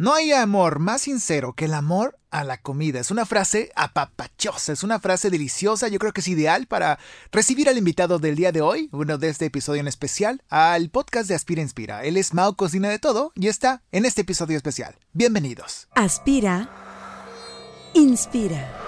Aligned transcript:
No 0.00 0.14
hay 0.14 0.30
amor 0.30 0.78
más 0.78 1.02
sincero 1.02 1.54
que 1.54 1.64
el 1.64 1.74
amor 1.74 2.20
a 2.30 2.44
la 2.44 2.58
comida. 2.58 3.00
Es 3.00 3.10
una 3.10 3.26
frase 3.26 3.72
apapachosa, 3.74 4.72
es 4.72 4.84
una 4.84 5.00
frase 5.00 5.28
deliciosa. 5.28 5.88
Yo 5.88 5.98
creo 5.98 6.12
que 6.12 6.20
es 6.20 6.28
ideal 6.28 6.68
para 6.68 7.00
recibir 7.32 7.68
al 7.68 7.78
invitado 7.78 8.20
del 8.20 8.36
día 8.36 8.52
de 8.52 8.60
hoy, 8.60 8.88
uno 8.92 9.18
de 9.18 9.28
este 9.28 9.46
episodio 9.46 9.80
en 9.80 9.88
especial, 9.88 10.44
al 10.50 10.88
podcast 10.90 11.28
de 11.28 11.34
Aspira 11.34 11.62
Inspira. 11.62 12.04
Él 12.04 12.16
es 12.16 12.32
Mao 12.32 12.54
Cocina 12.54 12.88
de 12.90 13.00
Todo 13.00 13.32
y 13.34 13.48
está 13.48 13.82
en 13.90 14.04
este 14.04 14.20
episodio 14.20 14.56
especial. 14.56 14.94
Bienvenidos. 15.14 15.88
Aspira. 15.96 16.70
Inspira. 17.92 18.87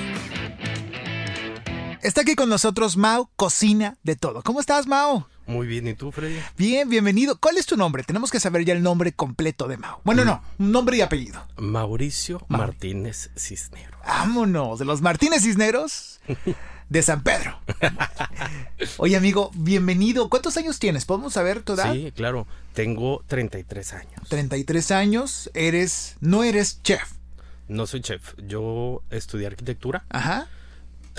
Está 2.01 2.21
aquí 2.21 2.33
con 2.33 2.49
nosotros 2.49 2.97
Mao, 2.97 3.29
cocina 3.35 3.95
de 4.01 4.15
todo. 4.15 4.41
¿Cómo 4.41 4.59
estás, 4.59 4.87
Mao? 4.87 5.27
Muy 5.45 5.67
bien, 5.67 5.87
¿y 5.87 5.93
tú, 5.93 6.11
Freddy? 6.11 6.39
Bien, 6.57 6.89
bienvenido. 6.89 7.37
¿Cuál 7.39 7.57
es 7.57 7.67
tu 7.67 7.77
nombre? 7.77 8.03
Tenemos 8.03 8.31
que 8.31 8.39
saber 8.39 8.65
ya 8.65 8.73
el 8.73 8.81
nombre 8.81 9.11
completo 9.11 9.67
de 9.67 9.77
Mao. 9.77 10.01
Bueno, 10.03 10.25
no, 10.25 10.41
nombre 10.57 10.97
y 10.97 11.01
apellido. 11.01 11.45
Mauricio 11.57 12.43
Martínez 12.47 13.29
Cisneros. 13.37 13.99
Vámonos, 14.03 14.79
de 14.79 14.85
los 14.85 15.01
Martínez 15.01 15.43
Cisneros 15.43 16.21
de 16.89 17.03
San 17.03 17.21
Pedro. 17.21 17.59
Oye, 18.97 19.15
amigo, 19.15 19.51
bienvenido. 19.53 20.27
¿Cuántos 20.27 20.57
años 20.57 20.79
tienes? 20.79 21.05
¿Podemos 21.05 21.33
saber 21.33 21.61
tu 21.61 21.73
edad? 21.73 21.93
Sí, 21.93 22.11
claro. 22.15 22.47
Tengo 22.73 23.23
33 23.27 23.93
años. 23.93 24.27
33 24.27 24.89
años. 24.89 25.51
Eres, 25.53 26.15
no 26.19 26.43
eres 26.43 26.81
chef. 26.81 27.13
No 27.67 27.85
soy 27.85 28.01
chef. 28.01 28.33
Yo 28.47 29.03
estudié 29.11 29.45
arquitectura. 29.45 30.03
Ajá. 30.09 30.47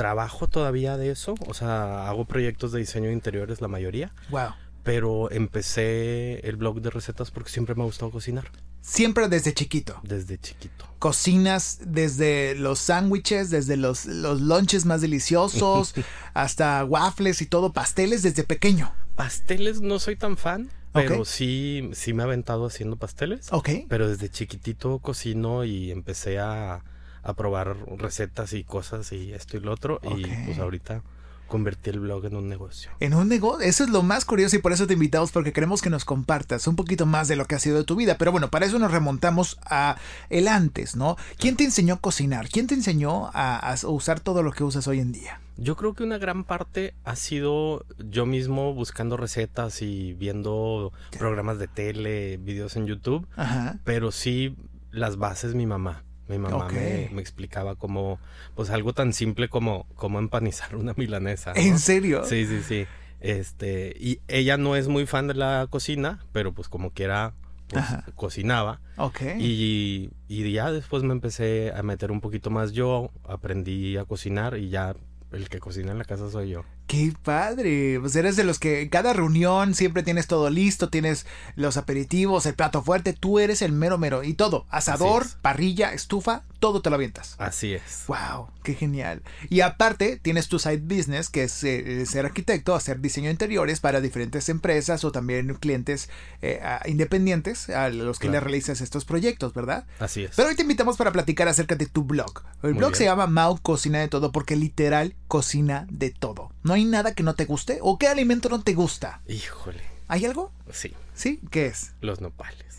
Trabajo 0.03 0.48
todavía 0.48 0.97
de 0.97 1.11
eso. 1.12 1.36
O 1.47 1.55
sea, 1.55 2.08
hago 2.08 2.25
proyectos 2.25 2.72
de 2.72 2.81
diseño 2.81 3.06
de 3.06 3.12
interiores 3.12 3.61
la 3.61 3.69
mayoría. 3.69 4.11
Wow. 4.31 4.50
Pero 4.83 5.31
empecé 5.31 6.41
el 6.41 6.56
blog 6.56 6.81
de 6.81 6.91
recetas 6.91 7.31
porque 7.31 7.50
siempre 7.50 7.77
me 7.77 7.83
ha 7.83 7.84
gustado 7.84 8.11
cocinar. 8.11 8.50
Siempre 8.80 9.28
desde 9.28 9.55
chiquito. 9.55 10.00
Desde 10.03 10.39
chiquito. 10.39 10.86
Cocinas 10.98 11.78
desde 11.86 12.56
los 12.56 12.80
sándwiches, 12.80 13.50
desde 13.50 13.77
los, 13.77 14.06
los 14.06 14.41
lunches 14.41 14.86
más 14.86 15.03
deliciosos, 15.03 15.95
hasta 16.34 16.84
waffles 16.84 17.41
y 17.41 17.47
todo, 17.47 17.73
pasteles 17.73 18.25
desde 18.25 18.42
pequeño. 18.42 18.92
Pasteles 19.14 19.83
no 19.83 20.00
soy 20.00 20.17
tan 20.17 20.36
fan, 20.36 20.69
pero 20.92 21.25
sí, 21.25 21.91
sí 21.92 22.12
me 22.12 22.25
he 22.25 22.27
aventado 22.27 22.67
haciendo 22.67 22.97
pasteles. 22.97 23.53
Ok. 23.53 23.70
Pero 23.89 24.08
desde 24.08 24.28
chiquitito 24.28 24.98
cocino 24.98 25.64
y 25.64 25.92
empecé 25.92 26.41
a, 26.41 26.83
a 27.22 27.34
probar 27.34 27.76
recetas 27.98 28.52
y 28.52 28.64
cosas 28.64 29.12
y 29.12 29.32
esto 29.32 29.56
y 29.56 29.60
lo 29.60 29.72
otro. 29.72 30.00
Y 30.16 30.24
pues 30.46 30.58
ahorita 30.58 31.02
convertí 31.48 31.90
el 31.90 32.00
blog 32.00 32.24
en 32.24 32.36
un 32.36 32.48
negocio. 32.48 32.90
En 32.98 33.12
un 33.12 33.28
negocio, 33.28 33.60
eso 33.60 33.84
es 33.84 33.90
lo 33.90 34.02
más 34.02 34.24
curioso 34.24 34.56
y 34.56 34.60
por 34.60 34.72
eso 34.72 34.86
te 34.86 34.94
invitamos 34.94 35.32
porque 35.32 35.52
queremos 35.52 35.82
que 35.82 35.90
nos 35.90 36.06
compartas 36.06 36.66
un 36.66 36.76
poquito 36.76 37.04
más 37.04 37.28
de 37.28 37.36
lo 37.36 37.44
que 37.44 37.54
ha 37.54 37.58
sido 37.58 37.76
de 37.76 37.84
tu 37.84 37.94
vida. 37.94 38.16
Pero 38.16 38.32
bueno, 38.32 38.48
para 38.50 38.64
eso 38.64 38.78
nos 38.78 38.90
remontamos 38.90 39.58
a 39.66 39.96
el 40.30 40.48
antes, 40.48 40.96
¿no? 40.96 41.16
¿Quién 41.38 41.56
te 41.56 41.64
enseñó 41.64 41.94
a 41.94 42.00
cocinar? 42.00 42.48
¿Quién 42.48 42.66
te 42.68 42.74
enseñó 42.74 43.26
a, 43.34 43.58
a 43.58 43.76
usar 43.86 44.20
todo 44.20 44.42
lo 44.42 44.52
que 44.52 44.64
usas 44.64 44.86
hoy 44.88 45.00
en 45.00 45.12
día? 45.12 45.40
Yo 45.58 45.76
creo 45.76 45.92
que 45.92 46.02
una 46.02 46.16
gran 46.16 46.44
parte 46.44 46.94
ha 47.04 47.14
sido 47.16 47.84
yo 47.98 48.24
mismo 48.24 48.72
buscando 48.72 49.18
recetas 49.18 49.82
y 49.82 50.14
viendo 50.14 50.92
programas 51.18 51.58
de 51.58 51.68
tele, 51.68 52.38
videos 52.38 52.77
en 52.77 52.86
YouTube, 52.86 53.28
Ajá. 53.36 53.78
pero 53.84 54.11
sí 54.11 54.56
las 54.90 55.18
bases 55.18 55.55
mi 55.55 55.66
mamá. 55.66 56.02
Mi 56.28 56.38
mamá 56.38 56.68
me, 56.68 57.10
me 57.12 57.20
explicaba 57.20 57.74
cómo, 57.74 58.18
pues 58.55 58.70
algo 58.70 58.92
tan 58.92 59.12
simple 59.12 59.48
como 59.48 59.86
cómo 59.96 60.18
empanizar 60.18 60.77
una 60.77 60.94
milanesa. 60.96 61.52
¿no? 61.52 61.60
¿En 61.60 61.78
serio? 61.78 62.24
Sí, 62.24 62.46
sí, 62.46 62.62
sí. 62.62 62.86
Este, 63.20 63.94
y 64.00 64.20
ella 64.27 64.56
no 64.56 64.74
es 64.74 64.88
muy 64.88 65.06
fan 65.06 65.28
de 65.28 65.34
la 65.34 65.66
cocina, 65.70 66.24
pero 66.32 66.52
pues 66.52 66.68
como 66.68 66.90
quiera, 66.90 67.34
pues, 67.68 67.84
cocinaba. 68.16 68.80
Ok. 68.96 69.20
Y, 69.38 70.11
y 70.28 70.52
ya 70.52 70.72
después 70.72 71.05
me 71.05 71.12
empecé 71.12 71.72
a 71.72 71.82
meter 71.84 72.11
un 72.11 72.20
poquito 72.20 72.50
más 72.50 72.72
yo, 72.72 73.11
aprendí 73.24 73.96
a 73.96 74.05
cocinar 74.05 74.58
y 74.58 74.70
ya 74.70 74.96
el 75.30 75.48
que 75.48 75.61
cocina 75.61 75.92
en 75.92 75.98
la 75.98 76.05
casa 76.05 76.30
soy 76.30 76.50
yo. 76.50 76.64
Qué 76.86 77.12
padre. 77.22 77.98
Pues 78.00 78.14
eres 78.16 78.36
de 78.36 78.44
los 78.44 78.58
que 78.58 78.82
en 78.82 78.88
cada 78.90 79.14
reunión 79.14 79.74
siempre 79.74 80.02
tienes 80.02 80.26
todo 80.26 80.50
listo, 80.50 80.90
tienes 80.90 81.24
los 81.56 81.76
aperitivos, 81.78 82.44
el 82.44 82.54
plato 82.54 82.82
fuerte, 82.82 83.14
tú 83.14 83.38
eres 83.38 83.62
el 83.62 83.72
mero 83.72 83.96
mero 83.96 84.22
y 84.24 84.34
todo. 84.34 84.66
Asador, 84.68 85.22
es. 85.22 85.36
parrilla, 85.40 85.94
estufa, 85.94 86.44
todo 86.60 86.82
te 86.82 86.90
lo 86.90 86.96
avientas. 86.96 87.34
Así 87.38 87.72
es. 87.72 88.04
Wow, 88.08 88.48
qué 88.62 88.74
genial. 88.74 89.22
Y 89.48 89.60
aparte, 89.62 90.18
tienes 90.20 90.48
tu 90.48 90.58
side 90.58 90.82
business, 90.82 91.30
que 91.30 91.44
es 91.44 91.64
eh, 91.64 92.04
ser 92.04 92.26
arquitecto, 92.26 92.74
hacer 92.74 93.00
diseño 93.00 93.26
de 93.28 93.32
interiores 93.32 93.80
para 93.80 94.02
diferentes 94.02 94.50
empresas 94.50 95.02
o 95.04 95.12
también 95.12 95.54
clientes 95.54 96.10
eh, 96.42 96.60
a- 96.62 96.86
independientes 96.86 97.70
a 97.70 97.88
los 97.88 98.18
que 98.18 98.26
le 98.26 98.32
Claro. 98.32 98.44
realizas 98.48 98.82
estos 98.82 99.06
proyectos, 99.06 99.54
¿verdad? 99.54 99.86
Así 99.98 100.24
es. 100.24 100.32
Pero 100.36 100.48
hoy 100.50 100.56
te 100.56 100.62
invitamos 100.62 100.98
para 100.98 101.10
platicar 101.12 101.48
acerca 101.48 101.74
de 101.74 101.86
tu 101.86 102.04
blog. 102.04 102.42
El 102.62 102.70
Muy 102.70 102.78
blog 102.80 102.90
bien. 102.90 102.98
se 102.98 103.04
llama 103.04 103.26
Mau 103.28 103.58
Cocina 103.62 103.98
de 104.00 104.08
Todo 104.08 104.30
porque 104.30 104.56
literal 104.56 105.14
cocina 105.26 105.86
de 105.90 106.10
todo. 106.10 106.52
No 106.62 106.74
hay 106.74 106.84
nada 106.84 107.14
que 107.14 107.23
no 107.23 107.34
te 107.34 107.45
guste 107.45 107.78
o 107.83 107.98
qué 107.98 108.08
alimento 108.08 108.48
no 108.48 108.62
te 108.62 108.74
gusta. 108.74 109.20
Híjole. 109.27 109.83
¿Hay 110.08 110.24
algo? 110.27 110.52
Sí, 110.70 110.92
¿Sí? 111.14 111.40
¿Qué 111.50 111.67
es? 111.67 111.95
los 112.00 112.20
nopales. 112.20 112.78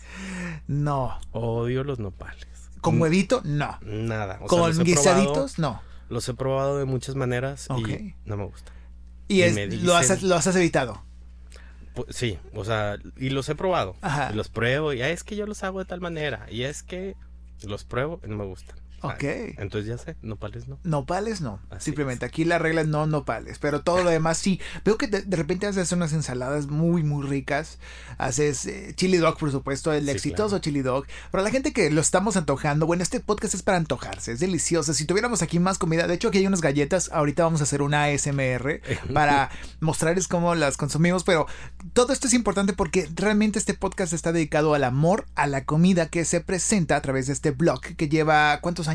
No. 0.66 1.18
Odio 1.32 1.84
los 1.84 1.98
nopales. 1.98 2.46
¿Con 2.80 2.98
Mm, 2.98 3.02
huevito? 3.02 3.40
No. 3.44 3.78
Nada. 3.82 4.38
O 4.42 4.46
¿Con 4.46 4.78
guisaditos? 4.84 5.58
No. 5.58 5.82
los 6.10 6.28
he 6.28 6.34
probado 6.34 6.78
de 6.78 6.84
muchas 6.84 7.14
maneras 7.16 7.66
y 7.76 8.14
no 8.26 8.36
me 8.36 8.44
gusta. 8.44 8.72
Y, 9.26 9.36
Y 9.36 9.42
es- 9.42 9.82
lo, 9.82 9.96
has, 9.96 10.22
lo 10.22 10.34
has 10.36 10.46
evitado. 10.54 11.02
Pu- 11.94 12.06
Sí, 12.10 12.38
o 12.54 12.64
sea, 12.64 12.96
y 13.16 13.30
los 13.30 13.48
he 13.48 13.54
probado. 13.54 13.96
Ajá. 14.02 14.30
Y 14.32 14.36
los 14.36 14.48
pruebo 14.48 14.92
y 14.92 15.00
"Ah, 15.00 15.08
es 15.08 15.24
que 15.24 15.34
yo 15.34 15.46
los 15.46 15.62
hago 15.64 15.78
de 15.78 15.86
tal 15.86 16.00
manera. 16.00 16.46
Y 16.50 16.64
es 16.64 16.82
que 16.82 17.16
los 17.62 17.84
pruebo 17.84 18.20
y 18.24 18.28
no 18.28 18.36
me 18.36 18.44
gustan. 18.44 18.76
Ok. 19.06 19.24
Entonces 19.58 19.88
ya 19.88 19.98
sé, 19.98 20.16
nopales 20.22 20.68
no. 20.68 20.78
Nopales 20.84 21.40
no. 21.40 21.60
Así 21.70 21.86
Simplemente 21.86 22.24
aquí 22.24 22.44
la 22.44 22.58
regla 22.58 22.80
es 22.82 22.88
no 22.88 23.06
nopales. 23.06 23.58
Pero 23.58 23.82
todo 23.82 24.02
lo 24.02 24.10
demás 24.10 24.38
sí. 24.38 24.60
Veo 24.84 24.96
que 24.98 25.06
de, 25.06 25.22
de 25.22 25.36
repente 25.36 25.66
haces 25.66 25.92
unas 25.92 26.12
ensaladas 26.12 26.66
muy, 26.66 27.02
muy 27.02 27.26
ricas. 27.26 27.78
Haces 28.18 28.66
eh, 28.66 28.92
chili 28.96 29.16
dog, 29.18 29.38
por 29.38 29.50
supuesto, 29.50 29.92
el 29.92 30.04
Sí, 30.04 30.10
exitoso 30.10 30.48
claro. 30.50 30.62
chili 30.62 30.82
dog. 30.82 31.06
Para 31.30 31.44
la 31.44 31.50
gente 31.50 31.72
que 31.72 31.90
lo 31.90 32.00
estamos 32.00 32.36
antojando, 32.36 32.86
bueno, 32.86 33.02
este 33.02 33.20
podcast 33.20 33.54
es 33.54 33.62
para 33.62 33.78
antojarse. 33.78 34.32
Es 34.32 34.40
delicioso. 34.40 34.94
Si 34.94 35.04
tuviéramos 35.04 35.42
aquí 35.42 35.58
más 35.58 35.78
comida, 35.78 36.06
de 36.06 36.14
hecho 36.14 36.28
aquí 36.28 36.38
hay 36.38 36.46
unas 36.46 36.60
galletas. 36.60 37.10
Ahorita 37.12 37.44
vamos 37.44 37.60
a 37.60 37.64
hacer 37.64 37.82
una 37.82 38.04
ASMR 38.04 38.80
para 39.14 39.50
mostrarles 39.80 40.28
cómo 40.28 40.54
las 40.54 40.76
consumimos. 40.76 41.24
Pero 41.24 41.46
todo 41.92 42.12
esto 42.12 42.26
es 42.26 42.34
importante 42.34 42.72
porque 42.72 43.08
realmente 43.14 43.58
este 43.58 43.74
podcast 43.74 44.12
está 44.12 44.32
dedicado 44.32 44.74
al 44.74 44.84
amor 44.84 45.26
a 45.34 45.46
la 45.46 45.64
comida 45.64 46.08
que 46.08 46.24
se 46.24 46.40
presenta 46.40 46.96
a 46.96 47.02
través 47.02 47.26
de 47.26 47.32
este 47.32 47.50
blog 47.50 47.80
que 47.80 48.08
lleva 48.08 48.58
¿cuántos 48.60 48.88
años? 48.88 48.93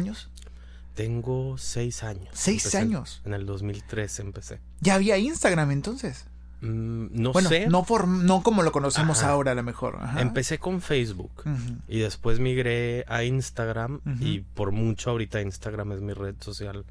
Tengo 0.95 1.57
seis 1.57 2.03
años. 2.03 2.27
¿Seis 2.33 2.65
Empecé 2.65 2.77
años? 2.77 3.21
En 3.25 3.33
el 3.33 3.45
2003 3.45 4.19
empecé. 4.19 4.59
Ya 4.81 4.95
había 4.95 5.17
Instagram 5.17 5.71
entonces. 5.71 6.25
Mm, 6.61 7.07
no 7.11 7.31
bueno, 7.31 7.47
sé. 7.47 7.67
no, 7.67 7.83
por, 7.83 8.07
no 8.07 8.43
como 8.43 8.63
lo 8.63 8.71
conocemos 8.73 9.19
Ajá. 9.19 9.31
ahora 9.31 9.53
a 9.53 9.55
lo 9.55 9.63
mejor. 9.63 9.97
Ajá. 10.01 10.21
Empecé 10.21 10.59
con 10.59 10.81
Facebook. 10.81 11.43
Y 11.87 11.99
después 11.99 12.39
migré 12.39 13.05
a 13.07 13.23
Instagram. 13.23 14.01
Y 14.19 14.39
por 14.41 14.71
mucho 14.71 15.11
ahorita 15.11 15.41
Instagram 15.41 15.93
es 15.93 16.01
mi 16.01 16.13
red 16.13 16.35
social 16.39 16.85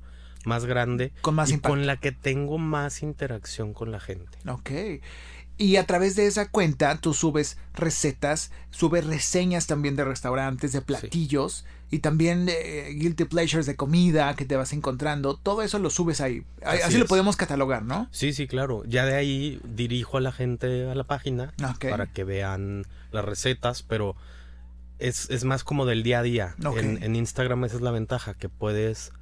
más 0.44 0.64
grande. 0.64 1.12
Con 1.20 1.34
más 1.34 1.50
y 1.50 1.54
impacto. 1.54 1.68
con 1.68 1.86
la 1.86 1.98
que 1.98 2.12
tengo 2.12 2.58
más 2.58 3.02
interacción 3.02 3.74
con 3.74 3.92
la 3.92 4.00
gente. 4.00 4.38
Ok. 4.48 4.70
Y 5.58 5.76
a 5.76 5.84
través 5.84 6.14
de 6.14 6.26
esa 6.26 6.48
cuenta 6.48 6.96
tú 6.98 7.12
subes 7.12 7.58
recetas, 7.74 8.52
subes 8.70 9.04
reseñas 9.04 9.66
también 9.66 9.96
de 9.96 10.04
restaurantes, 10.04 10.72
de 10.72 10.80
platillos 10.80 11.64
y 11.90 12.00
también 12.00 12.46
de 12.46 12.94
guilty 12.94 13.24
pleasures 13.24 13.66
de 13.66 13.76
comida 13.76 14.34
que 14.36 14.44
te 14.44 14.56
vas 14.56 14.72
encontrando. 14.72 15.36
Todo 15.36 15.62
eso 15.62 15.78
lo 15.78 15.90
subes 15.90 16.20
ahí. 16.20 16.44
Así, 16.62 16.82
Así 16.82 16.98
lo 16.98 17.06
podemos 17.06 17.36
catalogar, 17.36 17.82
¿no? 17.82 18.08
Sí, 18.10 18.32
sí, 18.32 18.46
claro. 18.46 18.82
Ya 18.86 19.06
de 19.06 19.14
ahí 19.14 19.60
dirijo 19.64 20.18
a 20.18 20.20
la 20.20 20.32
gente 20.32 20.90
a 20.90 20.94
la 20.94 21.04
página 21.04 21.54
para 21.80 22.06
que 22.06 22.24
vean 22.24 22.84
las 23.10 23.24
recetas, 23.24 23.82
pero 23.82 24.16
es, 24.98 25.30
es 25.30 25.44
más 25.44 25.64
como 25.64 25.86
del 25.86 26.02
día 26.02 26.18
a 26.18 26.22
día. 26.22 26.54
En, 26.76 27.02
en 27.02 27.16
Instagram 27.16 27.64
esa 27.64 27.76
es 27.76 27.82
la 27.82 27.90
ventaja, 27.90 28.34
que 28.34 28.48
puedes 28.48 29.12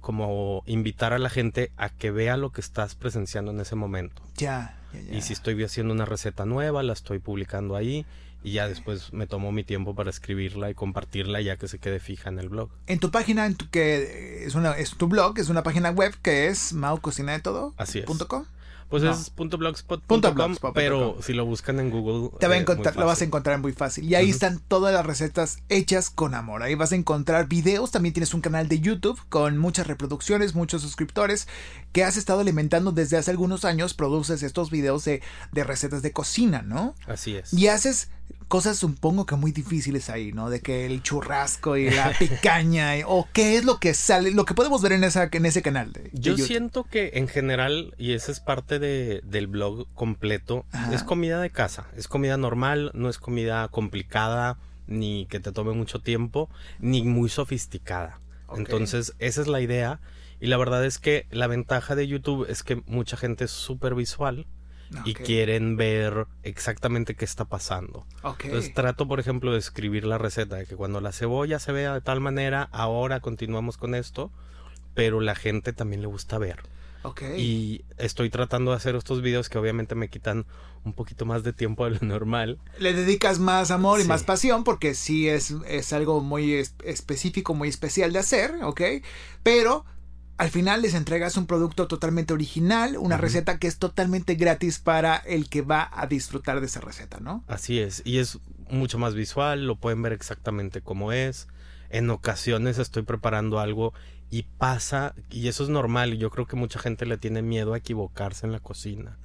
como 0.00 0.62
invitar 0.66 1.12
a 1.12 1.18
la 1.18 1.28
gente 1.30 1.72
a 1.76 1.90
que 1.90 2.10
vea 2.10 2.36
lo 2.36 2.52
que 2.52 2.60
estás 2.60 2.94
presenciando 2.94 3.52
en 3.52 3.60
ese 3.60 3.74
momento. 3.74 4.22
Ya. 4.36 4.76
Ya, 4.92 5.00
ya. 5.00 5.14
Y 5.14 5.22
si 5.22 5.32
estoy 5.32 5.62
haciendo 5.62 5.94
una 5.94 6.04
receta 6.04 6.44
nueva, 6.44 6.82
la 6.82 6.92
estoy 6.92 7.20
publicando 7.20 7.76
ahí 7.76 8.04
y 8.42 8.52
ya 8.52 8.68
después 8.68 9.12
me 9.12 9.26
tomo 9.26 9.52
mi 9.52 9.64
tiempo 9.64 9.94
para 9.94 10.10
escribirla 10.10 10.70
y 10.70 10.74
compartirla 10.74 11.40
ya 11.40 11.56
que 11.56 11.68
se 11.68 11.78
quede 11.78 12.00
fija 12.00 12.28
en 12.30 12.38
el 12.38 12.48
blog. 12.48 12.70
En 12.86 12.98
tu 12.98 13.10
página, 13.10 13.46
en 13.46 13.54
tu, 13.54 13.68
que 13.70 14.44
es, 14.44 14.54
una, 14.54 14.72
es 14.72 14.96
tu 14.96 15.08
blog, 15.08 15.38
es 15.38 15.48
una 15.48 15.62
página 15.62 15.90
web 15.90 16.14
que 16.22 16.48
es 16.48 16.72
maococina 16.72 17.32
de 17.32 17.40
todo. 17.40 17.74
Así 17.76 18.00
es. 18.00 18.06
com. 18.06 18.44
Pues 18.90 19.04
No. 19.04 19.12
es 19.12 19.30
punto 19.30 19.56
blogspot 19.56 20.00
Punto 20.00 20.08
punto 20.08 20.28
com, 20.30 20.34
blogspot 20.34 20.60
punto 20.60 20.74
pero 20.74 21.16
si 21.22 21.32
lo 21.32 21.46
buscan 21.46 21.78
en 21.78 21.90
Google 21.90 22.36
Te 22.40 22.48
va 22.48 22.54
a 22.54 22.56
eh, 22.56 22.60
encontrar, 22.60 22.96
lo 22.96 23.06
vas 23.06 23.20
a 23.20 23.24
encontrar 23.24 23.60
muy 23.60 23.72
fácil. 23.72 24.04
Y 24.04 24.16
ahí 24.16 24.28
están 24.28 24.58
todas 24.58 24.92
las 24.92 25.06
recetas 25.06 25.58
hechas 25.68 26.10
con 26.10 26.34
amor. 26.34 26.64
Ahí 26.64 26.74
vas 26.74 26.90
a 26.90 26.96
encontrar 26.96 27.46
videos. 27.46 27.92
También 27.92 28.12
tienes 28.12 28.34
un 28.34 28.40
canal 28.40 28.66
de 28.68 28.80
YouTube 28.80 29.20
con 29.28 29.58
muchas 29.58 29.86
reproducciones, 29.86 30.56
muchos 30.56 30.82
suscriptores 30.82 31.46
que 31.92 32.02
has 32.02 32.16
estado 32.16 32.40
alimentando 32.40 32.90
desde 32.90 33.16
hace 33.16 33.30
algunos 33.30 33.64
años. 33.64 33.94
Produces 33.94 34.42
estos 34.42 34.70
videos 34.70 35.04
de, 35.04 35.22
de 35.52 35.64
recetas 35.64 36.02
de 36.02 36.10
cocina, 36.12 36.62
¿no? 36.62 36.96
Así 37.06 37.36
es. 37.36 37.52
Y 37.52 37.68
haces 37.68 38.08
cosas 38.50 38.76
supongo 38.76 39.24
que 39.24 39.36
muy 39.36 39.52
difíciles 39.52 40.10
ahí, 40.10 40.32
¿no? 40.32 40.50
De 40.50 40.60
que 40.60 40.84
el 40.84 41.02
churrasco 41.02 41.76
y 41.78 41.88
la 41.88 42.12
picaña 42.18 42.98
y- 42.98 43.02
o 43.06 43.26
qué 43.32 43.56
es 43.56 43.64
lo 43.64 43.78
que 43.78 43.94
sale, 43.94 44.32
lo 44.32 44.44
que 44.44 44.54
podemos 44.54 44.82
ver 44.82 44.92
en 44.92 45.04
esa 45.04 45.28
en 45.32 45.46
ese 45.46 45.62
canal 45.62 45.92
de, 45.92 46.02
de 46.02 46.10
Yo 46.12 46.32
YouTube. 46.32 46.46
siento 46.46 46.84
que 46.84 47.12
en 47.14 47.28
general, 47.28 47.94
y 47.96 48.12
esa 48.12 48.32
es 48.32 48.40
parte 48.40 48.78
de, 48.78 49.22
del 49.24 49.46
blog 49.46 49.86
completo, 49.94 50.66
Ajá. 50.72 50.92
es 50.94 51.02
comida 51.04 51.40
de 51.40 51.50
casa. 51.50 51.86
Es 51.96 52.08
comida 52.08 52.36
normal, 52.36 52.90
no 52.92 53.08
es 53.08 53.18
comida 53.18 53.68
complicada, 53.68 54.58
ni 54.86 55.26
que 55.26 55.38
te 55.40 55.52
tome 55.52 55.72
mucho 55.72 56.00
tiempo, 56.00 56.50
ni 56.80 57.02
muy 57.04 57.28
sofisticada. 57.30 58.20
Entonces, 58.56 59.14
esa 59.20 59.40
es 59.40 59.46
la 59.46 59.60
idea. 59.60 60.00
Y 60.40 60.46
la 60.48 60.56
verdad 60.56 60.84
es 60.84 60.98
que 60.98 61.26
la 61.30 61.46
ventaja 61.46 61.94
de 61.94 62.08
YouTube 62.08 62.46
es 62.48 62.62
que 62.64 62.82
mucha 62.86 63.16
gente 63.16 63.44
es 63.44 63.50
súper 63.52 63.94
visual 63.94 64.46
y 65.04 65.14
quieren 65.24 65.76
ver 65.76 66.26
exactamente 66.42 67.14
qué 67.14 67.24
está 67.24 67.44
pasando. 67.44 68.06
Entonces 68.46 68.74
trato, 68.74 69.06
por 69.06 69.20
ejemplo, 69.20 69.52
de 69.52 69.58
escribir 69.58 70.04
la 70.04 70.18
receta 70.18 70.56
de 70.56 70.66
que 70.66 70.76
cuando 70.76 71.00
la 71.00 71.12
cebolla 71.12 71.58
se 71.58 71.72
vea 71.72 71.94
de 71.94 72.00
tal 72.00 72.20
manera, 72.20 72.68
ahora 72.72 73.20
continuamos 73.20 73.76
con 73.76 73.94
esto, 73.94 74.30
pero 74.94 75.20
la 75.20 75.34
gente 75.34 75.72
también 75.72 76.00
le 76.02 76.08
gusta 76.08 76.38
ver. 76.38 76.58
ok. 77.04 77.22
Y 77.38 77.84
estoy 77.96 78.28
tratando 78.30 78.72
de 78.72 78.76
hacer 78.78 78.96
estos 78.96 79.22
videos 79.22 79.48
que 79.48 79.58
obviamente 79.58 79.94
me 79.94 80.08
quitan 80.08 80.44
un 80.84 80.92
poquito 80.92 81.24
más 81.26 81.42
de 81.44 81.52
tiempo 81.52 81.84
de 81.84 81.92
lo 81.92 81.98
normal. 82.00 82.58
Le 82.78 82.92
dedicas 82.92 83.38
más 83.38 83.70
amor 83.70 84.00
y 84.00 84.04
más 84.04 84.24
pasión 84.24 84.64
porque 84.64 84.94
sí 84.94 85.28
es, 85.28 85.54
es 85.66 85.92
algo 85.92 86.20
muy 86.20 86.54
es- 86.54 86.74
específico, 86.84 87.54
muy 87.54 87.68
especial 87.68 88.12
de 88.12 88.18
hacer, 88.18 88.54
¿ok? 88.64 88.80
Pero 89.42 89.84
al 90.40 90.48
final 90.48 90.80
les 90.80 90.94
entregas 90.94 91.36
un 91.36 91.46
producto 91.46 91.86
totalmente 91.86 92.32
original, 92.32 92.96
una 92.96 93.18
receta 93.18 93.58
que 93.58 93.66
es 93.66 93.76
totalmente 93.76 94.36
gratis 94.36 94.78
para 94.78 95.16
el 95.16 95.50
que 95.50 95.60
va 95.60 95.90
a 95.92 96.06
disfrutar 96.06 96.60
de 96.60 96.66
esa 96.66 96.80
receta, 96.80 97.20
¿no? 97.20 97.44
Así 97.46 97.78
es. 97.78 98.00
Y 98.06 98.16
es 98.16 98.38
mucho 98.70 98.98
más 98.98 99.14
visual, 99.14 99.66
lo 99.66 99.76
pueden 99.76 100.00
ver 100.00 100.14
exactamente 100.14 100.80
como 100.80 101.12
es. 101.12 101.46
En 101.90 102.08
ocasiones 102.08 102.78
estoy 102.78 103.02
preparando 103.02 103.60
algo 103.60 103.92
y 104.30 104.44
pasa, 104.44 105.14
y 105.28 105.46
eso 105.48 105.62
es 105.62 105.68
normal, 105.68 106.16
yo 106.16 106.30
creo 106.30 106.46
que 106.46 106.56
mucha 106.56 106.78
gente 106.78 107.04
le 107.04 107.18
tiene 107.18 107.42
miedo 107.42 107.74
a 107.74 107.76
equivocarse 107.76 108.46
en 108.46 108.52
la 108.52 108.60
cocina. 108.60 109.18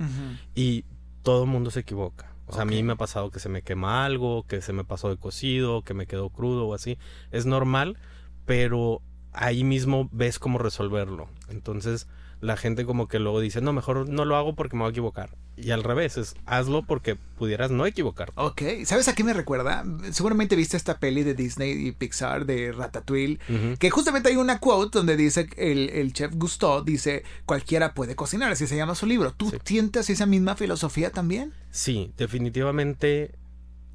Y 0.53 0.83
todo 1.23 1.45
el 1.45 1.49
mundo 1.49 1.71
se 1.71 1.79
equivoca. 1.79 2.35
O 2.45 2.51
sea, 2.51 2.63
a 2.63 2.65
mí 2.65 2.83
me 2.83 2.91
ha 2.91 2.97
pasado 2.97 3.31
que 3.31 3.39
se 3.39 3.47
me 3.47 3.61
quema 3.61 4.03
algo, 4.03 4.45
que 4.47 4.61
se 4.61 4.73
me 4.73 4.83
pasó 4.83 5.07
de 5.07 5.15
cocido, 5.15 5.81
que 5.81 5.93
me 5.93 6.07
quedó 6.07 6.29
crudo 6.29 6.67
o 6.67 6.73
así. 6.73 6.97
Es 7.31 7.45
normal, 7.45 7.97
pero 8.45 9.01
ahí 9.37 9.63
mismo 9.63 10.09
ves 10.11 10.39
cómo 10.39 10.57
resolverlo. 10.57 11.27
Entonces, 11.49 12.07
la 12.41 12.57
gente 12.57 12.85
como 12.85 13.07
que 13.07 13.19
luego 13.19 13.39
dice, 13.39 13.61
no, 13.61 13.73
mejor 13.73 14.09
no 14.09 14.25
lo 14.25 14.35
hago 14.35 14.55
porque 14.55 14.75
me 14.75 14.81
voy 14.83 14.89
a 14.89 14.91
equivocar. 14.91 15.35
Y 15.57 15.71
al 15.71 15.83
revés, 15.83 16.17
es 16.17 16.35
hazlo 16.45 16.83
porque 16.85 17.15
pudieras 17.15 17.71
no 17.71 17.85
equivocarte. 17.85 18.33
Ok, 18.35 18.61
¿sabes 18.83 19.07
a 19.07 19.15
qué 19.15 19.23
me 19.23 19.31
recuerda? 19.33 19.85
Seguramente 20.11 20.57
viste 20.57 20.75
esta 20.75 20.99
peli 20.99 21.23
de 21.23 21.33
Disney 21.33 21.71
y 21.87 21.91
Pixar 21.93 22.45
de 22.45 22.73
Ratatouille, 22.73 23.39
que 23.79 23.89
justamente 23.89 24.27
hay 24.29 24.35
una 24.35 24.59
quote 24.59 24.97
donde 24.99 25.15
dice 25.15 25.47
el, 25.55 25.89
el 25.91 26.11
chef 26.11 26.33
Gusteau 26.35 26.83
dice 26.83 27.23
cualquiera 27.45 27.93
puede 27.93 28.15
cocinar, 28.17 28.51
así 28.51 28.67
se 28.67 28.75
llama 28.75 28.95
su 28.95 29.05
libro. 29.05 29.33
¿Tú 29.33 29.49
Sí. 29.49 29.57
sientes 29.63 30.09
esa 30.09 30.25
misma 30.25 30.55
filosofía 30.57 31.09
también? 31.11 31.53
Sí, 31.71 32.11
definitivamente 32.17 33.33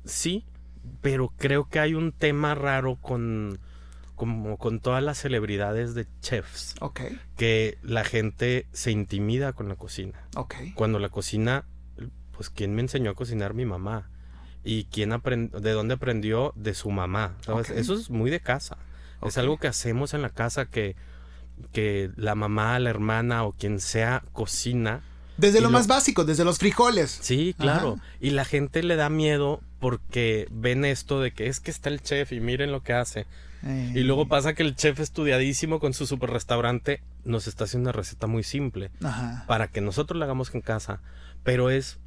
sí, 0.07 0.47
pero 1.03 1.31
creo 1.37 1.69
que 1.69 1.79
hay 1.79 1.93
un 1.95 2.13
tema 2.13 2.55
raro 2.55 2.97
con 2.97 3.59
como 4.21 4.59
con 4.59 4.81
todas 4.81 5.03
las 5.03 5.17
celebridades 5.17 5.95
de 5.95 6.07
chefs. 6.21 6.75
Ok, 6.81 7.01
que 7.39 7.79
la 7.83 8.05
gente 8.05 8.67
se 8.73 8.91
intimida 8.91 9.55
con 9.55 9.67
la 9.71 9.77
cocina. 9.77 10.27
ok. 10.37 10.55
Cuando 10.75 10.99
la 10.99 11.09
cocina, 11.09 11.65
pues 12.33 12.51
¿quién 12.51 12.75
me 12.75 12.83
enseñó 12.83 13.13
a 13.13 13.15
cocinar? 13.15 13.55
Mi 13.55 13.65
mamá. 13.65 14.11
¿Y 14.63 14.85
quién 14.85 15.13
aprendió? 15.15 15.59
¿De 15.61 15.71
dónde 15.73 15.95
aprendió? 15.95 16.53
De 16.55 16.75
su 16.75 16.91
mamá. 16.91 17.35
Eso 17.75 17.95
es 17.95 18.11
muy 18.11 18.31
de 18.31 18.41
casa. 18.41 18.77
Es 19.23 19.39
algo 19.39 19.57
que 19.57 19.69
hacemos 19.69 20.13
en 20.13 20.21
la 20.21 20.29
casa 20.29 20.67
que, 20.67 20.97
que 21.73 22.11
la 22.17 22.35
mamá, 22.35 22.79
la 22.79 22.91
hermana 22.91 23.45
o 23.45 23.53
quien 23.53 23.81
sea 23.81 24.23
cocina. 24.35 25.01
Desde 25.39 25.63
lo, 25.63 25.69
lo- 25.69 25.73
más 25.73 25.87
básico, 25.87 26.25
desde 26.25 26.45
los 26.45 26.59
frijoles. 26.59 27.11
Sí, 27.23 27.55
claro. 27.59 27.95
Ajá. 27.99 28.05
Y 28.21 28.31
la 28.31 28.45
gente 28.45 28.83
le 28.83 28.97
da 28.97 29.09
miedo 29.09 29.63
porque 29.79 30.47
ven 30.51 30.85
esto 30.85 31.23
de 31.23 31.33
que 31.33 31.47
es 31.47 31.61
que 31.61 31.71
está 31.71 31.89
el 31.89 32.03
chef 32.03 32.33
y 32.33 32.41
miren 32.41 32.71
lo 32.71 32.83
que 32.83 32.93
hace. 32.93 33.27
Eh, 33.63 33.93
Y 33.95 34.01
luego 34.05 34.27
pasa 34.29 34.55
que 34.55 34.63
el 34.63 34.75
chef 34.75 35.01
estudiadísimo 35.01 35.81
con 35.81 35.93
su 35.95 36.07
super 36.07 36.31
restaurante 36.31 37.03
nos 37.25 37.47
está 37.47 37.65
haciendo 37.65 37.91
una 37.91 37.97
receta 37.97 38.27
muy 38.27 38.43
simple. 38.43 38.91
Ajá. 39.03 39.45
para 39.47 39.69
que 39.69 39.81
nosotros 39.81 40.19
la 40.19 40.25
hagamos 40.27 40.55
en 40.55 40.61
casa. 40.61 41.01
Pero 41.43 41.71
es, 41.71 41.99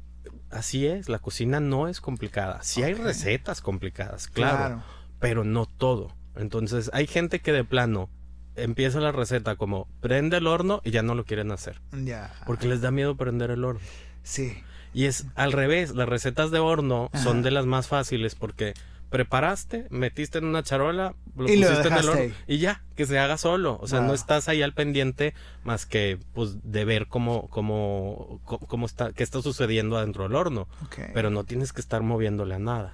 así 0.50 0.86
es, 0.86 1.08
la 1.08 1.18
cocina 1.18 1.60
no 1.60 1.88
es 1.88 2.00
complicada. 2.00 2.62
Sí 2.62 2.82
hay 2.82 2.94
recetas 2.94 3.60
complicadas, 3.60 4.28
claro, 4.28 4.56
Claro. 4.56 4.82
pero 5.20 5.44
no 5.44 5.66
todo. 5.66 6.14
Entonces 6.36 6.90
hay 6.92 7.06
gente 7.06 7.40
que 7.40 7.52
de 7.52 7.64
plano 7.64 8.10
empieza 8.56 9.00
la 9.00 9.10
receta 9.12 9.56
como 9.56 9.88
prende 10.00 10.36
el 10.36 10.46
horno 10.46 10.80
y 10.84 10.90
ya 10.92 11.02
no 11.02 11.14
lo 11.14 11.24
quieren 11.24 11.50
hacer. 11.52 11.80
Ya. 11.92 12.32
Porque 12.46 12.68
les 12.68 12.80
da 12.80 12.90
miedo 12.90 13.16
prender 13.16 13.50
el 13.50 13.64
horno. 13.64 13.80
Sí. 14.22 14.56
Y 14.92 15.06
es 15.06 15.26
al 15.34 15.50
revés, 15.52 15.92
las 15.94 16.08
recetas 16.08 16.52
de 16.52 16.60
horno 16.60 17.10
Ajá. 17.12 17.24
son 17.24 17.42
de 17.42 17.50
las 17.50 17.66
más 17.66 17.88
fáciles 17.88 18.36
porque 18.36 18.74
preparaste, 19.14 19.86
metiste 19.90 20.38
en 20.38 20.44
una 20.44 20.64
charola, 20.64 21.14
lo 21.36 21.48
Y 21.48 21.54
lo 21.54 21.68
pusiste 21.68 21.86
en 21.86 21.94
el 21.94 22.08
horno 22.08 22.20
ahí. 22.20 22.34
y 22.48 22.58
ya, 22.58 22.82
que 22.96 23.06
se 23.06 23.16
haga 23.20 23.38
solo. 23.38 23.78
O 23.80 23.86
sea, 23.86 24.00
Wow. 24.00 24.08
no 24.08 24.14
estás 24.14 24.48
ahí 24.48 24.60
al 24.60 24.72
pendiente 24.74 25.34
más 25.62 25.86
que 25.86 26.18
pues 26.32 26.56
de 26.64 26.84
ver 26.84 27.06
cómo, 27.06 27.46
cómo, 27.48 28.40
cómo, 28.44 28.86
está, 28.86 29.12
qué 29.12 29.22
está 29.22 29.40
sucediendo 29.40 29.96
adentro 29.96 30.24
del 30.24 30.34
horno. 30.34 30.66
Pero 31.12 31.30
no 31.30 31.44
tienes 31.44 31.72
que 31.72 31.80
estar 31.80 32.02
moviéndole 32.02 32.56
a 32.56 32.58
nada. 32.58 32.92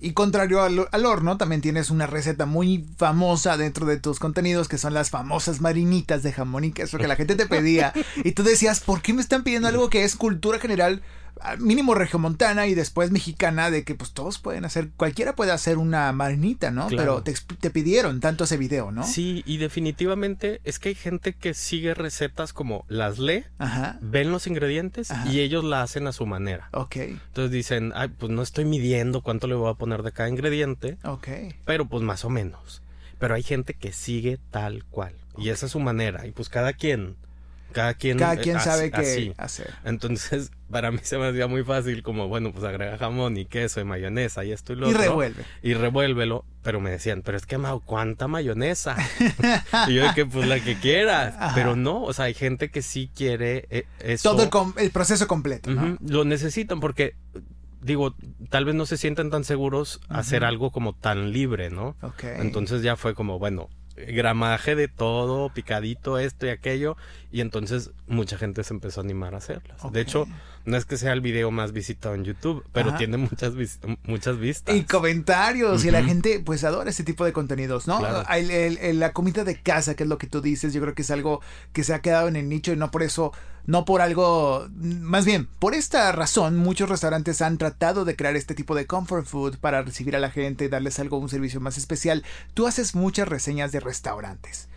Y 0.00 0.12
contrario 0.12 0.60
al, 0.62 0.88
al 0.90 1.06
horno, 1.06 1.36
también 1.36 1.60
tienes 1.60 1.90
una 1.90 2.08
receta 2.08 2.46
muy 2.46 2.84
famosa 2.96 3.56
dentro 3.56 3.86
de 3.86 3.96
tus 4.00 4.18
contenidos, 4.18 4.66
que 4.66 4.76
son 4.78 4.92
las 4.92 5.10
famosas 5.10 5.60
marinitas 5.60 6.24
de 6.24 6.32
jamón 6.32 6.64
y 6.64 6.72
queso 6.72 6.98
que 6.98 7.06
la 7.06 7.14
gente 7.14 7.36
te 7.36 7.46
pedía. 7.46 7.92
y 8.24 8.32
tú 8.32 8.42
decías, 8.42 8.80
¿por 8.80 9.02
qué 9.02 9.12
me 9.12 9.22
están 9.22 9.44
pidiendo 9.44 9.68
algo 9.68 9.88
que 9.88 10.02
es 10.02 10.16
cultura 10.16 10.58
general, 10.58 10.94
al 10.94 11.02
mínimo 11.58 11.94
regiomontana 11.94 12.66
y 12.66 12.74
después 12.74 13.10
mexicana, 13.10 13.70
de 13.70 13.84
que 13.84 13.94
pues 13.94 14.12
todos 14.12 14.38
pueden 14.38 14.64
hacer, 14.64 14.90
cualquiera 14.96 15.34
puede 15.34 15.52
hacer 15.52 15.78
una 15.78 16.12
marinita, 16.12 16.70
¿no? 16.70 16.88
Claro. 16.88 17.22
Pero 17.24 17.36
te, 17.60 17.70
pidieron 17.70 18.20
tanto 18.20 18.44
ese 18.44 18.56
video, 18.56 18.90
¿no? 18.90 19.04
Sí, 19.04 19.42
y 19.46 19.58
definitivamente 19.58 20.60
es 20.64 20.78
que 20.78 20.90
hay 20.90 20.94
gente 20.94 21.32
que 21.32 21.54
sigue 21.54 21.94
recetas 21.94 22.52
como 22.52 22.84
las 22.88 23.18
lee, 23.18 23.44
Ajá. 23.58 23.98
ven 24.00 24.30
los 24.30 24.46
ingredientes 24.46 25.10
Ajá. 25.10 25.30
y 25.30 25.40
ellos 25.40 25.64
la 25.64 25.82
hacen 25.82 26.06
a 26.06 26.12
su 26.12 26.26
manera. 26.26 26.68
Ok, 26.72 26.96
Entonces 26.96 27.50
dicen, 27.50 27.92
ay, 27.94 28.08
pues 28.08 28.30
no 28.30 28.42
estoy 28.42 28.64
midiendo 28.64 29.22
cuánto 29.22 29.46
le 29.46 29.54
voy 29.54 29.70
a 29.70 29.74
poner 29.74 30.02
de 30.02 30.12
cada 30.12 30.28
ingrediente, 30.28 30.98
ok. 31.04 31.28
pero 31.64 31.86
pues 31.86 32.02
más 32.02 32.24
o 32.24 32.30
menos. 32.30 32.82
Pero 33.18 33.34
hay 33.34 33.42
gente 33.42 33.74
que 33.74 33.92
sigue 33.92 34.38
tal 34.50 34.84
cual. 34.84 35.14
Y 35.36 35.50
esa 35.50 35.66
es 35.66 35.72
su 35.72 35.80
manera. 35.80 36.26
Y 36.26 36.32
pues 36.32 36.48
cada 36.48 36.72
quien, 36.72 37.16
cada 37.72 37.94
quien, 37.94 38.18
Cada 38.18 38.34
eh, 38.34 38.38
quien 38.38 38.60
sabe 38.60 38.90
qué 38.90 39.34
hacer. 39.38 39.72
Entonces, 39.84 40.50
para 40.70 40.90
mí 40.90 40.98
se 41.02 41.18
me 41.18 41.28
hacía 41.28 41.46
muy 41.46 41.64
fácil 41.64 42.02
como, 42.02 42.28
bueno, 42.28 42.52
pues 42.52 42.64
agrega 42.64 42.98
jamón 42.98 43.36
y 43.36 43.44
queso 43.46 43.80
y 43.80 43.84
mayonesa 43.84 44.44
y 44.44 44.52
esto 44.52 44.72
y 44.72 44.76
lo 44.76 44.86
Y 44.88 44.90
otro. 44.90 45.02
revuelve. 45.02 45.44
Y 45.62 45.74
revuélvelo. 45.74 46.44
Pero 46.62 46.78
me 46.80 46.90
decían, 46.90 47.22
pero 47.24 47.38
es 47.38 47.46
que, 47.46 47.56
Mau, 47.56 47.80
¿cuánta 47.80 48.28
mayonesa? 48.28 48.94
y 49.88 49.94
yo 49.94 50.12
que, 50.14 50.26
pues 50.26 50.46
la 50.46 50.60
que 50.60 50.76
quieras. 50.78 51.34
Ajá. 51.38 51.54
Pero 51.54 51.74
no, 51.74 52.02
o 52.02 52.12
sea, 52.12 52.26
hay 52.26 52.34
gente 52.34 52.70
que 52.70 52.82
sí 52.82 53.10
quiere 53.14 53.66
eh, 53.70 53.86
eso. 54.00 54.30
Todo 54.30 54.42
el, 54.42 54.50
com- 54.50 54.74
el 54.76 54.90
proceso 54.90 55.26
completo, 55.26 55.70
Lo 56.06 56.24
necesitan 56.24 56.78
porque, 56.80 57.14
digo, 57.80 58.14
tal 58.50 58.66
vez 58.66 58.74
no 58.74 58.84
se 58.84 58.98
sientan 58.98 59.30
tan 59.30 59.44
seguros 59.44 60.00
hacer 60.10 60.44
algo 60.44 60.70
como 60.70 60.92
tan 60.94 61.32
libre, 61.32 61.70
¿no? 61.70 61.96
Ok. 62.02 62.24
Entonces 62.24 62.82
ya 62.82 62.96
fue 62.96 63.14
como, 63.14 63.38
bueno, 63.38 63.70
gramaje 64.08 64.74
de 64.74 64.88
todo, 64.88 65.48
picadito 65.52 66.18
esto 66.18 66.46
y 66.46 66.50
aquello, 66.50 66.96
y 67.32 67.40
entonces 67.40 67.90
mucha 68.06 68.36
gente 68.38 68.64
se 68.64 68.74
empezó 68.74 69.00
a 69.00 69.04
animar 69.04 69.34
a 69.34 69.38
hacerlas. 69.38 69.80
De 69.92 70.00
hecho, 70.00 70.26
no 70.64 70.76
es 70.76 70.84
que 70.84 70.96
sea 70.96 71.12
el 71.12 71.20
video 71.20 71.50
más 71.50 71.72
visitado 71.72 72.14
en 72.14 72.24
YouTube, 72.24 72.64
pero 72.72 72.90
Ajá. 72.90 72.98
tiene 72.98 73.16
muchas 73.16 73.54
vis- 73.54 73.78
muchas 74.04 74.38
vistas. 74.38 74.74
Y 74.74 74.82
comentarios, 74.84 75.84
y 75.84 75.90
la 75.90 76.02
gente 76.02 76.40
pues 76.44 76.64
adora 76.64 76.90
ese 76.90 77.04
tipo 77.04 77.24
de 77.24 77.32
contenidos, 77.32 77.86
¿no? 77.86 77.98
Claro. 77.98 78.24
El- 78.30 78.50
el- 78.50 78.78
el- 78.78 78.98
la 79.00 79.12
comida 79.12 79.44
de 79.44 79.60
casa, 79.60 79.94
que 79.94 80.02
es 80.04 80.08
lo 80.08 80.18
que 80.18 80.26
tú 80.26 80.40
dices, 80.40 80.72
yo 80.72 80.80
creo 80.80 80.94
que 80.94 81.02
es 81.02 81.10
algo 81.10 81.40
que 81.72 81.84
se 81.84 81.94
ha 81.94 82.00
quedado 82.00 82.28
en 82.28 82.36
el 82.36 82.48
nicho 82.48 82.72
y 82.72 82.76
no 82.76 82.90
por 82.90 83.02
eso 83.02 83.32
No 83.70 83.84
por 83.84 84.00
algo, 84.00 84.66
más 84.74 85.24
bien, 85.24 85.46
por 85.60 85.76
esta 85.76 86.10
razón, 86.10 86.56
muchos 86.56 86.88
restaurantes 86.88 87.40
han 87.40 87.56
tratado 87.56 88.04
de 88.04 88.16
crear 88.16 88.34
este 88.34 88.56
tipo 88.56 88.74
de 88.74 88.88
comfort 88.88 89.24
food 89.24 89.58
para 89.58 89.80
recibir 89.82 90.16
a 90.16 90.18
la 90.18 90.32
gente, 90.32 90.68
darles 90.68 90.98
algo, 90.98 91.18
un 91.18 91.28
servicio 91.28 91.60
más 91.60 91.78
especial. 91.78 92.24
Tú 92.52 92.66
haces 92.66 92.96
muchas 92.96 93.28
reseñas 93.28 93.70
de 93.70 93.78
restaurantes. 93.78 94.69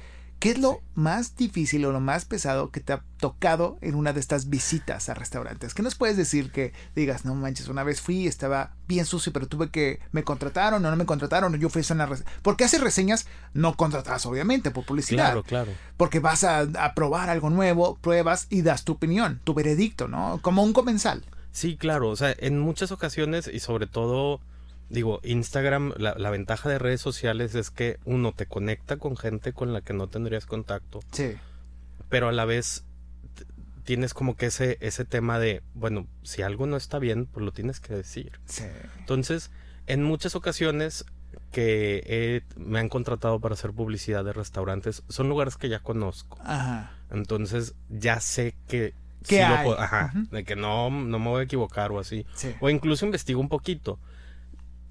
¿Qué 0.43 0.49
es 0.49 0.57
lo 0.57 0.81
más 0.93 1.37
difícil 1.37 1.85
o 1.85 1.93
lo 1.93 2.01
más 2.01 2.25
pesado 2.25 2.69
que 2.69 2.81
te 2.81 2.91
ha 2.91 3.01
tocado 3.17 3.77
en 3.79 3.95
una 3.95 4.11
de 4.11 4.19
estas 4.19 4.49
visitas 4.49 5.07
a 5.07 5.13
restaurantes? 5.13 5.73
¿Qué 5.73 5.81
nos 5.81 5.95
puedes 5.95 6.17
decir 6.17 6.51
que 6.51 6.73
digas, 6.97 7.23
no 7.23 7.33
manches, 7.33 7.69
una 7.69 7.85
vez 7.85 8.01
fui 8.01 8.17
y 8.17 8.27
estaba 8.27 8.73
bien 8.85 9.05
sucio, 9.05 9.31
pero 9.31 9.47
tuve 9.47 9.69
que 9.69 10.01
me 10.11 10.25
contrataron 10.25 10.83
o 10.85 10.89
no 10.89 10.97
me 10.97 11.05
contrataron 11.05 11.53
o 11.53 11.55
yo 11.55 11.69
fui 11.69 11.81
a 11.89 11.93
una 11.93 12.07
reseña? 12.07 12.29
Porque 12.41 12.65
haces 12.65 12.81
reseñas 12.81 13.25
no 13.53 13.77
contratadas, 13.77 14.25
obviamente, 14.25 14.69
por 14.69 14.83
publicidad. 14.83 15.27
Claro, 15.27 15.43
claro. 15.43 15.71
Porque 15.95 16.19
vas 16.19 16.43
a, 16.43 16.59
a 16.59 16.93
probar 16.93 17.29
algo 17.29 17.49
nuevo, 17.49 17.97
pruebas 18.01 18.47
y 18.49 18.63
das 18.63 18.83
tu 18.83 18.91
opinión, 18.91 19.39
tu 19.45 19.53
veredicto, 19.53 20.09
¿no? 20.09 20.39
Como 20.41 20.61
un 20.61 20.73
comensal. 20.73 21.23
Sí, 21.53 21.77
claro. 21.77 22.09
O 22.09 22.17
sea, 22.17 22.35
en 22.37 22.59
muchas 22.59 22.91
ocasiones 22.91 23.47
y 23.47 23.61
sobre 23.61 23.87
todo 23.87 24.41
Digo, 24.93 25.19
Instagram, 25.23 25.93
la, 25.97 26.13
la, 26.15 26.29
ventaja 26.29 26.69
de 26.69 26.77
redes 26.77 27.01
sociales 27.01 27.55
es 27.55 27.71
que 27.71 27.97
uno 28.05 28.31
te 28.31 28.45
conecta 28.45 28.97
con 28.97 29.17
gente 29.17 29.51
con 29.51 29.73
la 29.73 29.81
que 29.81 29.93
no 29.93 30.05
tendrías 30.05 30.45
contacto. 30.45 30.99
Sí. 31.11 31.33
Pero 32.09 32.27
a 32.27 32.31
la 32.31 32.45
vez 32.45 32.85
tienes 33.85 34.13
como 34.13 34.35
que 34.35 34.45
ese, 34.45 34.77
ese 34.81 35.03
tema 35.03 35.39
de, 35.39 35.63
bueno, 35.73 36.05
si 36.21 36.43
algo 36.43 36.67
no 36.67 36.77
está 36.77 36.99
bien, 36.99 37.25
pues 37.25 37.43
lo 37.43 37.51
tienes 37.51 37.79
que 37.79 37.95
decir. 37.95 38.39
Sí. 38.45 38.65
Entonces, 38.99 39.49
en 39.87 40.03
muchas 40.03 40.35
ocasiones 40.35 41.05
que 41.51 42.03
he, 42.05 42.59
me 42.59 42.77
han 42.77 42.89
contratado 42.89 43.39
para 43.39 43.53
hacer 43.53 43.71
publicidad 43.71 44.23
de 44.23 44.33
restaurantes, 44.33 45.01
son 45.09 45.27
lugares 45.27 45.57
que 45.57 45.69
ya 45.69 45.79
conozco. 45.79 46.37
Ajá. 46.43 46.91
Entonces, 47.09 47.73
ya 47.89 48.19
sé 48.19 48.55
que... 48.67 48.93
¿Qué 49.27 49.37
sí 49.37 49.41
hay? 49.41 49.67
Lo, 49.67 49.79
ajá, 49.79 50.11
de 50.31 50.43
que 50.43 50.55
no, 50.55 50.91
no 50.91 51.17
me 51.17 51.29
voy 51.29 51.41
a 51.41 51.43
equivocar 51.45 51.91
o 51.93 51.99
así. 51.99 52.27
Sí. 52.35 52.53
O 52.59 52.69
incluso 52.69 53.05
investigo 53.05 53.39
un 53.39 53.49
poquito. 53.49 53.97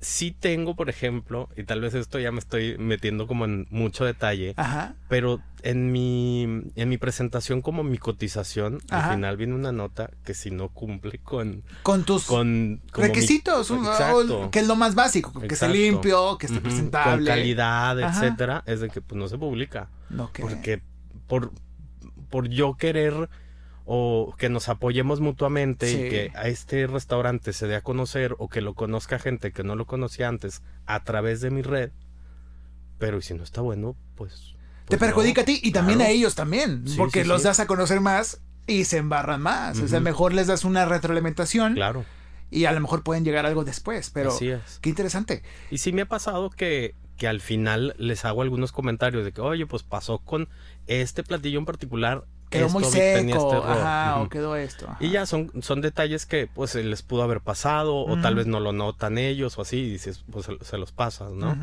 Sí 0.05 0.33
tengo, 0.33 0.75
por 0.75 0.91
ejemplo, 0.91 1.49
y 1.57 1.63
tal 1.63 1.81
vez 1.81 1.95
esto 1.95 2.19
ya 2.19 2.33
me 2.33 2.41
estoy 2.41 2.77
metiendo 2.77 3.29
como 3.29 3.45
en 3.45 3.69
mucho 3.71 4.05
detalle, 4.05 4.53
Ajá. 4.57 4.97
pero 5.09 5.41
en 5.63 5.93
mi, 5.93 6.43
en 6.75 6.89
mi 6.89 6.99
presentación 6.99 7.63
como 7.63 7.85
mi 7.85 7.99
cotización, 7.99 8.81
Ajá. 8.91 9.11
al 9.11 9.15
final 9.15 9.37
viene 9.37 9.55
una 9.55 9.71
nota 9.71 10.11
que 10.25 10.35
si 10.35 10.51
no 10.51 10.71
cumple 10.71 11.19
con... 11.19 11.63
Con 11.85 12.03
tus 12.03 12.25
con 12.27 12.73
mi- 12.73 12.81
requisitos, 12.95 13.71
Exacto. 13.71 14.51
que 14.51 14.59
es 14.59 14.67
lo 14.67 14.75
más 14.75 14.97
básico, 14.97 15.33
que 15.41 15.55
esté 15.55 15.69
limpio, 15.69 16.37
que 16.37 16.47
esté 16.47 16.61
presentable. 16.61 17.19
Con 17.31 17.37
calidad, 17.39 17.99
Ajá. 18.03 18.25
etcétera, 18.27 18.65
es 18.67 18.81
de 18.81 18.89
que 18.91 19.01
pues 19.01 19.17
no 19.17 19.29
se 19.29 19.39
publica. 19.39 19.89
No, 20.11 20.33
que- 20.33 20.43
Porque 20.43 20.83
por, 21.29 21.53
por 22.29 22.49
yo 22.49 22.75
querer 22.77 23.29
o 23.85 24.35
que 24.39 24.49
nos 24.49 24.69
apoyemos 24.69 25.21
mutuamente 25.21 25.87
Sí. 25.89 25.97
y 25.97 26.09
que 26.09 26.33
a 26.35 26.49
este 26.49 26.87
restaurante 26.87 27.53
se 27.53 27.67
dé 27.67 27.75
a 27.77 27.81
conocer 27.81 28.35
o 28.39 28.49
que 28.49 28.61
lo 28.61 28.75
conozca 28.75 29.19
gente 29.19 29.53
que 29.53 29.65
no 29.65 29.75
lo 29.77 29.87
conocía 29.87 30.29
antes 30.29 30.63
a 30.87 31.03
través 31.05 31.41
de 31.41 31.51
mi 31.51 31.63
red. 31.63 31.91
Pero 32.99 33.19
y 33.19 33.23
si 33.23 33.35
no 33.35 33.43
está 33.43 33.61
bueno, 33.61 33.97
pues... 34.15 34.55
te 34.87 34.97
pues 34.97 35.01
perjudica 35.01 35.41
no. 35.41 35.43
a 35.43 35.47
ti 35.47 35.61
y 35.63 35.73
también 35.73 36.01
a 36.01 36.09
ellos 36.09 36.35
también, 36.35 36.87
Sí, 36.87 36.97
porque 36.97 37.23
sí, 37.23 37.29
los 37.29 37.43
das 37.43 37.59
a 37.61 37.67
conocer 37.67 38.01
más 38.01 38.41
y 38.67 38.85
se 38.85 38.99
embarran 38.99 39.41
más. 39.43 39.81
O 39.81 39.89
sea, 39.89 39.99
mejor 40.01 40.33
les 40.33 40.47
das 40.47 40.65
una 40.65 40.85
retroalimentación 40.85 41.75
Claro, 41.75 42.05
y 42.51 42.67
a 42.67 42.73
lo 42.73 42.81
mejor 42.81 43.03
pueden 43.03 43.25
llegar 43.25 43.47
algo 43.47 43.65
después, 43.65 44.11
pero 44.11 44.31
así 44.31 44.49
es. 44.51 44.79
qué 44.81 44.91
interesante. 44.91 45.43
Y 45.71 45.79
sí 45.79 45.93
me 45.93 46.03
ha 46.03 46.07
pasado 46.07 46.51
que, 46.51 46.95
que 47.17 47.27
al 47.27 47.41
final 47.41 47.95
les 47.99 48.25
hago 48.25 48.43
algunos 48.43 48.71
comentarios 48.71 49.25
de 49.25 49.33
que, 49.33 49.41
oye, 49.41 49.67
pues 49.67 49.83
pasó 49.83 50.19
con 50.19 50.49
este 50.87 51.25
platillo 51.25 51.59
en 51.59 51.65
particular. 51.65 52.25
Quedó 52.53 52.67
esto 52.67 52.79
muy 52.81 52.89
seco, 52.89 53.19
este 53.19 53.57
error". 53.57 53.65
ajá, 53.81 54.21
o 54.21 54.29
quedó 54.29 54.57
esto. 54.57 54.87
ajá. 54.89 54.99
Y 55.01 55.11
ya 55.11 55.27
son, 55.27 55.51
son 55.63 55.81
detalles 55.81 56.27
que 56.27 56.47
pues 56.47 56.75
les 56.75 57.03
pudo 57.03 57.23
haber 57.23 57.41
pasado 57.41 57.97
o 57.97 58.21
tal 58.21 58.35
vez 58.35 58.47
no 58.47 58.61
lo 58.61 58.73
notan 58.73 59.19
ellos 59.19 59.59
o 59.59 59.63
así 59.63 59.79
y 59.79 59.91
dices, 59.91 60.25
pues 60.31 60.49
se, 60.61 60.79
los 60.79 60.93
pasas, 60.93 61.33
¿no? 61.33 61.57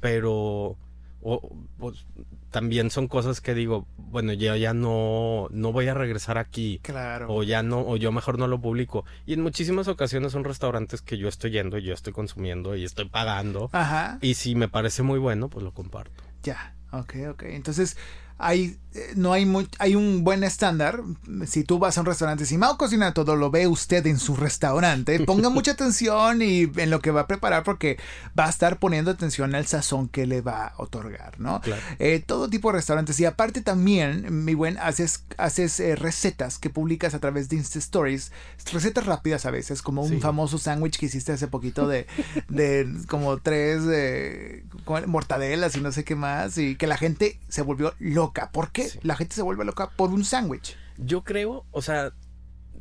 Pero 0.00 0.76
o, 1.22 1.50
pues, 1.78 2.06
también 2.50 2.90
son 2.90 3.06
cosas 3.06 3.40
que 3.40 3.54
digo, 3.54 3.86
bueno, 3.96 4.32
ya, 4.32 4.56
ya 4.56 4.72
no, 4.74 5.48
no 5.50 5.72
voy 5.72 5.86
a 5.88 5.94
regresar 5.94 6.38
aquí 6.38 6.80
Claro. 6.82 7.26
o 7.32 7.42
ya 7.42 7.62
no, 7.62 7.80
o 7.80 7.96
yo 7.96 8.10
mejor 8.10 8.38
no 8.38 8.48
lo 8.48 8.60
publico. 8.60 9.04
Y 9.26 9.34
en 9.34 9.42
muchísimas 9.42 9.86
ocasiones 9.88 10.32
son 10.32 10.44
restaurantes 10.44 11.02
que 11.02 11.18
yo 11.18 11.28
estoy 11.28 11.50
yendo 11.52 11.78
y 11.78 11.82
yo 11.82 11.94
estoy 11.94 12.12
consumiendo 12.12 12.74
y 12.74 12.84
estoy 12.84 13.04
pagando. 13.08 13.68
Ajá. 13.72 14.18
Y 14.22 14.34
si 14.34 14.54
me 14.54 14.68
parece 14.68 15.02
muy 15.02 15.18
bueno, 15.18 15.48
pues 15.48 15.62
lo 15.62 15.72
comparto. 15.72 16.22
Ya, 16.42 16.74
ok, 16.90 17.14
ok. 17.30 17.42
Entonces, 17.44 17.96
hay, 18.38 18.78
no 19.14 19.32
hay, 19.32 19.46
muy, 19.46 19.68
hay 19.78 19.94
un 19.94 20.24
buen 20.24 20.42
estándar. 20.44 21.00
Si 21.46 21.62
tú 21.64 21.78
vas 21.78 21.96
a 21.96 22.00
un 22.00 22.06
restaurante, 22.06 22.44
si 22.44 22.58
Mao 22.58 22.76
cocina 22.76 23.14
todo, 23.14 23.36
lo 23.36 23.50
ve 23.50 23.66
usted 23.68 24.04
en 24.06 24.18
su 24.18 24.34
restaurante, 24.36 25.20
ponga 25.24 25.48
mucha 25.50 25.72
atención 25.72 26.42
y 26.42 26.62
en 26.76 26.90
lo 26.90 27.00
que 27.00 27.10
va 27.10 27.22
a 27.22 27.26
preparar 27.26 27.62
porque 27.62 27.98
va 28.38 28.46
a 28.46 28.50
estar 28.50 28.78
poniendo 28.78 29.10
atención 29.10 29.54
al 29.54 29.66
sazón 29.66 30.08
que 30.08 30.26
le 30.26 30.40
va 30.40 30.66
a 30.68 30.74
otorgar, 30.78 31.38
¿no? 31.38 31.60
Claro. 31.60 31.82
Eh, 31.98 32.22
todo 32.24 32.50
tipo 32.50 32.70
de 32.72 32.78
restaurantes 32.78 33.18
y 33.20 33.24
aparte 33.26 33.60
también, 33.60 34.44
mi 34.44 34.54
buen, 34.54 34.76
haces, 34.78 35.24
haces 35.38 35.78
eh, 35.80 35.94
recetas 35.96 36.58
que 36.58 36.70
publicas 36.70 37.14
a 37.14 37.18
través 37.20 37.48
de 37.48 37.56
Insta 37.56 37.78
Stories, 37.78 38.32
recetas 38.72 39.06
rápidas 39.06 39.46
a 39.46 39.50
veces, 39.50 39.82
como 39.82 40.02
un 40.02 40.10
Sí. 40.10 40.20
famoso 40.20 40.58
sándwich 40.58 40.98
que 40.98 41.06
hiciste 41.06 41.32
hace 41.32 41.46
poquito 41.46 41.86
de, 41.86 42.06
de 42.48 42.88
como 43.08 43.38
tres 43.38 43.82
eh, 43.88 44.64
mortadelas 45.06 45.76
y 45.76 45.80
no 45.80 45.92
sé 45.92 46.04
qué 46.04 46.14
más 46.14 46.58
y 46.58 46.76
que 46.76 46.86
la 46.86 46.96
gente 46.96 47.38
se 47.48 47.62
volvió 47.62 47.94
loca. 47.98 48.50
¿Por 48.50 48.70
qué 48.72 48.79
Sí. 48.88 48.98
la 49.02 49.16
gente 49.16 49.34
se 49.34 49.42
vuelve 49.42 49.64
loca 49.64 49.90
por 49.90 50.10
un 50.10 50.24
sándwich? 50.24 50.76
Yo 50.98 51.22
creo, 51.24 51.64
o 51.70 51.82
sea, 51.82 52.12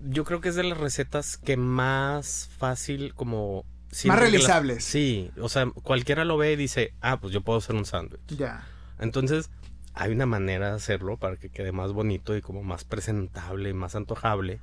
yo 0.09 0.23
creo 0.25 0.41
que 0.41 0.49
es 0.49 0.55
de 0.55 0.63
las 0.63 0.77
recetas 0.77 1.37
que 1.37 1.57
más 1.57 2.49
fácil 2.57 3.13
como... 3.15 3.65
las- 4.07 4.19
realizables. 4.19 4.83
sí, 4.83 5.31
o 5.41 5.49
sea, 5.49 5.65
cualquiera 5.83 6.23
lo 6.25 6.37
ve 6.37 6.53
y 6.53 6.55
dice, 6.55 6.93
ah, 7.01 7.19
pues 7.19 7.33
yo 7.33 7.41
puedo 7.41 7.59
hacer 7.59 7.75
un 7.75 7.85
sándwich. 7.85 8.21
Ya. 8.27 8.67
Entonces, 8.99 9.49
hay 9.93 10.11
una 10.11 10.25
manera 10.25 10.69
de 10.69 10.75
hacerlo 10.75 11.17
para 11.17 11.35
que 11.37 11.49
quede 11.49 11.71
más 11.71 11.91
bonito 11.91 12.35
y 12.37 12.41
como 12.41 12.61
más 12.63 12.83
presentable, 12.83 13.73
más 13.73 13.95
antojable. 13.95 14.59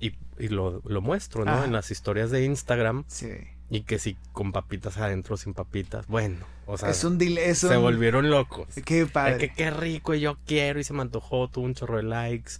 Y, 0.00 0.14
y 0.38 0.48
lo, 0.48 0.82
lo 0.84 1.00
muestro, 1.00 1.44
¿no? 1.44 1.62
En 1.64 1.72
las 1.72 1.90
historias 1.92 2.30
de 2.32 2.44
Instagram. 2.44 3.04
Sí. 3.06 3.28
Y 3.74 3.82
que 3.82 3.98
si 3.98 4.16
con 4.32 4.52
papitas 4.52 4.98
adentro, 4.98 5.36
sin 5.38 5.54
papitas. 5.54 6.06
Bueno, 6.06 6.44
o 6.66 6.76
sea, 6.76 6.90
es 6.90 7.02
un 7.04 7.16
dile, 7.16 7.48
es 7.48 7.58
se 7.58 7.76
un- 7.76 7.82
volvieron 7.82 8.28
locos. 8.30 8.68
Qué 8.84 9.06
padre. 9.06 9.38
que 9.38 9.52
qué 9.54 9.70
rico 9.70 10.14
y 10.14 10.20
yo 10.20 10.36
quiero 10.46 10.78
y 10.78 10.84
se 10.84 10.92
me 10.92 11.00
antojó, 11.00 11.48
tuvo 11.48 11.64
un 11.64 11.74
chorro 11.74 11.96
de 11.96 12.02
likes. 12.02 12.52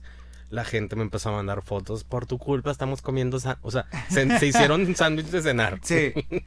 La 0.49 0.65
gente 0.65 0.97
me 0.97 1.03
empezó 1.03 1.29
a 1.29 1.33
mandar 1.33 1.63
fotos. 1.63 2.05
Por 2.05 2.25
tu 2.27 2.39
culpa 2.39 2.71
estamos 2.71 3.03
comiendo... 3.03 3.39
sa-". 3.41 3.59
O 3.63 3.71
sea, 3.71 3.87
se, 4.11 4.39
se 4.39 4.47
hicieron 4.49 4.83
un 4.83 4.97
sándwich 4.97 5.27
de 5.27 5.43
cenar. 5.43 5.79
Sí. 5.83 6.13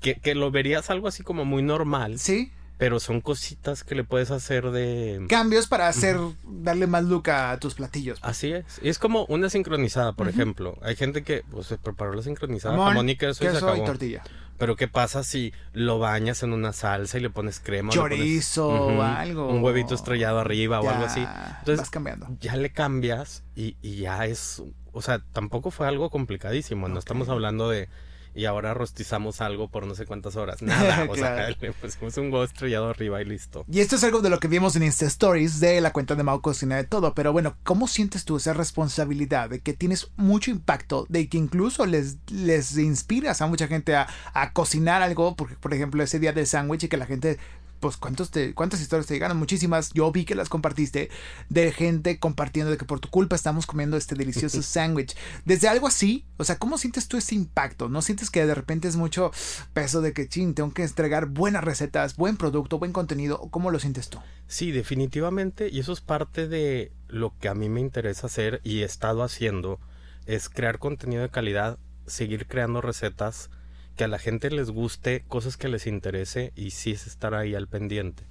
Que, 0.00 0.14
que 0.14 0.36
lo 0.36 0.52
verías 0.52 0.90
algo 0.90 1.08
así 1.08 1.24
como 1.24 1.44
muy 1.44 1.60
normal. 1.60 2.20
Sí. 2.20 2.52
Pero 2.78 3.00
son 3.00 3.20
cositas 3.20 3.82
que 3.82 3.96
le 3.96 4.04
puedes 4.04 4.30
hacer 4.30 4.70
de... 4.70 5.26
Cambios 5.28 5.66
para 5.66 5.88
hacer, 5.88 6.16
darle 6.44 6.86
más 6.86 7.04
look 7.04 7.28
a 7.30 7.58
tus 7.58 7.74
platillos. 7.74 8.20
Así 8.22 8.52
es. 8.52 8.64
Y 8.80 8.88
es 8.88 9.00
como 9.00 9.24
una 9.24 9.50
sincronizada, 9.50 10.12
por 10.12 10.28
ejemplo. 10.28 10.78
Hay 10.82 10.94
gente 10.94 11.24
que 11.24 11.42
pues, 11.50 11.66
se 11.66 11.76
preparó 11.76 12.14
la 12.14 12.22
sincronizada, 12.22 12.74
Jamón, 12.76 12.88
jamón 12.90 13.08
y 13.08 13.16
queso, 13.16 13.42
y 13.44 13.48
se 13.48 13.52
queso 13.54 13.66
y 13.66 13.70
acabó. 13.70 13.84
tortilla. 13.84 14.22
Pero 14.58 14.76
¿qué 14.76 14.86
pasa 14.88 15.24
si 15.24 15.52
lo 15.72 15.98
bañas 15.98 16.42
en 16.44 16.52
una 16.52 16.72
salsa 16.72 17.18
y 17.18 17.20
le 17.20 17.30
pones 17.30 17.58
crema? 17.60 17.90
o 17.92 17.94
le 17.94 18.00
pones- 18.00 18.18
Chorizo 18.18 18.68
o 18.68 18.92
Ujú, 18.92 19.02
algo. 19.02 19.48
Un 19.48 19.62
huevito 19.62 19.94
estrellado 19.96 20.38
arriba 20.38 20.80
o 20.80 20.88
algo 20.88 21.04
así. 21.04 21.20
Entonces, 21.58 21.78
vas 21.78 21.90
cambiando. 21.90 22.28
ya 22.40 22.54
le 22.56 22.70
cambias 22.70 23.42
y, 23.56 23.76
y 23.82 23.96
ya 23.96 24.24
es... 24.26 24.62
O 24.92 25.02
sea, 25.02 25.20
tampoco 25.32 25.70
fue 25.72 25.86
algo 25.88 26.10
complicadísimo. 26.10 26.88
No 26.88 26.98
estamos 27.00 27.28
hablando 27.28 27.68
de... 27.68 27.88
Y 28.34 28.44
ahora 28.44 28.74
rostizamos 28.74 29.40
algo 29.40 29.68
por 29.68 29.86
no 29.86 29.94
sé 29.94 30.06
cuántas 30.06 30.36
horas. 30.36 30.62
Nada. 30.62 30.98
O 31.08 31.16
sea, 31.16 31.48
le 31.48 31.72
pusimos 31.72 32.16
un 32.18 32.24
huevo 32.26 32.44
estrellado 32.44 32.88
arriba 32.88 33.20
y 33.22 33.24
listo. 33.24 33.64
Y 33.70 33.80
esto 33.80 33.96
es 33.96 34.04
algo 34.04 34.20
de 34.20 34.30
lo 34.30 34.38
que 34.38 34.48
vimos 34.48 34.76
en 34.76 34.82
Insta 34.82 35.06
Stories 35.06 35.58
de 35.60 35.80
la 35.80 35.92
cuenta 35.92 36.14
de 36.14 36.22
Mau 36.22 36.40
Cocina 36.40 36.76
de 36.76 36.84
Todo. 36.84 37.14
Pero 37.14 37.32
bueno, 37.32 37.56
¿cómo 37.64 37.88
sientes 37.88 38.24
tú 38.24 38.36
esa 38.36 38.52
responsabilidad 38.52 39.48
de 39.48 39.60
que 39.60 39.72
tienes 39.72 40.10
mucho 40.16 40.50
impacto, 40.50 41.06
de 41.08 41.28
que 41.28 41.38
incluso 41.38 41.86
les, 41.86 42.18
les 42.30 42.76
inspiras 42.76 43.40
a 43.40 43.46
mucha 43.46 43.68
gente 43.68 43.96
a, 43.96 44.08
a 44.34 44.52
cocinar 44.52 45.02
algo? 45.02 45.34
Porque, 45.34 45.56
por 45.56 45.72
ejemplo, 45.72 46.02
ese 46.02 46.18
día 46.18 46.32
del 46.32 46.46
sándwich 46.46 46.84
y 46.84 46.88
que 46.88 46.96
la 46.96 47.06
gente. 47.06 47.38
Pues 47.80 47.96
cuántos 47.96 48.30
te, 48.30 48.54
cuántas 48.54 48.80
historias 48.80 49.06
te 49.06 49.14
llegaron, 49.14 49.36
muchísimas. 49.36 49.92
Yo 49.92 50.10
vi 50.10 50.24
que 50.24 50.34
las 50.34 50.48
compartiste 50.48 51.10
de 51.48 51.72
gente 51.72 52.18
compartiendo 52.18 52.70
de 52.70 52.76
que 52.76 52.84
por 52.84 53.00
tu 53.00 53.08
culpa 53.08 53.36
estamos 53.36 53.66
comiendo 53.66 53.96
este 53.96 54.14
delicioso 54.14 54.62
sándwich. 54.62 55.16
Desde 55.44 55.68
algo 55.68 55.86
así, 55.86 56.26
o 56.36 56.44
sea, 56.44 56.58
¿cómo 56.58 56.78
sientes 56.78 57.08
tú 57.08 57.16
ese 57.16 57.34
impacto? 57.34 57.88
¿No 57.88 58.02
sientes 58.02 58.30
que 58.30 58.44
de 58.46 58.54
repente 58.54 58.88
es 58.88 58.96
mucho 58.96 59.30
peso 59.72 60.00
de 60.00 60.12
que, 60.12 60.28
ching, 60.28 60.54
tengo 60.54 60.72
que 60.72 60.84
entregar 60.84 61.26
buenas 61.26 61.64
recetas, 61.64 62.16
buen 62.16 62.36
producto, 62.36 62.78
buen 62.78 62.92
contenido? 62.92 63.40
¿O 63.40 63.50
¿Cómo 63.50 63.70
lo 63.70 63.78
sientes 63.78 64.08
tú? 64.08 64.18
Sí, 64.46 64.72
definitivamente, 64.72 65.68
y 65.70 65.80
eso 65.80 65.92
es 65.92 66.00
parte 66.00 66.48
de 66.48 66.92
lo 67.08 67.36
que 67.38 67.48
a 67.48 67.54
mí 67.54 67.68
me 67.68 67.80
interesa 67.80 68.26
hacer 68.26 68.60
y 68.64 68.80
he 68.80 68.84
estado 68.84 69.22
haciendo, 69.22 69.78
es 70.26 70.48
crear 70.48 70.78
contenido 70.78 71.22
de 71.22 71.30
calidad, 71.30 71.78
seguir 72.06 72.46
creando 72.46 72.80
recetas 72.80 73.50
que 73.98 74.04
a 74.04 74.08
la 74.08 74.20
gente 74.20 74.48
les 74.50 74.70
guste, 74.70 75.24
cosas 75.26 75.56
que 75.56 75.68
les 75.68 75.88
interese 75.88 76.52
y 76.54 76.70
sí 76.70 76.92
es 76.92 77.08
estar 77.08 77.34
ahí 77.34 77.56
al 77.56 77.66
pendiente. 77.66 78.22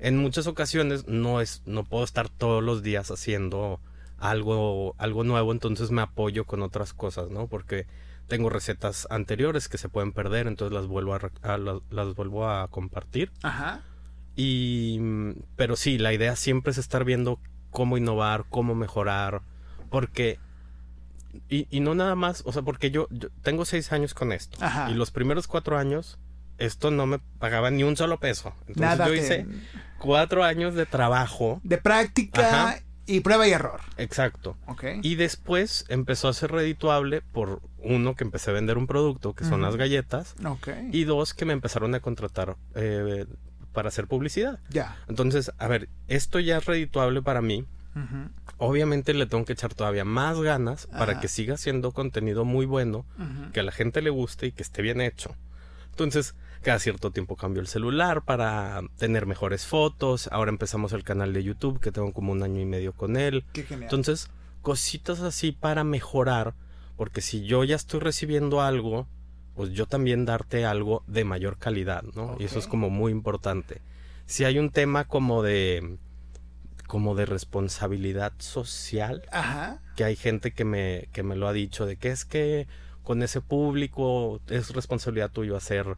En 0.00 0.18
muchas 0.18 0.48
ocasiones 0.48 1.06
no 1.06 1.40
es 1.40 1.62
no 1.64 1.84
puedo 1.84 2.02
estar 2.02 2.28
todos 2.28 2.62
los 2.62 2.82
días 2.82 3.12
haciendo 3.12 3.80
algo, 4.18 4.96
algo 4.98 5.22
nuevo, 5.22 5.52
entonces 5.52 5.92
me 5.92 6.02
apoyo 6.02 6.44
con 6.44 6.60
otras 6.60 6.92
cosas, 6.92 7.30
¿no? 7.30 7.46
Porque 7.46 7.86
tengo 8.26 8.50
recetas 8.50 9.06
anteriores 9.08 9.68
que 9.68 9.78
se 9.78 9.88
pueden 9.88 10.10
perder, 10.12 10.48
entonces 10.48 10.74
las 10.74 10.88
vuelvo 10.88 11.14
a, 11.14 11.56
las, 11.56 11.82
las, 11.88 12.14
vuelvo 12.16 12.50
a 12.50 12.66
compartir. 12.68 13.30
Ajá. 13.44 13.82
Y, 14.34 14.98
pero 15.54 15.76
sí, 15.76 15.98
la 15.98 16.12
idea 16.14 16.34
siempre 16.34 16.72
es 16.72 16.78
estar 16.78 17.04
viendo 17.04 17.38
cómo 17.70 17.96
innovar, 17.96 18.44
cómo 18.50 18.74
mejorar, 18.74 19.42
porque 19.88 20.40
y, 21.48 21.66
y, 21.70 21.80
no 21.80 21.94
nada 21.94 22.14
más, 22.14 22.42
o 22.46 22.52
sea, 22.52 22.62
porque 22.62 22.90
yo, 22.90 23.08
tengo 23.42 23.64
seis 23.64 23.92
años 23.92 24.14
con 24.14 24.32
esto. 24.32 24.58
Y 24.88 24.94
los 24.94 25.10
primeros 25.10 25.46
cuatro 25.46 25.78
años, 25.78 26.18
esto 26.58 26.90
no 26.90 27.06
me 27.06 27.18
pagaba 27.38 27.70
ni 27.70 27.82
un 27.82 27.96
solo 27.96 28.18
peso. 28.18 28.54
Entonces 28.62 28.80
Nada 28.80 29.06
yo 29.08 29.14
hice 29.14 29.46
cuatro 29.98 30.44
años 30.44 30.74
de 30.74 30.86
trabajo. 30.86 31.60
De 31.62 31.78
práctica 31.78 32.82
y 33.06 33.20
prueba 33.20 33.46
y 33.46 33.52
error. 33.52 33.80
Exacto. 33.96 34.56
Y 35.02 35.14
después 35.14 35.84
empezó 35.88 36.28
a 36.28 36.32
ser 36.32 36.52
redituable 36.52 37.22
por 37.22 37.62
uno 37.78 38.14
que 38.14 38.24
empecé 38.24 38.50
a 38.50 38.54
vender 38.54 38.78
un 38.78 38.86
producto, 38.86 39.34
que 39.34 39.44
son 39.44 39.62
las 39.62 39.76
galletas. 39.76 40.34
Y 40.92 41.04
dos 41.04 41.34
que 41.34 41.44
me 41.44 41.52
empezaron 41.52 41.94
a 41.94 42.00
contratar 42.00 42.56
eh, 42.74 43.26
para 43.72 43.88
hacer 43.88 44.06
publicidad. 44.06 44.60
Ya. 44.70 44.96
Entonces, 45.08 45.52
a 45.58 45.68
ver, 45.68 45.88
esto 46.08 46.40
ya 46.40 46.58
es 46.58 46.64
redituable 46.64 47.22
para 47.22 47.42
mí 47.42 47.66
Obviamente 48.58 49.14
le 49.14 49.26
tengo 49.26 49.44
que 49.44 49.52
echar 49.52 49.74
todavía 49.74 50.04
más 50.04 50.40
ganas 50.40 50.86
para 50.86 51.20
que 51.20 51.28
siga 51.28 51.56
siendo 51.56 51.92
contenido 51.92 52.44
muy 52.44 52.66
bueno, 52.66 53.04
que 53.52 53.60
a 53.60 53.62
la 53.62 53.72
gente 53.72 54.02
le 54.02 54.10
guste 54.10 54.46
y 54.46 54.52
que 54.52 54.62
esté 54.62 54.82
bien 54.82 55.00
hecho. 55.00 55.34
Entonces, 55.90 56.34
cada 56.62 56.78
cierto 56.78 57.10
tiempo 57.10 57.36
cambio 57.36 57.62
el 57.62 57.68
celular 57.68 58.22
para 58.22 58.82
tener 58.98 59.24
mejores 59.24 59.66
fotos. 59.66 60.28
Ahora 60.32 60.50
empezamos 60.50 60.92
el 60.92 61.04
canal 61.04 61.32
de 61.32 61.42
YouTube, 61.42 61.80
que 61.80 61.92
tengo 61.92 62.12
como 62.12 62.32
un 62.32 62.42
año 62.42 62.60
y 62.60 62.66
medio 62.66 62.92
con 62.92 63.16
él. 63.16 63.44
Entonces, 63.70 64.28
cositas 64.62 65.20
así 65.20 65.52
para 65.52 65.84
mejorar, 65.84 66.54
porque 66.96 67.20
si 67.20 67.44
yo 67.44 67.64
ya 67.64 67.76
estoy 67.76 68.00
recibiendo 68.00 68.60
algo, 68.60 69.06
pues 69.54 69.70
yo 69.70 69.86
también 69.86 70.26
darte 70.26 70.66
algo 70.66 71.02
de 71.06 71.24
mayor 71.24 71.56
calidad, 71.56 72.02
¿no? 72.14 72.36
Y 72.38 72.44
eso 72.44 72.58
es 72.58 72.66
como 72.66 72.90
muy 72.90 73.12
importante. 73.12 73.80
Si 74.26 74.44
hay 74.44 74.58
un 74.58 74.70
tema 74.70 75.04
como 75.04 75.42
de 75.42 75.98
como 76.86 77.14
de 77.14 77.26
responsabilidad 77.26 78.32
social. 78.38 79.22
Ajá. 79.32 79.80
Que 79.96 80.04
hay 80.04 80.16
gente 80.16 80.52
que 80.52 80.64
me, 80.64 81.08
que 81.12 81.22
me 81.22 81.36
lo 81.36 81.48
ha 81.48 81.52
dicho, 81.52 81.86
de 81.86 81.96
que 81.96 82.10
es 82.10 82.24
que 82.24 82.66
con 83.02 83.22
ese 83.22 83.40
público 83.40 84.40
es 84.48 84.70
responsabilidad 84.70 85.30
tuya 85.30 85.56
hacer, 85.56 85.96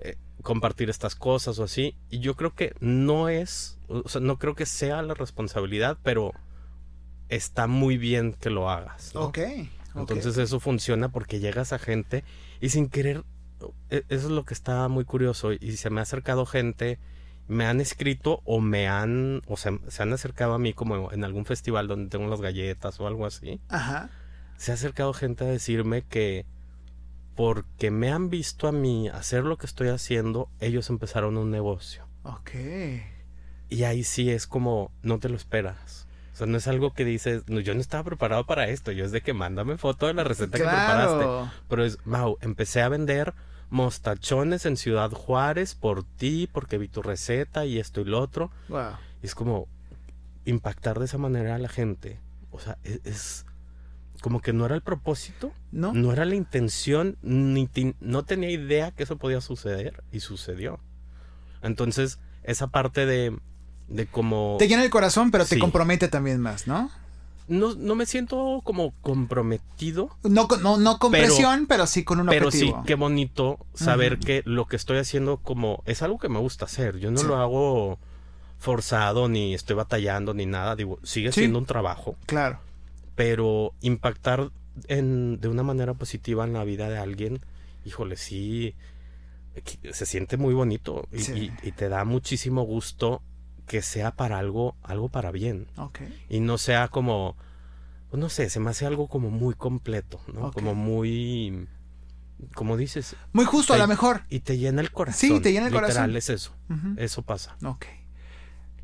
eh, 0.00 0.16
compartir 0.42 0.90
estas 0.90 1.14
cosas 1.14 1.58
o 1.58 1.64
así. 1.64 1.96
Y 2.10 2.20
yo 2.20 2.36
creo 2.36 2.54
que 2.54 2.74
no 2.80 3.28
es, 3.28 3.78
o 3.88 4.08
sea, 4.08 4.20
no 4.20 4.38
creo 4.38 4.54
que 4.54 4.66
sea 4.66 5.02
la 5.02 5.14
responsabilidad, 5.14 5.98
pero 6.02 6.32
está 7.28 7.66
muy 7.66 7.96
bien 7.96 8.34
que 8.34 8.50
lo 8.50 8.70
hagas. 8.70 9.16
Ok. 9.16 9.38
Entonces 9.94 10.38
eso 10.38 10.60
funciona 10.60 11.10
porque 11.10 11.40
llegas 11.40 11.72
a 11.72 11.78
gente 11.78 12.24
y 12.60 12.70
sin 12.70 12.88
querer, 12.88 13.24
e, 13.90 14.04
eso 14.08 14.26
es 14.26 14.32
lo 14.32 14.44
que 14.44 14.54
está 14.54 14.88
muy 14.88 15.04
curioso 15.04 15.52
y 15.52 15.76
se 15.76 15.90
me 15.90 16.00
ha 16.00 16.02
acercado 16.02 16.46
gente 16.46 16.98
me 17.48 17.66
han 17.66 17.80
escrito 17.80 18.40
o 18.44 18.60
me 18.60 18.88
han, 18.88 19.42
o 19.46 19.56
sea, 19.56 19.78
se 19.88 20.02
han 20.02 20.12
acercado 20.12 20.54
a 20.54 20.58
mí 20.58 20.72
como 20.72 21.12
en 21.12 21.24
algún 21.24 21.44
festival 21.44 21.88
donde 21.88 22.10
tengo 22.10 22.28
las 22.28 22.40
galletas 22.40 22.98
o 23.00 23.06
algo 23.06 23.26
así. 23.26 23.60
Ajá. 23.68 24.10
Se 24.56 24.70
ha 24.70 24.74
acercado 24.74 25.12
gente 25.12 25.44
a 25.44 25.48
decirme 25.48 26.02
que 26.02 26.46
porque 27.34 27.90
me 27.90 28.10
han 28.10 28.30
visto 28.30 28.68
a 28.68 28.72
mí 28.72 29.08
hacer 29.08 29.44
lo 29.44 29.56
que 29.56 29.66
estoy 29.66 29.88
haciendo, 29.88 30.50
ellos 30.60 30.90
empezaron 30.90 31.36
un 31.36 31.50
negocio. 31.50 32.06
Ok. 32.24 32.50
Y 33.68 33.84
ahí 33.84 34.04
sí 34.04 34.30
es 34.30 34.46
como, 34.46 34.92
no 35.02 35.18
te 35.18 35.28
lo 35.28 35.36
esperas. 35.36 36.06
O 36.32 36.36
sea, 36.36 36.46
no 36.46 36.56
es 36.56 36.68
algo 36.68 36.94
que 36.94 37.04
dices, 37.04 37.42
no, 37.46 37.60
yo 37.60 37.74
no 37.74 37.80
estaba 37.80 38.04
preparado 38.04 38.46
para 38.46 38.68
esto. 38.68 38.92
Yo 38.92 39.04
es 39.04 39.12
de 39.12 39.20
que 39.20 39.34
mándame 39.34 39.76
foto 39.76 40.06
de 40.06 40.14
la 40.14 40.24
receta 40.24 40.58
que 40.58 40.64
preparaste. 40.64 41.52
Pero 41.68 41.84
es, 41.84 41.98
wow, 42.04 42.38
empecé 42.40 42.82
a 42.82 42.88
vender 42.88 43.34
mostachones 43.72 44.66
en 44.66 44.76
Ciudad 44.76 45.10
Juárez 45.10 45.74
por 45.74 46.04
ti, 46.04 46.48
porque 46.52 46.76
vi 46.78 46.88
tu 46.88 47.02
receta 47.02 47.64
y 47.64 47.78
esto 47.78 48.02
y 48.02 48.04
lo 48.04 48.20
otro. 48.20 48.50
Y 49.22 49.26
es 49.26 49.34
como 49.34 49.66
impactar 50.44 50.98
de 50.98 51.06
esa 51.06 51.18
manera 51.18 51.54
a 51.54 51.58
la 51.58 51.68
gente. 51.68 52.20
O 52.50 52.60
sea, 52.60 52.76
e-, 52.84 53.00
es, 53.04 53.46
como 54.20 54.40
que 54.40 54.52
no 54.52 54.66
era 54.66 54.74
el 54.74 54.82
propósito, 54.82 55.52
no, 55.72 55.92
no 55.94 56.12
era 56.12 56.26
la 56.26 56.34
intención, 56.34 57.16
ni 57.22 57.68
no 58.00 58.24
tenía 58.24 58.50
idea 58.50 58.90
que 58.90 59.04
eso 59.04 59.16
podía 59.16 59.40
suceder 59.40 60.04
y 60.12 60.20
sucedió. 60.20 60.78
Entonces, 61.62 62.18
esa 62.42 62.66
parte 62.66 63.06
de, 63.06 63.36
de 63.88 64.06
como... 64.06 64.56
Te 64.58 64.68
llena 64.68 64.84
el 64.84 64.90
corazón, 64.90 65.30
pero 65.30 65.46
te 65.46 65.58
compromete 65.58 66.08
también 66.08 66.40
más, 66.40 66.66
¿no? 66.66 66.90
No, 67.52 67.74
no 67.74 67.94
me 67.94 68.06
siento 68.06 68.60
como 68.64 68.92
comprometido. 69.02 70.16
No, 70.22 70.48
no, 70.62 70.78
no 70.78 70.98
con 70.98 71.12
presión, 71.12 71.66
pero 71.66 71.86
sí 71.86 72.02
con 72.02 72.20
un 72.20 72.26
pero 72.26 72.50
sí, 72.50 72.72
qué 72.86 72.94
bonito 72.94 73.58
saber 73.74 74.18
que 74.18 74.42
lo 74.44 74.66
que 74.66 74.76
estoy 74.76 74.98
haciendo 74.98 75.36
como 75.36 75.82
es 75.86 76.02
algo 76.02 76.18
que 76.18 76.28
me 76.28 76.38
gusta 76.38 76.64
hacer. 76.64 76.98
Yo 76.98 77.10
no 77.10 77.22
lo 77.22 77.36
hago 77.36 77.98
forzado, 78.58 79.28
ni 79.28 79.54
estoy 79.54 79.76
batallando, 79.76 80.34
ni 80.34 80.46
nada. 80.46 80.76
Digo, 80.76 80.98
sigue 81.02 81.32
siendo 81.32 81.58
un 81.58 81.66
trabajo. 81.66 82.16
Claro. 82.26 82.60
Pero 83.14 83.74
impactar 83.80 84.50
en, 84.88 85.40
de 85.40 85.48
una 85.48 85.62
manera 85.62 85.94
positiva 85.94 86.44
en 86.44 86.54
la 86.54 86.64
vida 86.64 86.88
de 86.88 86.98
alguien, 86.98 87.40
híjole, 87.84 88.16
sí, 88.16 88.74
se 89.90 90.06
siente 90.06 90.38
muy 90.38 90.54
bonito 90.54 91.06
y, 91.12 91.50
y 91.62 91.72
te 91.72 91.90
da 91.90 92.04
muchísimo 92.04 92.62
gusto 92.62 93.20
que 93.72 93.80
sea 93.80 94.10
para 94.10 94.38
algo, 94.38 94.76
algo 94.82 95.08
para 95.08 95.30
bien. 95.30 95.66
Y 96.28 96.40
no 96.40 96.58
sea 96.58 96.88
como, 96.88 97.38
pues 98.10 98.20
no 98.20 98.28
sé, 98.28 98.50
se 98.50 98.60
me 98.60 98.68
hace 98.68 98.84
algo 98.84 99.08
como 99.08 99.30
muy 99.30 99.54
completo, 99.54 100.20
¿no? 100.30 100.52
Como 100.52 100.74
muy, 100.74 101.66
como 102.54 102.76
dices. 102.76 103.16
Muy 103.32 103.46
justo, 103.46 103.72
a 103.72 103.78
lo 103.78 103.86
mejor. 103.86 104.24
Y 104.28 104.40
te 104.40 104.58
llena 104.58 104.82
el 104.82 104.92
corazón. 104.92 105.18
Sí, 105.18 105.40
te 105.40 105.52
llena 105.52 105.68
el 105.68 105.72
Literal, 105.72 105.90
corazón. 105.90 106.16
es 106.16 106.28
eso. 106.28 106.54
Eso 106.98 107.22
pasa. 107.22 107.56
Ok. 107.64 107.86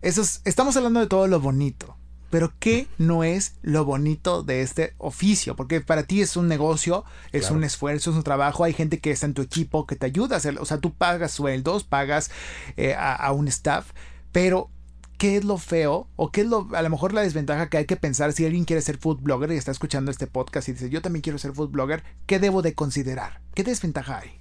Eso 0.01 0.23
es, 0.23 0.41
estamos 0.47 0.75
hablando 0.79 1.01
de 1.01 1.07
todo 1.07 1.27
lo 1.27 1.39
bonito. 1.39 1.99
Pero 2.31 2.55
¿qué 2.59 2.87
no 2.97 3.23
es 3.25 3.57
lo 3.61 3.85
bonito 3.85 4.43
de 4.43 4.63
este 4.63 4.95
oficio? 4.97 5.55
Porque 5.55 5.83
para 5.83 6.05
ti 6.05 6.23
es 6.23 6.35
un 6.35 6.49
negocio, 6.49 7.05
es 7.33 7.51
un 7.51 7.63
esfuerzo, 7.63 8.11
es 8.11 8.17
un 8.17 8.23
trabajo. 8.23 8.65
Hay 8.65 8.73
gente 8.73 9.01
que 9.01 9.11
está 9.11 9.27
en 9.27 9.35
tu 9.35 9.43
equipo 9.43 9.87
que 9.87 9.97
te 9.97 10.07
ayuda 10.07 10.37
a 10.37 10.39
hacer. 10.39 10.59
O 10.59 10.65
sea, 10.65 10.79
tú 10.79 10.95
pagas 10.95 11.33
sueldos, 11.33 11.85
pagas 11.85 12.31
eh, 12.79 12.95
a, 12.99 13.31
un 13.33 13.49
staff 13.49 13.93
pero, 14.33 14.71
¿qué 15.19 15.37
es 15.37 15.45
lo 15.45 15.59
feo? 15.59 16.09
O 16.17 16.31
qué 16.31 16.43
es 16.43 16.47
lo, 16.47 16.69
a 16.73 16.83
lo 16.83 16.91
mejor 16.91 17.13
la 17.13 17.21
desventaja 17.21 17.69
que 17.69 17.77
hay 17.77 17.85
que 17.85 17.97
pensar 17.97 18.33
si 18.33 18.47
alguien 18.47 18.65
quiere 18.65 18.81
ser 18.81 18.97
food 18.97 19.19
blogger 19.21 19.53
y 19.53 19.57
está 19.57 19.73
escuchando 19.73 20.11
este 20.11 20.27
podcast 20.27 20.69
y 20.69 20.73
dice, 20.73 20.89
yo 20.89 21.03
también 21.03 21.23
quiero 21.23 21.39
ser 21.39 21.53
food 21.53 21.71
blogger, 21.71 22.03
¿qué 22.27 22.39
debo 22.39 22.63
de 22.63 22.75
considerar? 22.75 23.41
¿Qué 23.55 23.65
desventaja 23.65 24.21
hay? 24.21 24.41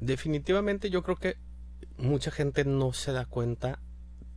Definitivamente 0.00 0.90
yo 0.90 1.02
creo 1.02 1.16
que 1.16 1.36
mucha 1.98 2.30
gente 2.30 2.64
no 2.64 2.92
se 2.92 3.12
da 3.12 3.26
cuenta 3.26 3.78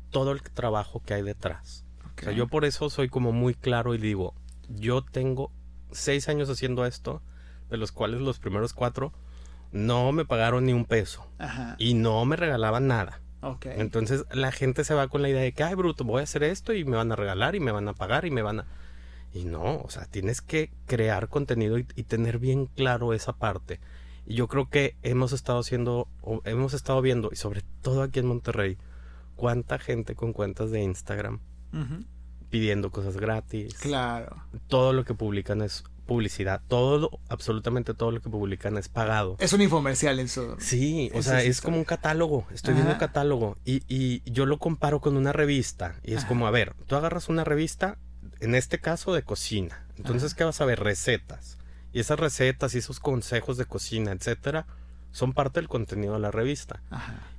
todo 0.10 0.32
el 0.32 0.42
trabajo 0.42 1.02
que 1.04 1.14
hay 1.14 1.24
detrás. 1.24 1.86
O 2.18 2.24
sea, 2.24 2.34
yo 2.34 2.48
por 2.48 2.66
eso 2.66 2.90
soy 2.90 3.10
como 3.10 3.32
muy 3.32 3.56
claro 3.56 3.96
y 3.96 3.98
digo, 3.98 4.36
yo 4.70 5.04
tengo 5.04 5.52
seis 5.92 6.30
años 6.30 6.50
haciendo 6.50 6.86
esto, 6.86 7.22
de 7.70 7.78
los 7.78 7.92
cuales 7.92 8.22
los 8.22 8.38
primeros 8.38 8.74
cuatro 8.74 9.14
no 9.72 10.12
me 10.12 10.26
pagaron 10.26 10.66
ni 10.66 10.74
un 10.74 10.86
peso. 10.86 11.26
Y 11.78 11.94
no 11.94 12.24
me 12.26 12.36
regalaban 12.36 12.88
nada. 12.88 13.22
Entonces 13.64 14.26
la 14.32 14.52
gente 14.52 14.84
se 14.84 14.94
va 14.94 15.08
con 15.08 15.22
la 15.22 15.30
idea 15.30 15.42
de 15.42 15.52
que, 15.52 15.64
ay, 15.64 15.76
bruto, 15.76 16.04
voy 16.04 16.22
a 16.22 16.24
hacer 16.24 16.44
esto 16.44 16.74
y 16.74 16.86
me 16.86 16.98
van 16.98 17.12
a 17.12 17.16
regalar 17.16 17.56
y 17.56 17.60
me 17.60 17.72
van 17.72 17.88
a 17.88 17.94
pagar 17.94 18.26
y 18.26 18.32
me 18.32 18.42
van 18.42 18.62
a... 18.62 18.66
Y 19.34 19.46
no, 19.46 19.78
o 19.82 19.90
sea, 19.90 20.06
tienes 20.06 20.42
que 20.42 20.72
crear 20.86 21.30
contenido 21.30 21.78
y, 21.78 21.84
tener 21.84 22.38
bien 22.38 22.66
claro 22.66 23.14
esa 23.14 23.34
parte. 23.34 23.80
Y 24.26 24.36
yo 24.36 24.48
creo 24.48 24.70
que 24.70 24.96
hemos 25.04 25.32
estado 25.32 25.60
haciendo, 25.60 26.08
o 26.22 26.42
hemos 26.44 26.74
estado 26.74 27.02
viendo, 27.02 27.30
y 27.32 27.38
sobre 27.38 27.64
todo 27.82 28.04
aquí 28.04 28.20
en 28.20 28.28
Monterrey, 28.28 28.78
cuánta 29.36 29.80
gente 29.80 30.16
con 30.16 30.34
cuentas 30.34 30.70
de 30.70 30.84
Instagram 30.84 31.40
pidiendo 32.52 32.92
cosas 32.92 33.18
gratis. 33.18 33.74
Claro. 33.76 34.44
Todo 34.68 34.94
lo 34.94 35.06
que 35.06 35.16
publican 35.16 35.62
es 35.62 35.84
publicidad. 36.12 36.62
Todo, 36.68 37.22
absolutamente 37.30 37.94
todo 37.94 38.12
lo 38.12 38.20
que 38.20 38.30
publican 38.30 38.78
es 38.78 38.90
pagado. 38.90 39.38
Es 39.40 39.54
un 39.54 39.62
infomercial 39.62 40.20
eso. 40.20 40.58
Sí, 40.60 41.10
o 41.14 41.22
sea, 41.22 41.42
es 41.42 41.62
como 41.62 41.78
un 41.78 41.86
catálogo. 41.86 42.46
Estoy 42.54 42.74
viendo 42.74 42.92
un 42.92 43.00
catálogo. 43.00 43.58
Y, 43.64 43.84
y, 43.88 44.30
yo 44.30 44.46
lo 44.46 44.60
comparo 44.60 45.00
con 45.00 45.16
una 45.16 45.32
revista. 45.32 45.96
Y 46.04 46.16
es 46.16 46.26
como, 46.26 46.48
a 46.48 46.52
ver, 46.52 46.76
tú 46.88 46.98
agarras 46.98 47.30
una 47.30 47.46
revista, 47.46 47.98
en 48.42 48.56
este 48.56 48.80
caso 48.80 49.14
de 49.14 49.24
cocina. 49.24 49.86
Entonces, 49.96 50.34
¿qué 50.34 50.44
vas 50.44 50.60
a 50.60 50.66
ver? 50.66 50.82
Recetas. 50.82 51.58
Y 51.94 52.02
esas 52.02 52.20
recetas 52.20 52.76
y 52.76 52.80
esos 52.80 53.00
consejos 53.00 53.56
de 53.56 53.66
cocina, 53.66 54.12
etcétera, 54.12 54.66
son 55.12 55.32
parte 55.32 55.62
del 55.62 55.70
contenido 55.70 56.16
de 56.16 56.20
la 56.20 56.32
revista. 56.32 56.82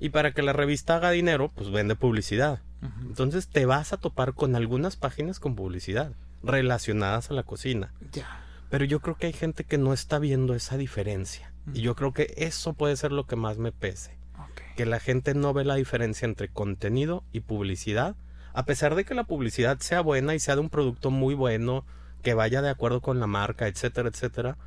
Y 0.01 0.09
para 0.09 0.33
que 0.33 0.41
la 0.41 0.55
revista 0.55 0.97
haga 0.97 1.11
dinero, 1.11 1.53
pues 1.55 1.71
vende 1.71 1.95
publicidad. 1.95 2.63
Entonces 3.03 3.49
te 3.49 3.67
vas 3.67 3.93
a 3.93 3.99
topar 3.99 4.33
con 4.33 4.57
algunas 4.57 4.97
páginas 4.97 5.41
con 5.41 5.57
publicidad 5.57 6.13
relacionadas 6.43 7.31
a 7.31 7.35
la 7.35 7.43
cocina. 7.43 7.93
Ya. 8.13 8.43
Pero 8.73 8.85
yo 8.85 8.99
creo 8.99 9.15
que 9.15 9.29
hay 9.29 9.33
gente 9.33 9.63
que 9.63 9.79
no 9.79 9.93
está 9.93 10.19
viendo 10.19 10.57
esa 10.57 10.77
diferencia. 10.77 11.53
Y 11.73 11.83
yo 11.83 11.95
creo 11.95 12.13
que 12.13 12.35
eso 12.37 12.73
puede 12.73 12.97
ser 12.97 13.13
lo 13.13 13.29
que 13.29 13.37
más 13.37 13.59
me 13.59 13.71
pese. 13.71 14.19
Que 14.75 14.85
la 14.85 14.99
gente 14.99 15.35
no 15.35 15.53
ve 15.53 15.65
la 15.65 15.77
diferencia 15.77 16.27
entre 16.27 16.49
contenido 16.49 17.23
y 17.31 17.41
publicidad 17.41 18.17
a 18.55 18.65
pesar 18.65 18.95
de 18.95 19.05
que 19.05 19.15
la 19.15 19.25
publicidad 19.25 19.79
sea 19.81 20.01
buena 20.01 20.35
y 20.35 20.39
sea 20.39 20.55
de 20.55 20.61
un 20.61 20.71
producto 20.71 21.11
muy 21.11 21.35
bueno, 21.35 21.85
que 22.23 22.35
vaya 22.35 22.63
de 22.63 22.71
acuerdo 22.71 23.01
con 23.01 23.19
la 23.19 23.27
marca, 23.27 23.67
etcétera, 23.67 24.09
etcétera, 24.09 24.59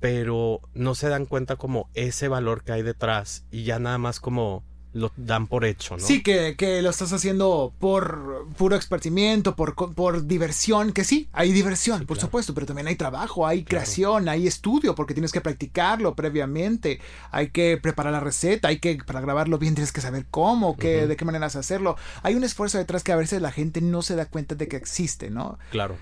pero 0.00 0.60
no 0.74 0.94
se 0.94 1.08
dan 1.08 1.26
cuenta 1.26 1.56
como 1.56 1.90
ese 1.94 2.28
valor 2.28 2.62
que 2.62 2.72
hay 2.72 2.82
detrás 2.82 3.44
y 3.50 3.64
ya 3.64 3.78
nada 3.78 3.98
más 3.98 4.20
como 4.20 4.62
lo 4.94 5.12
dan 5.16 5.48
por 5.48 5.64
hecho, 5.64 5.96
¿no? 5.96 6.04
Sí, 6.04 6.22
que, 6.22 6.54
que 6.56 6.80
lo 6.80 6.90
estás 6.90 7.12
haciendo 7.12 7.72
por 7.78 8.46
puro 8.56 8.76
expertimiento, 8.76 9.56
por, 9.56 9.74
por 9.74 10.26
diversión, 10.26 10.92
que 10.92 11.04
sí, 11.04 11.28
hay 11.32 11.52
diversión, 11.52 12.06
por 12.06 12.18
supuesto, 12.18 12.54
pero 12.54 12.66
también 12.66 12.86
hay 12.86 12.94
trabajo, 12.94 13.46
hay 13.46 13.64
creación, 13.64 14.28
hay 14.28 14.46
estudio, 14.46 14.94
porque 14.94 15.12
tienes 15.12 15.32
que 15.32 15.40
practicarlo 15.40 16.14
previamente, 16.14 17.00
hay 17.32 17.50
que 17.50 17.76
preparar 17.76 18.12
la 18.12 18.20
receta, 18.20 18.68
hay 18.68 18.78
que, 18.78 18.96
para 19.04 19.20
grabarlo 19.20 19.58
bien 19.58 19.74
tienes 19.74 19.92
que 19.92 20.00
saber 20.00 20.26
cómo, 20.30 20.76
qué, 20.76 21.08
de 21.08 21.16
qué 21.16 21.24
maneras 21.24 21.56
hacerlo. 21.56 21.96
Hay 22.22 22.36
un 22.36 22.44
esfuerzo 22.44 22.78
detrás 22.78 23.02
que 23.02 23.12
a 23.12 23.16
veces 23.16 23.42
la 23.42 23.50
gente 23.50 23.80
no 23.80 24.00
se 24.00 24.14
da 24.14 24.26
cuenta 24.26 24.54
de 24.54 24.68
que 24.68 24.76
existe, 24.76 25.28
¿no? 25.28 25.58
Claro. 25.70 25.96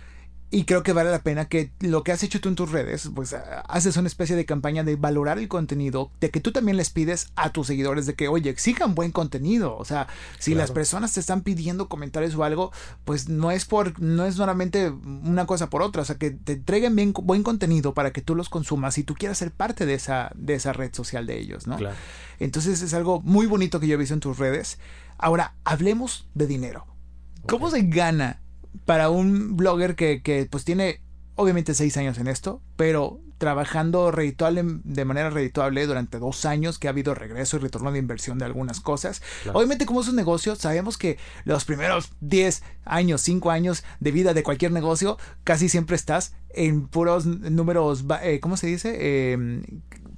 Y 0.55 0.65
creo 0.65 0.83
que 0.83 0.93
vale 0.93 1.11
la 1.11 1.23
pena 1.23 1.47
que 1.47 1.73
lo 1.81 2.05
que 2.05 2.12
has 2.12 2.23
hecho 2.23 2.38
tú 2.38 2.51
en 2.51 2.57
tus 2.57 2.71
redes, 2.71 3.09
pues 3.15 3.35
haces 3.69 3.97
una 3.97 4.07
especie 4.07 4.37
de 4.37 4.45
campaña 4.45 4.85
de 4.85 4.97
valorar 4.97 5.38
el 5.38 5.49
contenido, 5.49 6.11
de 6.21 6.31
que 6.31 6.41
tú 6.41 6.53
también 6.53 6.77
les 6.77 6.91
pides 6.91 7.33
a 7.37 7.53
tus 7.53 7.69
seguidores 7.69 8.05
de 8.05 8.12
que, 8.12 8.29
oye, 8.29 8.51
exijan 8.51 8.95
buen 8.95 9.12
contenido. 9.12 9.75
O 9.79 9.87
sea, 9.87 10.09
si 10.38 10.55
las 10.55 10.71
personas 10.71 11.15
te 11.15 11.21
están 11.21 11.41
pidiendo 11.41 11.88
comentarios 11.88 12.35
o 12.35 12.45
algo, 12.45 12.71
pues 13.07 13.31
no 13.31 13.51
es 13.51 13.65
por, 13.65 13.99
no 13.99 14.27
es 14.27 14.35
solamente 14.35 14.91
una 14.91 15.47
cosa 15.47 15.71
por 15.71 15.81
otra. 15.81 16.03
O 16.03 16.05
sea, 16.05 16.19
que 16.19 16.33
te 16.33 16.53
entreguen 16.53 16.97
bien, 16.97 17.15
buen 17.15 17.43
contenido 17.43 17.95
para 17.95 18.12
que 18.12 18.21
tú 18.21 18.35
los 18.35 18.51
consumas 18.51 18.99
y 18.99 19.05
tú 19.05 19.15
quieras 19.15 19.38
ser 19.38 19.53
parte 19.53 19.87
de 19.87 19.95
esa, 19.95 20.33
de 20.35 20.53
esa 20.53 20.75
red 20.75 20.95
social 20.95 21.27
de 21.27 21.38
ellos, 21.38 21.67
¿no? 21.67 21.79
Claro. 21.79 21.97
Entonces 22.41 22.83
es 22.83 22.93
algo 22.93 23.23
muy 23.23 23.47
bonito 23.47 23.81
que 23.81 23.87
yo 23.87 23.95
he 23.95 23.97
visto 23.97 24.12
en 24.12 24.21
tus 24.21 24.37
redes. 24.38 24.79
Ahora, 25.17 25.55
hablemos 25.65 26.29
de 26.35 26.47
dinero. 26.47 26.87
¿Cómo 27.47 27.71
se 27.71 27.81
gana 27.85 28.41
para 28.85 29.11
un 29.11 29.57
blogger 29.57 29.95
que, 29.95 30.23
que 30.23 30.47
pues 30.51 30.65
tiene 30.65 31.01
obviamente 31.35 31.75
seis 31.75 31.97
años 31.97 32.19
en 32.19 32.29
esto, 32.29 32.61
pero 32.77 33.21
trabajando 33.42 34.12
redituable, 34.12 34.62
de 34.85 35.05
manera 35.05 35.28
redituable 35.28 35.85
durante 35.85 36.20
dos 36.20 36.44
años, 36.44 36.78
que 36.78 36.87
ha 36.87 36.90
habido 36.90 37.12
regreso 37.12 37.57
y 37.57 37.59
retorno 37.59 37.90
de 37.90 37.98
inversión 37.98 38.38
de 38.38 38.44
algunas 38.44 38.78
cosas. 38.78 39.20
Obviamente, 39.52 39.85
como 39.85 40.00
es 40.00 40.07
un 40.07 40.14
negocio, 40.14 40.55
sabemos 40.55 40.96
que 40.96 41.18
los 41.44 41.64
primeros 41.64 42.12
10 42.20 42.62
años, 42.85 43.20
5 43.22 43.50
años 43.50 43.83
de 43.98 44.12
vida 44.12 44.33
de 44.33 44.44
cualquier 44.44 44.70
negocio, 44.70 45.18
casi 45.42 45.68
siempre 45.68 45.96
estás 45.96 46.37
en 46.50 46.87
puros 46.87 47.26
números, 47.26 48.05
eh, 48.22 48.38
¿cómo 48.38 48.57
se 48.57 48.68
dice? 48.68 48.96
Eh, 48.96 49.64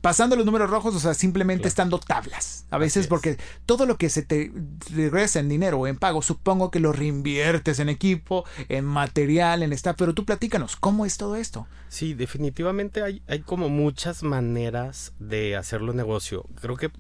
pasando 0.05 0.37
los 0.37 0.45
números 0.45 0.69
rojos, 0.69 0.95
o 0.95 1.01
sea, 1.01 1.15
simplemente 1.15 1.67
estando 1.67 1.99
tablas. 1.99 2.67
A 2.69 2.77
veces 2.77 3.07
porque 3.07 3.39
todo 3.65 3.87
lo 3.87 3.97
que 3.97 4.11
se 4.11 4.21
te 4.21 4.53
regresa 4.95 5.41
en 5.41 5.49
dinero 5.49 5.79
o 5.79 5.87
en 5.87 5.97
pago, 5.97 6.21
supongo 6.21 6.71
que 6.71 6.79
lo 6.79 6.93
reinviertes 6.93 7.79
en 7.79 7.89
equipo, 7.89 8.45
en 8.69 8.85
material, 8.85 9.63
en 9.63 9.73
staff, 9.73 9.97
pero 9.97 10.13
tú 10.13 10.27
platícanos, 10.27 10.77
¿cómo 10.77 11.07
es 11.07 11.17
todo 11.17 11.37
esto? 11.37 11.67
Sí, 11.89 12.13
definitivamente 12.13 13.03
hay, 13.03 13.14
hay 13.27 13.41
como 13.41 13.69
muchas 13.69 14.23
maneras 14.23 15.15
de 15.19 15.57
hacerlo 15.57 15.93
negocio. 15.93 16.47
Creo 16.61 16.77
que 16.77 16.91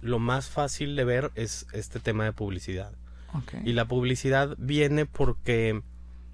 lo 0.00 0.18
más 0.18 0.48
fácil 0.48 0.96
de 0.96 1.04
ver 1.04 1.32
es 1.34 1.66
este 1.72 2.00
tema 2.00 2.24
de 2.24 2.32
publicidad. 2.32 2.92
Y 3.64 3.74
la 3.74 3.84
publicidad 3.84 4.54
viene 4.56 5.04
porque 5.04 5.82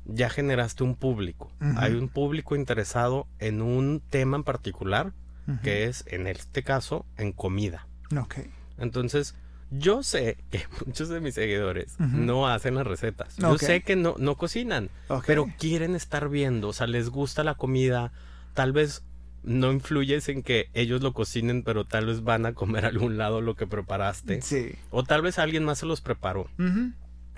ya 0.04 0.30
generaste 0.30 0.84
un 0.84 0.94
público. 0.94 1.50
Hay 1.76 1.94
un 1.94 2.08
público 2.08 2.54
interesado 2.54 3.26
en 3.40 3.60
un 3.60 4.00
tema 4.08 4.36
en 4.36 4.44
particular 4.44 5.12
que 5.62 5.84
es 5.84 6.04
en 6.06 6.26
este 6.26 6.62
caso 6.62 7.04
en 7.16 7.32
comida. 7.32 7.88
Entonces, 8.78 9.34
yo 9.70 10.02
sé 10.02 10.38
que 10.50 10.64
muchos 10.86 11.08
de 11.08 11.20
mis 11.20 11.34
seguidores 11.34 11.96
no 11.98 12.46
hacen 12.46 12.74
las 12.74 12.86
recetas. 12.86 13.36
Yo 13.36 13.58
sé 13.58 13.82
que 13.82 13.96
no, 13.96 14.14
no 14.18 14.36
cocinan, 14.36 14.90
pero 15.26 15.46
quieren 15.58 15.94
estar 15.94 16.28
viendo, 16.28 16.68
o 16.68 16.72
sea, 16.72 16.86
les 16.86 17.08
gusta 17.08 17.42
la 17.42 17.54
comida, 17.54 18.12
tal 18.54 18.72
vez 18.72 19.04
no 19.42 19.72
influyes 19.72 20.28
en 20.28 20.42
que 20.42 20.70
ellos 20.72 21.02
lo 21.02 21.12
cocinen, 21.12 21.62
pero 21.64 21.84
tal 21.84 22.06
vez 22.06 22.22
van 22.22 22.46
a 22.46 22.52
comer 22.54 22.84
a 22.84 22.88
algún 22.94 23.16
lado 23.18 23.40
lo 23.40 23.54
que 23.56 23.66
preparaste. 23.66 24.40
Sí. 24.42 24.72
O 24.90 25.02
tal 25.04 25.22
vez 25.22 25.38
alguien 25.38 25.64
más 25.64 25.78
se 25.78 25.86
los 25.86 26.00
preparó. 26.00 26.48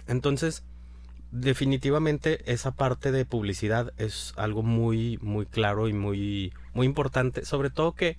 Entonces, 0.07 0.65
definitivamente 1.31 2.53
esa 2.53 2.73
parte 2.77 3.11
de 3.11 3.25
publicidad 3.25 3.93
es 3.97 4.33
algo 4.37 4.63
muy 4.63 5.19
muy 5.21 5.47
claro 5.47 5.89
y 5.89 5.93
muy 5.93 6.53
muy 6.75 6.87
importante 6.87 7.45
sobre 7.45 7.71
todo 7.71 7.93
que 7.97 8.17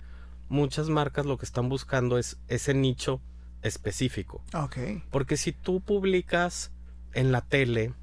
muchas 0.50 0.90
marcas 0.90 1.24
lo 1.24 1.38
que 1.38 1.46
están 1.46 1.70
buscando 1.70 2.18
es 2.18 2.36
ese 2.48 2.74
nicho 2.74 3.22
específico 3.62 4.42
Ok. 4.52 4.76
porque 5.10 5.38
si 5.38 5.52
tú 5.52 5.80
publicas 5.80 6.72
en 7.14 7.32
la 7.32 7.40
tele 7.40 7.94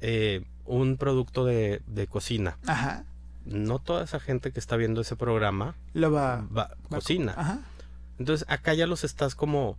eh, 0.00 0.42
un 0.64 0.96
producto 0.96 1.44
de, 1.44 1.82
de 1.86 2.06
cocina 2.06 2.56
Ajá. 2.66 3.04
No 3.44 3.78
toda 3.78 4.04
esa 4.04 4.20
gente 4.20 4.52
que 4.52 4.60
está 4.60 4.76
viendo 4.76 5.00
ese 5.00 5.16
programa 5.16 5.74
Lo 5.94 6.10
va, 6.12 6.46
va, 6.56 6.70
cocina 6.88 7.34
Ajá. 7.36 7.60
entonces 8.18 8.46
acá 8.48 8.74
ya 8.74 8.86
los 8.86 9.04
estás 9.04 9.34
como 9.34 9.76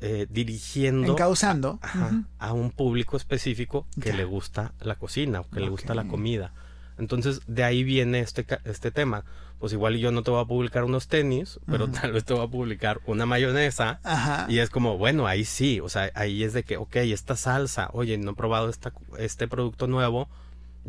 eh, 0.00 0.26
dirigiendo 0.30 1.12
Encauzando. 1.12 1.78
a, 1.82 2.12
a 2.38 2.52
un 2.52 2.70
público 2.70 3.16
específico 3.16 3.86
que 4.00 4.12
le 4.12 4.24
gusta 4.24 4.72
la 4.80 4.94
cocina 4.94 5.40
o 5.40 5.50
que 5.50 5.58
le 5.60 5.68
gusta 5.68 5.94
la 5.94 6.06
comida. 6.06 6.52
Entonces, 6.98 7.40
de 7.46 7.64
ahí 7.64 7.84
viene 7.84 8.20
este, 8.20 8.46
este 8.64 8.90
tema. 8.90 9.24
Pues 9.58 9.72
igual 9.72 9.96
yo 9.96 10.12
no 10.12 10.22
te 10.22 10.30
voy 10.30 10.40
a 10.40 10.44
publicar 10.46 10.84
unos 10.84 11.08
tenis, 11.08 11.58
pero 11.66 11.88
tal 11.88 12.12
vez 12.12 12.24
te 12.24 12.34
voy 12.34 12.44
a 12.44 12.48
publicar 12.48 13.00
una 13.06 13.26
mayonesa. 13.26 13.98
Ajá. 14.04 14.46
Y 14.48 14.58
es 14.58 14.70
como, 14.70 14.98
bueno, 14.98 15.26
ahí 15.26 15.44
sí, 15.44 15.80
o 15.80 15.88
sea, 15.88 16.10
ahí 16.14 16.44
es 16.44 16.52
de 16.52 16.62
que, 16.62 16.76
ok, 16.76 16.96
esta 16.96 17.34
salsa, 17.36 17.88
oye, 17.92 18.18
no 18.18 18.32
he 18.32 18.34
probado 18.34 18.68
esta, 18.68 18.92
este 19.18 19.48
producto 19.48 19.86
nuevo, 19.88 20.28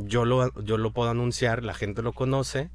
yo 0.05 0.25
lo, 0.25 0.53
yo 0.63 0.77
lo 0.77 0.91
puedo 0.91 1.09
anunciar, 1.09 1.63
la 1.63 1.73
gente 1.73 2.01
lo 2.01 2.13
conoce 2.13 2.69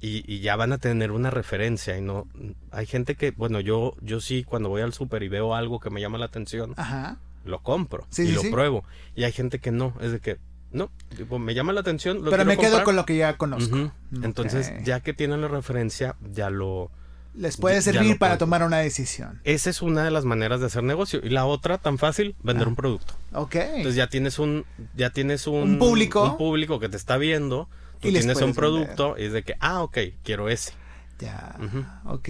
y, 0.00 0.22
y 0.32 0.40
ya 0.40 0.54
van 0.56 0.72
a 0.72 0.78
tener 0.78 1.10
una 1.10 1.30
referencia 1.30 1.96
y 1.98 2.00
no, 2.02 2.26
hay 2.70 2.86
gente 2.86 3.14
que, 3.16 3.32
bueno, 3.32 3.60
yo, 3.60 3.94
yo 4.00 4.20
sí, 4.20 4.44
cuando 4.44 4.68
voy 4.68 4.82
al 4.82 4.92
súper 4.92 5.22
y 5.22 5.28
veo 5.28 5.54
algo 5.54 5.80
que 5.80 5.90
me 5.90 6.00
llama 6.00 6.18
la 6.18 6.26
atención, 6.26 6.74
Ajá. 6.76 7.16
lo 7.44 7.60
compro 7.60 8.06
Sí, 8.10 8.22
y 8.22 8.26
sí, 8.28 8.32
lo 8.32 8.42
sí. 8.42 8.50
pruebo. 8.50 8.84
Y 9.16 9.24
hay 9.24 9.32
gente 9.32 9.58
que 9.58 9.72
no, 9.72 9.94
es 10.00 10.12
de 10.12 10.20
que, 10.20 10.38
no, 10.70 10.90
tipo, 11.16 11.38
me 11.38 11.54
llama 11.54 11.72
la 11.72 11.80
atención, 11.80 12.22
lo 12.24 12.30
Pero 12.30 12.44
me 12.44 12.56
quedo 12.56 12.64
comprar. 12.70 12.84
con 12.84 12.96
lo 12.96 13.06
que 13.06 13.16
ya 13.16 13.36
conozco. 13.36 13.74
Ujú. 13.74 13.90
Entonces, 14.22 14.72
ya 14.84 15.00
que 15.00 15.14
tienen 15.14 15.40
la 15.40 15.48
referencia, 15.48 16.14
ya 16.32 16.50
lo... 16.50 16.90
Les 17.38 17.56
puede 17.56 17.80
servir 17.82 18.18
para 18.18 18.32
puedo. 18.32 18.38
tomar 18.38 18.62
una 18.64 18.78
decisión. 18.78 19.40
Esa 19.44 19.70
es 19.70 19.80
una 19.80 20.02
de 20.04 20.10
las 20.10 20.24
maneras 20.24 20.58
de 20.60 20.66
hacer 20.66 20.82
negocio. 20.82 21.20
Y 21.22 21.28
la 21.30 21.46
otra, 21.46 21.78
tan 21.78 21.96
fácil, 21.96 22.34
vender 22.42 22.66
Ah. 22.66 22.70
un 22.70 22.76
producto. 22.76 23.14
Ok. 23.32 23.54
Entonces 23.54 23.94
ya 23.94 24.08
tienes 24.08 24.38
un, 24.38 24.64
ya 24.96 25.10
tienes 25.10 25.46
un, 25.46 25.54
Un 25.62 25.78
público. 25.78 26.24
un 26.32 26.36
público 26.36 26.80
que 26.80 26.88
te 26.88 26.96
está 26.96 27.16
viendo. 27.16 27.68
Tú 28.00 28.08
Y 28.08 28.12
tienes 28.12 28.40
un 28.42 28.54
producto 28.54 29.14
y 29.18 29.24
es 29.24 29.32
de 29.32 29.42
que, 29.44 29.54
ah, 29.60 29.82
ok, 29.82 29.98
quiero 30.24 30.48
ese. 30.48 30.72
Ya, 31.20 31.56
Ujú. 31.60 31.84
ok. 32.14 32.28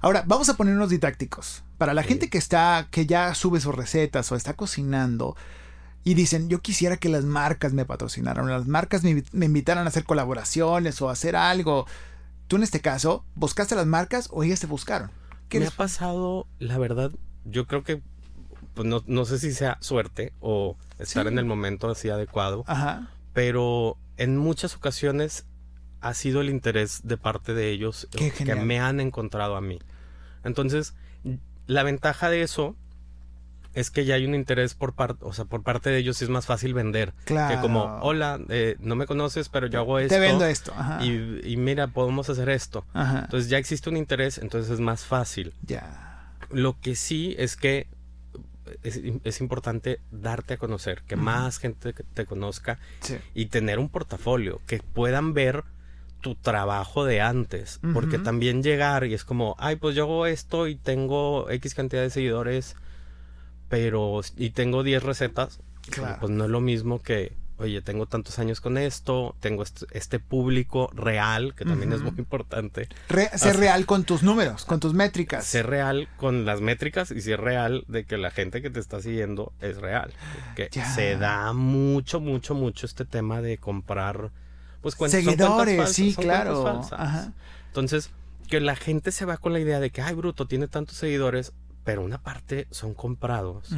Ahora, 0.00 0.24
vamos 0.26 0.48
a 0.48 0.56
ponernos 0.56 0.90
didácticos. 0.90 1.62
Para 1.78 1.94
la 1.94 2.02
Sí. 2.02 2.08
gente 2.08 2.28
que 2.30 2.38
está, 2.38 2.88
que 2.90 3.06
ya 3.06 3.34
sube 3.34 3.60
sus 3.60 3.74
recetas 3.74 4.30
o 4.32 4.36
está 4.36 4.54
cocinando 4.54 5.36
y 6.02 6.14
dicen, 6.14 6.48
yo 6.48 6.60
quisiera 6.60 6.96
que 6.96 7.08
las 7.08 7.24
marcas 7.24 7.72
me 7.72 7.84
patrocinaran, 7.84 8.48
las 8.48 8.66
marcas 8.66 9.04
me, 9.04 9.22
me 9.32 9.46
invitaran 9.46 9.86
a 9.86 9.88
hacer 9.88 10.04
colaboraciones 10.04 11.00
o 11.02 11.08
a 11.08 11.12
hacer 11.12 11.36
algo. 11.36 11.86
Tú 12.48 12.56
en 12.56 12.62
este 12.62 12.80
caso, 12.80 13.24
¿buscaste 13.34 13.74
a 13.74 13.76
las 13.78 13.86
marcas 13.86 14.28
o 14.32 14.42
ellas 14.44 14.60
te 14.60 14.66
buscaron? 14.66 15.10
¿Qué 15.48 15.58
Me 15.58 15.64
les- 15.66 15.74
ha 15.74 15.76
pasado, 15.76 16.46
la 16.58 16.78
verdad, 16.78 17.10
yo 17.44 17.66
creo 17.66 17.82
que, 17.82 18.02
pues 18.74 18.86
no, 18.86 19.02
no 19.06 19.24
sé 19.24 19.38
si 19.38 19.52
sea 19.52 19.78
suerte 19.80 20.32
o 20.40 20.76
estar 20.98 21.24
Sí. 21.24 21.28
en 21.32 21.38
el 21.38 21.44
momento 21.44 21.88
así 21.88 22.08
adecuado, 22.08 22.64
Ajá. 22.66 23.10
pero 23.32 23.96
en 24.16 24.36
muchas 24.36 24.74
ocasiones 24.76 25.46
ha 26.00 26.14
sido 26.14 26.40
el 26.40 26.50
interés 26.50 27.00
de 27.04 27.16
parte 27.16 27.52
de 27.54 27.70
ellos 27.70 28.06
Qué 28.12 28.30
que 28.30 28.38
genial. 28.38 28.64
me 28.66 28.80
han 28.80 29.00
encontrado 29.00 29.56
a 29.56 29.60
mí. 29.60 29.78
Entonces, 30.44 30.94
la 31.66 31.82
ventaja 31.82 32.30
de 32.30 32.42
eso 32.42 32.76
es 33.76 33.90
que 33.92 34.04
ya 34.04 34.14
hay 34.16 34.24
un 34.26 34.34
interés 34.34 34.74
por 34.74 34.94
parte, 34.94 35.24
o 35.24 35.32
sea, 35.32 35.44
por 35.44 35.62
parte 35.62 35.90
de 35.90 35.98
ellos 35.98 36.20
y 36.20 36.24
es 36.24 36.30
más 36.30 36.46
fácil 36.46 36.74
vender. 36.74 37.12
Claro. 37.26 37.54
Que 37.54 37.60
como, 37.60 37.98
hola, 38.00 38.40
eh, 38.48 38.76
no 38.80 38.96
me 38.96 39.06
conoces, 39.06 39.48
pero 39.48 39.66
yo 39.68 39.78
hago 39.78 39.98
esto. 39.98 40.14
Te 40.14 40.18
vendo 40.20 40.44
esto. 40.46 40.72
Ajá. 40.76 41.04
Y, 41.04 41.40
y 41.44 41.56
mira, 41.56 41.86
podemos 41.86 42.28
hacer 42.30 42.48
esto. 42.48 42.84
Ajá. 42.94 43.20
Entonces 43.24 43.50
ya 43.50 43.58
existe 43.58 43.88
un 43.90 43.96
interés, 43.96 44.38
entonces 44.38 44.72
es 44.72 44.80
más 44.80 45.04
fácil. 45.04 45.52
ya. 45.62 46.32
Lo 46.50 46.78
que 46.80 46.94
sí 46.96 47.34
es 47.38 47.56
que 47.56 47.86
es, 48.82 49.00
es 49.24 49.40
importante 49.40 50.00
darte 50.10 50.54
a 50.54 50.56
conocer, 50.58 51.02
que 51.06 51.16
más 51.16 51.58
gente 51.58 51.92
te 51.92 52.24
conozca 52.24 52.78
Sí. 53.00 53.16
y 53.34 53.46
tener 53.46 53.78
un 53.78 53.88
portafolio, 53.88 54.60
que 54.66 54.78
puedan 54.78 55.34
ver 55.34 55.64
tu 56.20 56.34
trabajo 56.34 57.04
de 57.04 57.20
antes, 57.20 57.78
porque 57.92 58.18
también 58.18 58.62
llegar 58.62 59.04
y 59.04 59.12
es 59.14 59.22
como, 59.24 59.54
ay, 59.58 59.76
pues 59.76 59.94
yo 59.94 60.04
hago 60.04 60.26
esto 60.26 60.66
y 60.66 60.76
tengo 60.76 61.48
X 61.50 61.74
cantidad 61.74 62.02
de 62.02 62.10
seguidores, 62.10 62.74
pero 63.68 64.20
y 64.36 64.50
tengo 64.50 64.82
10 64.82 65.02
recetas, 65.02 65.60
Claro. 65.90 66.18
pues 66.20 66.32
no 66.32 66.44
es 66.44 66.50
lo 66.50 66.60
mismo 66.60 67.00
que 67.00 67.32
oye, 67.58 67.80
tengo 67.80 68.06
tantos 68.06 68.38
años 68.38 68.60
con 68.60 68.76
esto, 68.76 69.34
tengo 69.40 69.62
este, 69.62 69.86
este 69.92 70.18
público 70.18 70.90
real, 70.94 71.54
que 71.54 71.64
también 71.64 71.92
es 71.92 72.02
muy 72.02 72.12
importante. 72.18 72.88
ser 73.34 73.56
real 73.56 73.86
con 73.86 74.04
tus 74.04 74.22
números, 74.22 74.64
con 74.64 74.78
tus 74.80 74.92
métricas. 74.92 75.46
Ser 75.46 75.66
real 75.66 76.08
con 76.16 76.44
las 76.44 76.60
métricas 76.60 77.10
y 77.10 77.20
ser 77.22 77.40
real 77.40 77.84
de 77.88 78.04
que 78.04 78.18
la 78.18 78.30
gente 78.30 78.60
que 78.60 78.70
te 78.70 78.80
está 78.80 79.00
siguiendo 79.00 79.52
es 79.60 79.78
real. 79.78 80.12
Que 80.54 80.68
se 80.94 81.16
da 81.16 81.52
mucho, 81.52 82.20
mucho, 82.20 82.54
mucho 82.54 82.84
este 82.84 83.04
tema 83.04 83.40
de 83.40 83.58
comprar, 83.58 84.30
pues 84.82 84.94
cuentas. 84.94 85.24
Seguidores, 85.24 85.92
sí, 85.92 86.14
claro. 86.14 86.82
Entonces, 87.68 88.10
que 88.48 88.60
la 88.60 88.76
gente 88.76 89.12
se 89.12 89.24
va 89.24 89.38
con 89.38 89.52
la 89.52 89.60
idea 89.60 89.80
de 89.80 89.90
que, 89.90 90.02
ay, 90.02 90.14
bruto, 90.14 90.46
tiene 90.46 90.68
tantos 90.68 90.96
seguidores, 90.96 91.52
pero 91.86 92.02
una 92.02 92.20
parte 92.20 92.66
son 92.72 92.94
comprados. 92.94 93.70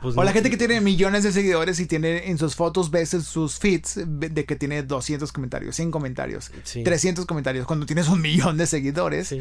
Pues, 0.00 0.16
o 0.16 0.24
la 0.24 0.32
gente 0.32 0.48
que 0.48 0.56
tiene 0.56 0.80
millones 0.80 1.22
de 1.22 1.32
seguidores 1.32 1.78
y 1.78 1.86
tiene 1.86 2.30
en 2.30 2.38
sus 2.38 2.56
fotos, 2.56 2.90
ves 2.90 3.12
en 3.12 3.22
sus 3.22 3.58
feeds 3.58 4.00
de 4.06 4.44
que 4.46 4.56
tiene 4.56 4.82
200 4.82 5.30
comentarios, 5.30 5.76
100 5.76 5.90
comentarios, 5.90 6.50
300 6.82 7.26
comentarios. 7.26 7.66
Cuando 7.66 7.84
tienes 7.84 8.08
un 8.08 8.22
millón 8.22 8.56
de 8.56 8.66
seguidores, 8.66 9.34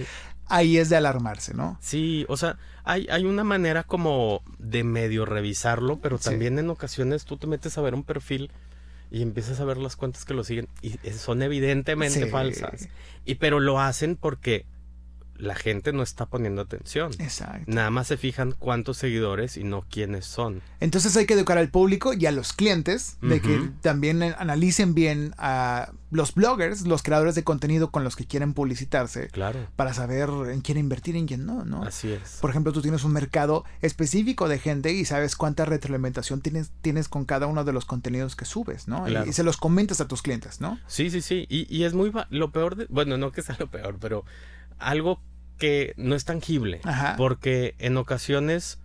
ahí 0.48 0.78
es 0.78 0.90
de 0.90 0.98
alarmarse, 0.98 1.54
¿no? 1.54 1.78
Sí, 1.82 2.26
o 2.28 2.36
sea, 2.36 2.58
hay, 2.84 3.08
hay 3.10 3.24
una 3.24 3.46
manera 3.46 3.84
como 3.84 4.44
de 4.58 4.84
medio 4.84 5.26
revisarlo, 5.26 6.00
pero 6.02 6.20
también 6.20 6.60
en 6.60 6.70
ocasiones 6.70 7.24
tú 7.24 7.38
te 7.38 7.48
metes 7.48 7.78
a 7.78 7.82
ver 7.82 7.94
un 7.94 8.04
perfil 8.04 8.52
y 9.10 9.22
empiezas 9.22 9.62
a 9.62 9.66
ver 9.66 9.78
las 9.78 9.96
cuentas 9.96 10.26
que 10.26 10.34
lo 10.34 10.44
siguen 10.44 10.68
y 10.82 10.98
son 11.12 11.42
evidentemente 11.44 12.26
falsas. 12.28 12.90
Y 13.24 13.36
pero 13.36 13.62
lo 13.62 13.80
hacen 13.80 14.18
porque 14.18 14.66
la 15.40 15.56
gente 15.56 15.94
no 15.94 16.04
está 16.04 16.26
poniendo 16.26 16.62
atención. 16.62 17.12
Exacto. 17.18 17.64
Nada 17.68 17.90
más 17.90 18.08
se 18.08 18.18
fijan 18.18 18.54
cuántos 18.60 18.98
seguidores 18.98 19.58
y 19.58 19.64
no 19.64 19.86
quiénes 19.90 20.26
son. 20.26 20.62
Entonces 20.80 21.16
hay 21.16 21.26
que 21.26 21.34
educar 21.34 21.58
al 21.58 21.70
público 21.70 22.14
y 22.14 22.26
a 22.26 22.32
los 22.32 22.54
clientes 22.54 23.18
de 23.22 23.42
que 23.42 23.72
también 23.82 24.22
analicen 24.22 24.94
bien 24.94 25.34
a 25.38 25.92
los 26.12 26.34
bloggers, 26.34 26.86
los 26.86 27.04
creadores 27.04 27.36
de 27.36 27.44
contenido 27.44 27.90
con 27.92 28.04
los 28.04 28.16
que 28.16 28.26
quieren 28.26 28.54
publicitarse. 28.54 29.28
Claro. 29.28 29.68
Para 29.76 29.94
saber 29.94 30.30
en 30.52 30.62
quién 30.62 30.78
invertir 30.78 31.16
y 31.16 31.20
en 31.20 31.28
quién 31.28 31.46
no, 31.46 31.64
¿no? 31.64 31.84
Así 31.84 32.12
es. 32.12 32.40
Por 32.42 32.50
ejemplo, 32.50 32.74
tú 32.74 32.82
tienes 32.82 33.04
un 33.04 33.14
mercado 33.14 33.64
específico 33.82 34.50
de 34.50 34.60
gente 34.60 34.92
y 34.92 35.06
sabes 35.06 35.36
cuánta 35.36 35.66
retroalimentación 35.66 36.42
tienes, 36.42 36.72
tienes 36.82 37.08
con 37.08 37.26
cada 37.26 37.48
uno 37.48 37.64
de 37.64 37.72
los 37.72 37.86
contenidos 37.86 38.36
que 38.36 38.46
subes, 38.46 38.88
¿no? 38.88 39.08
Y, 39.08 39.34
se 39.34 39.44
los 39.44 39.58
comentas 39.58 40.02
a 40.02 40.08
tus 40.08 40.22
clientes, 40.22 40.60
¿no? 40.60 40.80
Sí, 40.88 41.10
sí, 41.10 41.22
sí. 41.22 41.46
Y, 41.50 41.74
y 41.74 41.84
es 41.84 41.94
muy... 41.94 42.12
Lo 42.30 42.52
peor 42.52 42.76
de... 42.76 42.88
Bueno, 42.90 43.18
no 43.18 43.32
que 43.32 43.42
sea 43.42 43.56
lo 43.60 43.68
peor, 43.68 43.98
pero 44.02 44.26
algo 44.80 45.22
que 45.60 45.94
no 45.98 46.16
es 46.16 46.26
tangible. 46.26 46.82
Porque 47.18 47.76
en 47.78 47.98
ocasiones 47.98 48.80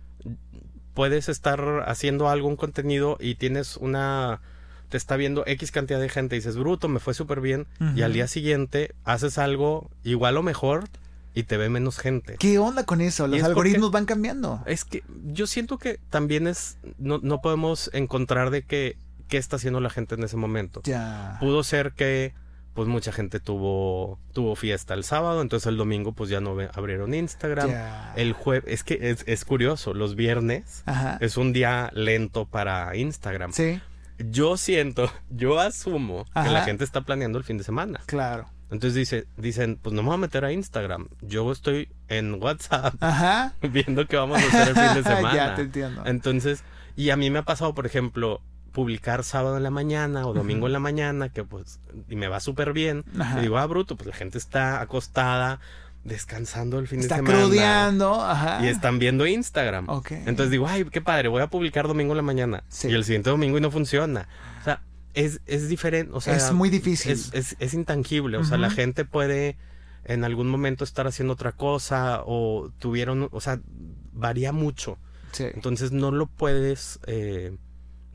puedes 0.93 1.29
estar 1.29 1.83
haciendo 1.87 2.29
algún 2.29 2.55
contenido 2.55 3.17
y 3.19 3.35
tienes 3.35 3.77
una 3.77 4.41
te 4.89 4.97
está 4.97 5.15
viendo 5.15 5.43
X 5.47 5.71
cantidad 5.71 5.99
de 5.99 6.09
gente 6.09 6.35
y 6.35 6.39
dices, 6.39 6.57
bruto, 6.57 6.87
me 6.87 6.99
fue 6.99 7.15
súper 7.15 7.41
bien. 7.41 7.65
Y 7.95 8.03
al 8.03 8.13
día 8.13 8.27
siguiente 8.27 8.93
haces 9.03 9.39
algo 9.39 9.89
igual 10.03 10.37
o 10.37 10.43
mejor 10.43 10.85
y 11.33 11.43
te 11.43 11.57
ve 11.57 11.69
menos 11.69 11.97
gente. 11.97 12.35
¿Qué 12.39 12.59
onda 12.59 12.85
con 12.85 13.01
eso? 13.01 13.27
Los 13.27 13.43
algoritmos 13.43 13.91
van 13.91 14.05
cambiando. 14.05 14.63
Es 14.65 14.85
que 14.85 15.03
yo 15.25 15.47
siento 15.47 15.77
que 15.77 15.99
también 16.09 16.47
es, 16.47 16.77
no, 16.97 17.19
no 17.21 17.41
podemos 17.41 17.89
encontrar 17.93 18.51
de 18.51 18.63
qué, 18.63 18.97
qué 19.27 19.37
está 19.37 19.57
haciendo 19.57 19.81
la 19.81 19.89
gente 19.89 20.15
en 20.15 20.23
ese 20.23 20.37
momento. 20.37 20.81
Ya. 20.83 21.37
Pudo 21.39 21.63
ser 21.63 21.93
que 21.93 22.33
pues 22.75 22.89
mucha 22.89 23.13
gente 23.13 23.39
tuvo 23.39 24.19
tuvo 24.33 24.55
fiesta 24.55 24.93
el 24.93 25.05
sábado, 25.05 25.41
entonces 25.41 25.65
el 25.67 25.77
domingo 25.77 26.11
pues 26.11 26.29
ya 26.29 26.41
no 26.41 26.57
abrieron 26.73 27.13
Instagram. 27.13 27.71
El 28.17 28.33
jueves, 28.33 28.65
es 28.67 28.83
que 28.83 29.15
es, 29.25 29.45
curioso, 29.45 29.93
los 29.93 30.15
viernes 30.15 30.83
es 31.21 31.37
un 31.37 31.53
día 31.53 31.89
lento 31.93 32.45
para 32.45 32.95
Instagram. 32.95 33.53
Sí. 33.53 33.81
Yo 34.17 34.57
siento, 34.57 35.11
yo 35.29 35.59
asumo 35.59 36.25
que 36.25 36.49
la 36.49 36.63
gente 36.63 36.83
está 36.83 37.01
planeando 37.01 37.37
el 37.37 37.45
fin 37.45 37.57
de 37.57 37.63
semana. 37.63 38.01
Claro. 38.05 38.49
Entonces 38.71 38.95
dice, 38.95 39.27
dicen, 39.37 39.79
pues 39.81 39.93
no 39.93 40.01
me 40.01 40.07
voy 40.07 40.15
a 40.15 40.19
meter 40.19 40.43
a 40.43 40.51
Instagram. 40.51 41.07
Yo 41.21 41.49
estoy 41.51 41.89
en 42.09 42.41
WhatsApp 42.43 42.95
viendo 43.61 44.05
qué 44.05 44.17
vamos 44.17 44.41
a 44.41 44.47
hacer 44.47 44.67
el 44.69 44.75
fin 44.75 44.93
de 44.95 45.03
semana. 45.15 45.35
ya 45.35 45.55
te 45.55 45.61
entiendo. 45.61 46.03
Entonces, 46.05 46.63
y 46.97 47.09
a 47.09 47.15
mí 47.15 47.29
me 47.29 47.39
ha 47.39 47.43
pasado, 47.43 47.73
por 47.73 47.85
ejemplo, 47.85 48.41
publicar 48.75 49.23
sábado 49.23 49.55
en 49.55 49.63
la 49.63 49.69
mañana 49.71 50.27
o 50.27 50.33
domingo 50.33 50.67
en 50.67 50.73
la 50.73 50.79
mañana, 50.79 51.29
que 51.29 51.45
pues, 51.45 51.79
y 52.09 52.17
me 52.17 52.27
va 52.27 52.41
súper 52.41 52.73
bien. 52.73 53.05
Y 53.37 53.41
digo, 53.41 53.57
ah, 53.57 53.65
bruto, 53.65 53.95
pues 53.95 54.05
la 54.05 54.13
gente 54.13 54.37
está 54.37 54.81
acostada, 54.81 55.61
descansando 56.03 56.77
el 56.77 56.87
fin 56.89 56.99
de 56.99 57.07
semana. 57.07 57.29
Está 57.29 57.41
crudeando, 57.41 58.21
ajá. 58.21 58.59
Y 58.65 58.67
están 58.67 58.99
viendo 58.99 59.25
Instagram. 59.25 59.87
Entonces 60.09 60.51
digo, 60.51 60.67
ay, 60.67 60.83
qué 60.91 60.99
padre, 60.99 61.29
voy 61.29 61.41
a 61.41 61.47
publicar 61.47 61.87
domingo 61.87 62.11
en 62.11 62.17
la 62.17 62.23
mañana. 62.23 62.63
Y 62.83 62.93
el 62.93 63.05
siguiente 63.05 63.29
domingo 63.29 63.57
y 63.57 63.61
no 63.61 63.71
funciona. 63.71 64.27
O 64.59 64.63
sea, 64.65 64.81
es, 65.13 65.39
es 65.45 65.69
diferente, 65.69 66.13
o 66.13 66.19
sea... 66.19 66.35
Es 66.35 66.51
muy 66.51 66.69
difícil. 66.69 67.13
Es, 67.13 67.55
es, 67.57 67.73
intangible, 67.73 68.37
o 68.37 68.43
sea, 68.43 68.57
la 68.57 68.69
gente 68.69 69.05
puede 69.05 69.55
en 70.03 70.25
algún 70.25 70.49
momento 70.49 70.83
estar 70.83 71.07
haciendo 71.07 71.33
otra 71.33 71.53
cosa 71.53 72.23
o 72.25 72.71
tuvieron, 72.77 73.29
o 73.31 73.39
sea, 73.39 73.61
varía 74.11 74.51
mucho. 74.51 74.97
Entonces 75.39 75.93
no 75.93 76.11
lo 76.11 76.27
puedes... 76.27 76.99
Eh, 77.07 77.55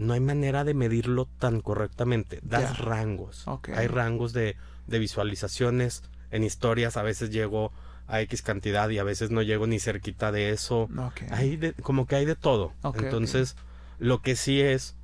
no 0.00 0.14
hay 0.14 0.20
manera 0.20 0.64
de 0.64 0.74
medirlo 0.74 1.26
tan 1.38 1.60
correctamente. 1.60 2.40
Das 2.42 2.78
rangos. 2.78 3.44
Hay 3.74 3.86
rangos 3.86 4.32
de, 4.32 4.56
visualizaciones. 4.86 6.02
En 6.30 6.42
historias 6.42 6.96
a 6.96 7.02
veces 7.02 7.30
llego 7.30 7.70
a 8.06 8.20
X 8.22 8.42
cantidad 8.42 8.88
y 8.88 8.98
a 8.98 9.04
veces 9.04 9.30
no 9.30 9.42
llego 9.42 9.66
ni 9.66 9.78
cerquita 9.78 10.32
de 10.32 10.50
eso. 10.50 10.88
Hay 11.30 11.56
de, 11.56 11.74
como 11.74 12.06
que 12.06 12.16
hay 12.16 12.24
de 12.24 12.34
todo. 12.34 12.72
Entonces, 12.94 13.56
lo 13.98 14.22
que 14.22 14.36
sí 14.36 14.60
es 14.60 14.96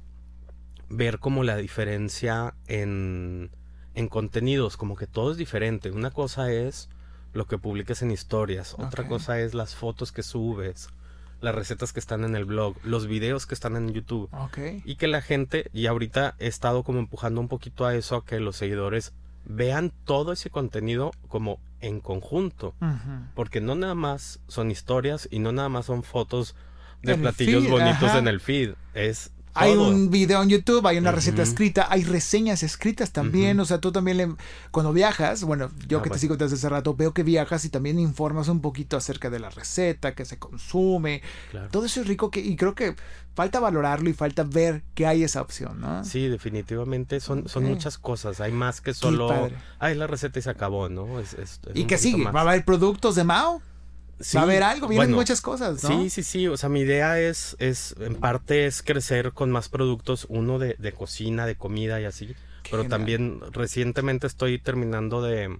ver 0.88 1.18
como 1.18 1.44
la 1.44 1.56
diferencia 1.56 2.54
en, 2.66 3.50
en 3.94 4.08
contenidos, 4.08 4.78
como 4.78 4.96
que 4.96 5.06
todo 5.06 5.30
es 5.30 5.36
diferente. 5.36 5.90
Una 5.90 6.10
cosa 6.10 6.50
es 6.50 6.88
lo 7.34 7.46
que 7.46 7.58
publiques 7.58 8.00
en 8.00 8.12
historias, 8.12 8.74
otra 8.78 9.06
cosa 9.06 9.40
es 9.40 9.52
las 9.52 9.74
fotos 9.74 10.10
que 10.10 10.22
subes, 10.22 10.88
las 11.40 11.54
recetas 11.54 11.92
que 11.92 12.00
están 12.00 12.24
en 12.24 12.34
el 12.34 12.44
blog, 12.44 12.76
los 12.82 13.06
videos 13.06 13.46
que 13.46 13.54
están 13.54 13.76
en 13.76 13.92
YouTube. 13.92 14.28
Y 14.84 14.96
que 14.96 15.06
la 15.06 15.20
gente, 15.20 15.70
y 15.72 15.86
ahorita 15.86 16.34
he 16.38 16.46
estado 16.46 16.82
como 16.82 16.98
empujando 16.98 17.40
un 17.40 17.48
poquito 17.48 17.86
a 17.86 17.94
eso, 17.94 18.16
a 18.16 18.24
que 18.24 18.40
los 18.40 18.56
seguidores 18.56 19.12
vean 19.44 19.92
todo 20.04 20.32
ese 20.32 20.50
contenido 20.50 21.12
como 21.28 21.60
en 21.80 22.00
conjunto. 22.00 22.74
Porque 23.34 23.60
no 23.60 23.74
nada 23.74 23.94
más 23.94 24.40
son 24.48 24.70
historias 24.70 25.28
y 25.30 25.38
no 25.38 25.52
nada 25.52 25.68
más 25.68 25.86
son 25.86 26.02
fotos 26.02 26.54
de 27.02 27.16
platillos 27.16 27.68
bonitos 27.68 28.14
en 28.14 28.28
el 28.28 28.40
feed. 28.40 28.74
Es 28.94 29.32
hay 29.56 29.72
un 29.72 30.10
video 30.10 30.42
en 30.42 30.48
YouTube, 30.48 30.86
hay 30.86 30.98
una 30.98 31.12
receta 31.12 31.42
escrita, 31.42 31.86
hay 31.90 32.04
reseñas 32.04 32.62
escritas 32.62 33.12
también. 33.12 33.58
O 33.60 33.64
sea, 33.64 33.80
tú 33.80 33.92
también 33.92 34.16
le, 34.16 34.34
cuando 34.70 34.92
viajas, 34.92 35.44
bueno, 35.44 35.70
yo 35.88 35.98
ah, 35.98 36.02
que 36.02 36.10
te 36.10 36.18
sigo 36.18 36.36
desde 36.36 36.54
hace 36.54 36.68
rato, 36.68 36.94
veo 36.94 37.12
que 37.12 37.22
viajas 37.22 37.64
y 37.64 37.70
también 37.70 37.98
informas 37.98 38.48
un 38.48 38.60
poquito 38.60 38.96
acerca 38.96 39.30
de 39.30 39.38
la 39.38 39.50
receta, 39.50 40.14
que 40.14 40.24
se 40.24 40.38
consume. 40.38 41.22
Todo 41.70 41.86
eso 41.86 42.00
es 42.00 42.06
rico 42.06 42.30
que, 42.30 42.40
y 42.40 42.56
creo 42.56 42.74
que 42.74 42.94
falta 43.34 43.60
valorarlo 43.60 44.08
y 44.08 44.14
falta 44.14 44.44
ver 44.44 44.82
que 44.94 45.06
hay 45.06 45.22
esa 45.22 45.42
opción, 45.42 45.80
¿no? 45.80 46.04
Sí, 46.04 46.28
definitivamente 46.28 47.20
son, 47.20 47.48
son 47.48 47.64
muchas 47.64 47.98
cosas. 47.98 48.40
Hay 48.40 48.52
más 48.52 48.80
que 48.80 48.94
solo. 48.94 49.50
Ay, 49.78 49.94
la 49.94 50.06
receta 50.06 50.38
y 50.38 50.42
se 50.42 50.50
acabó, 50.50 50.88
¿no? 50.88 51.06
¿Y 51.74 51.84
que 51.84 51.98
sigue? 51.98 52.24
¿Va 52.24 52.40
a 52.40 52.50
haber 52.50 52.64
productos 52.64 53.14
de 53.14 53.24
Mao? 53.24 53.62
Va 54.34 54.40
a 54.40 54.42
haber 54.44 54.62
algo, 54.62 54.88
vienen 54.88 55.12
muchas 55.12 55.40
cosas, 55.40 55.82
¿no? 55.82 55.88
Sí, 55.88 56.10
sí, 56.10 56.22
sí. 56.22 56.48
O 56.48 56.56
sea, 56.56 56.68
mi 56.68 56.80
idea 56.80 57.20
es, 57.20 57.56
es 57.58 57.94
en 58.00 58.14
parte 58.14 58.66
es 58.66 58.82
crecer 58.82 59.32
con 59.32 59.50
más 59.50 59.68
productos, 59.68 60.26
uno 60.28 60.58
de, 60.58 60.74
de 60.78 60.92
cocina, 60.92 61.46
de 61.46 61.56
comida 61.56 62.00
y 62.00 62.04
así. 62.06 62.34
pero 62.70 62.86
también 62.88 63.40
recientemente 63.52 64.26
estoy 64.26 64.58
terminando 64.58 65.20
de, 65.20 65.58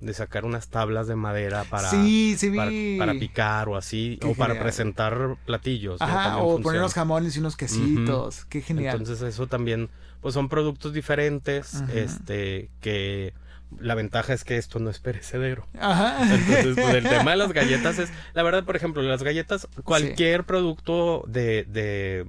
de, 0.00 0.14
sacar 0.14 0.46
unas 0.46 0.68
tablas 0.68 1.06
de 1.06 1.16
madera 1.16 1.64
para, 1.64 1.90
para, 1.90 3.12
picar 3.18 3.68
o 3.68 3.76
así, 3.76 4.18
o 4.24 4.34
para 4.34 4.58
presentar 4.58 5.36
platillos. 5.44 6.00
Ajá, 6.00 6.38
o 6.38 6.60
poner 6.60 6.80
unos 6.80 6.94
jamones 6.94 7.36
y 7.36 7.40
unos 7.40 7.56
quesitos. 7.56 8.46
Qué 8.46 8.62
genial. 8.62 9.00
Entonces 9.00 9.22
eso 9.22 9.46
también, 9.48 9.90
pues 10.22 10.32
son 10.32 10.48
productos 10.48 10.94
diferentes, 10.94 11.82
este, 11.92 12.70
que 12.80 13.34
la 13.78 13.94
ventaja 13.94 14.32
es 14.32 14.44
que 14.44 14.56
esto 14.56 14.78
no 14.78 14.90
es 14.90 14.98
perecedero. 14.98 15.66
Ajá. 15.78 16.22
Entonces, 16.22 16.74
pues, 16.74 16.94
el 16.94 17.04
tema 17.04 17.32
de 17.32 17.36
las 17.38 17.52
galletas 17.52 17.98
es, 17.98 18.10
la 18.34 18.42
verdad, 18.42 18.64
por 18.64 18.76
ejemplo, 18.76 19.02
las 19.02 19.22
galletas, 19.22 19.68
cualquier 19.84 20.44
producto 20.44 21.24
de, 21.28 21.64
de, 21.64 22.26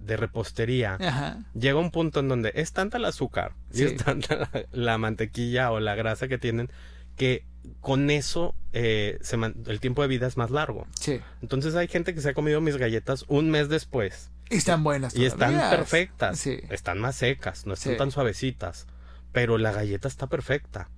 de 0.00 0.16
repostería, 0.16 0.96
Ajá. 1.00 1.44
llega 1.54 1.78
un 1.78 1.90
punto 1.90 2.20
en 2.20 2.28
donde 2.28 2.52
es 2.54 2.72
tanta 2.72 2.96
el 2.96 3.04
azúcar 3.04 3.52
y 3.72 3.82
es 3.82 3.96
tanta 3.96 4.50
la, 4.72 4.98
mantequilla 4.98 5.70
o 5.70 5.80
la 5.80 5.94
grasa 5.94 6.28
que 6.28 6.38
tienen 6.38 6.70
que 7.16 7.44
con 7.80 8.10
eso 8.10 8.54
eh, 8.72 9.18
se 9.20 9.36
el 9.36 9.80
tiempo 9.80 10.02
de 10.02 10.08
vida 10.08 10.26
es 10.26 10.36
más 10.36 10.50
largo. 10.50 10.86
Sí. 10.98 11.20
Entonces 11.42 11.74
hay 11.74 11.88
gente 11.88 12.14
que 12.14 12.20
se 12.20 12.30
ha 12.30 12.34
comido 12.34 12.60
mis 12.60 12.76
galletas 12.76 13.24
un 13.28 13.50
mes 13.50 13.68
después. 13.68 14.30
Y 14.48 14.56
están 14.56 14.82
buenas. 14.82 15.14
Y 15.14 15.26
están 15.26 15.52
perfectas. 15.68 16.38
Sí. 16.38 16.60
Están 16.70 16.98
más 16.98 17.16
secas, 17.16 17.66
no 17.66 17.74
están 17.74 17.98
tan 17.98 18.10
suavecitas 18.10 18.86
pero 19.32 19.58
la 19.58 19.72
galleta 19.72 20.08
está 20.08 20.26
perfecta. 20.26 20.88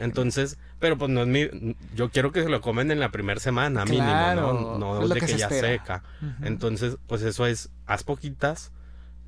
Entonces, 0.00 0.58
pero 0.78 0.96
pues 0.96 1.10
no 1.10 1.22
es 1.22 1.26
mi, 1.26 1.76
yo 1.96 2.10
quiero 2.10 2.30
que 2.30 2.42
se 2.42 2.48
lo 2.48 2.60
comen 2.60 2.90
en 2.90 3.00
la 3.00 3.10
primera 3.10 3.40
semana 3.40 3.84
mínimo, 3.84 4.34
no, 4.34 4.78
no 4.78 5.08
de 5.08 5.20
que, 5.20 5.26
ya 5.36 5.48
seca. 5.48 6.02
Entonces, 6.42 6.98
pues 7.06 7.22
eso 7.22 7.46
es, 7.46 7.70
haz 7.86 8.04
poquitas, 8.04 8.70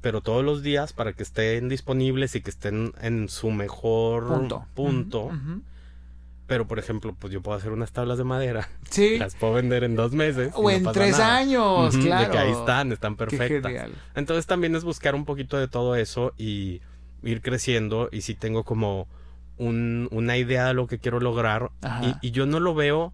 pero 0.01 0.20
todos 0.20 0.44
los 0.44 0.62
días 0.62 0.92
para 0.92 1.12
que 1.12 1.23
estén 1.23 1.68
disponibles 1.68 2.35
y 2.37 2.40
que 2.40 2.51
estén 2.51 2.92
en 3.01 3.29
su 3.29 3.51
mejor 3.51 4.29
Punto. 4.29 4.66
punto. 4.75 5.31
Pero, 6.46 6.66
por 6.66 6.81
ejemplo, 6.81 7.14
pues 7.16 7.33
yo 7.33 7.42
puedo 7.42 7.57
hacer 7.57 7.70
unas 7.70 7.92
tablas 7.92 8.18
de 8.18 8.25
madera. 8.25 8.68
Sí. 8.90 9.18
Las 9.20 9.37
puedo 9.37 9.53
vender 9.53 9.85
en 9.85 9.94
dos 9.94 10.11
meses. 10.12 10.51
O 10.57 10.68
en 10.68 10.83
tres 10.90 11.12
nada. 11.12 11.37
años, 11.37 11.96
claro. 11.96 12.25
De 12.25 12.31
que 12.33 12.38
ahí 12.38 12.51
están, 12.51 12.90
están 12.90 13.14
perfectas. 13.14 13.73
Entonces 14.16 14.46
también 14.46 14.75
es 14.75 14.83
buscar 14.83 15.14
un 15.14 15.25
poquito 15.25 15.57
de 15.59 15.68
todo 15.68 15.94
eso 15.94 16.35
y 16.37 16.81
ir 17.22 17.42
creciendo. 17.42 18.09
Y 18.12 18.22
si 18.22 18.35
tengo 18.35 18.64
como 18.64 19.09
un- 19.59 20.09
una 20.11 20.37
idea 20.37 20.66
de 20.68 20.74
lo 20.74 20.87
que 20.87 20.98
quiero 20.98 21.20
lograr. 21.20 21.70
Y, 22.02 22.28
y 22.28 22.30
yo 22.30 22.46
no 22.46 22.61
lo 22.61 22.74
veo 22.74 23.12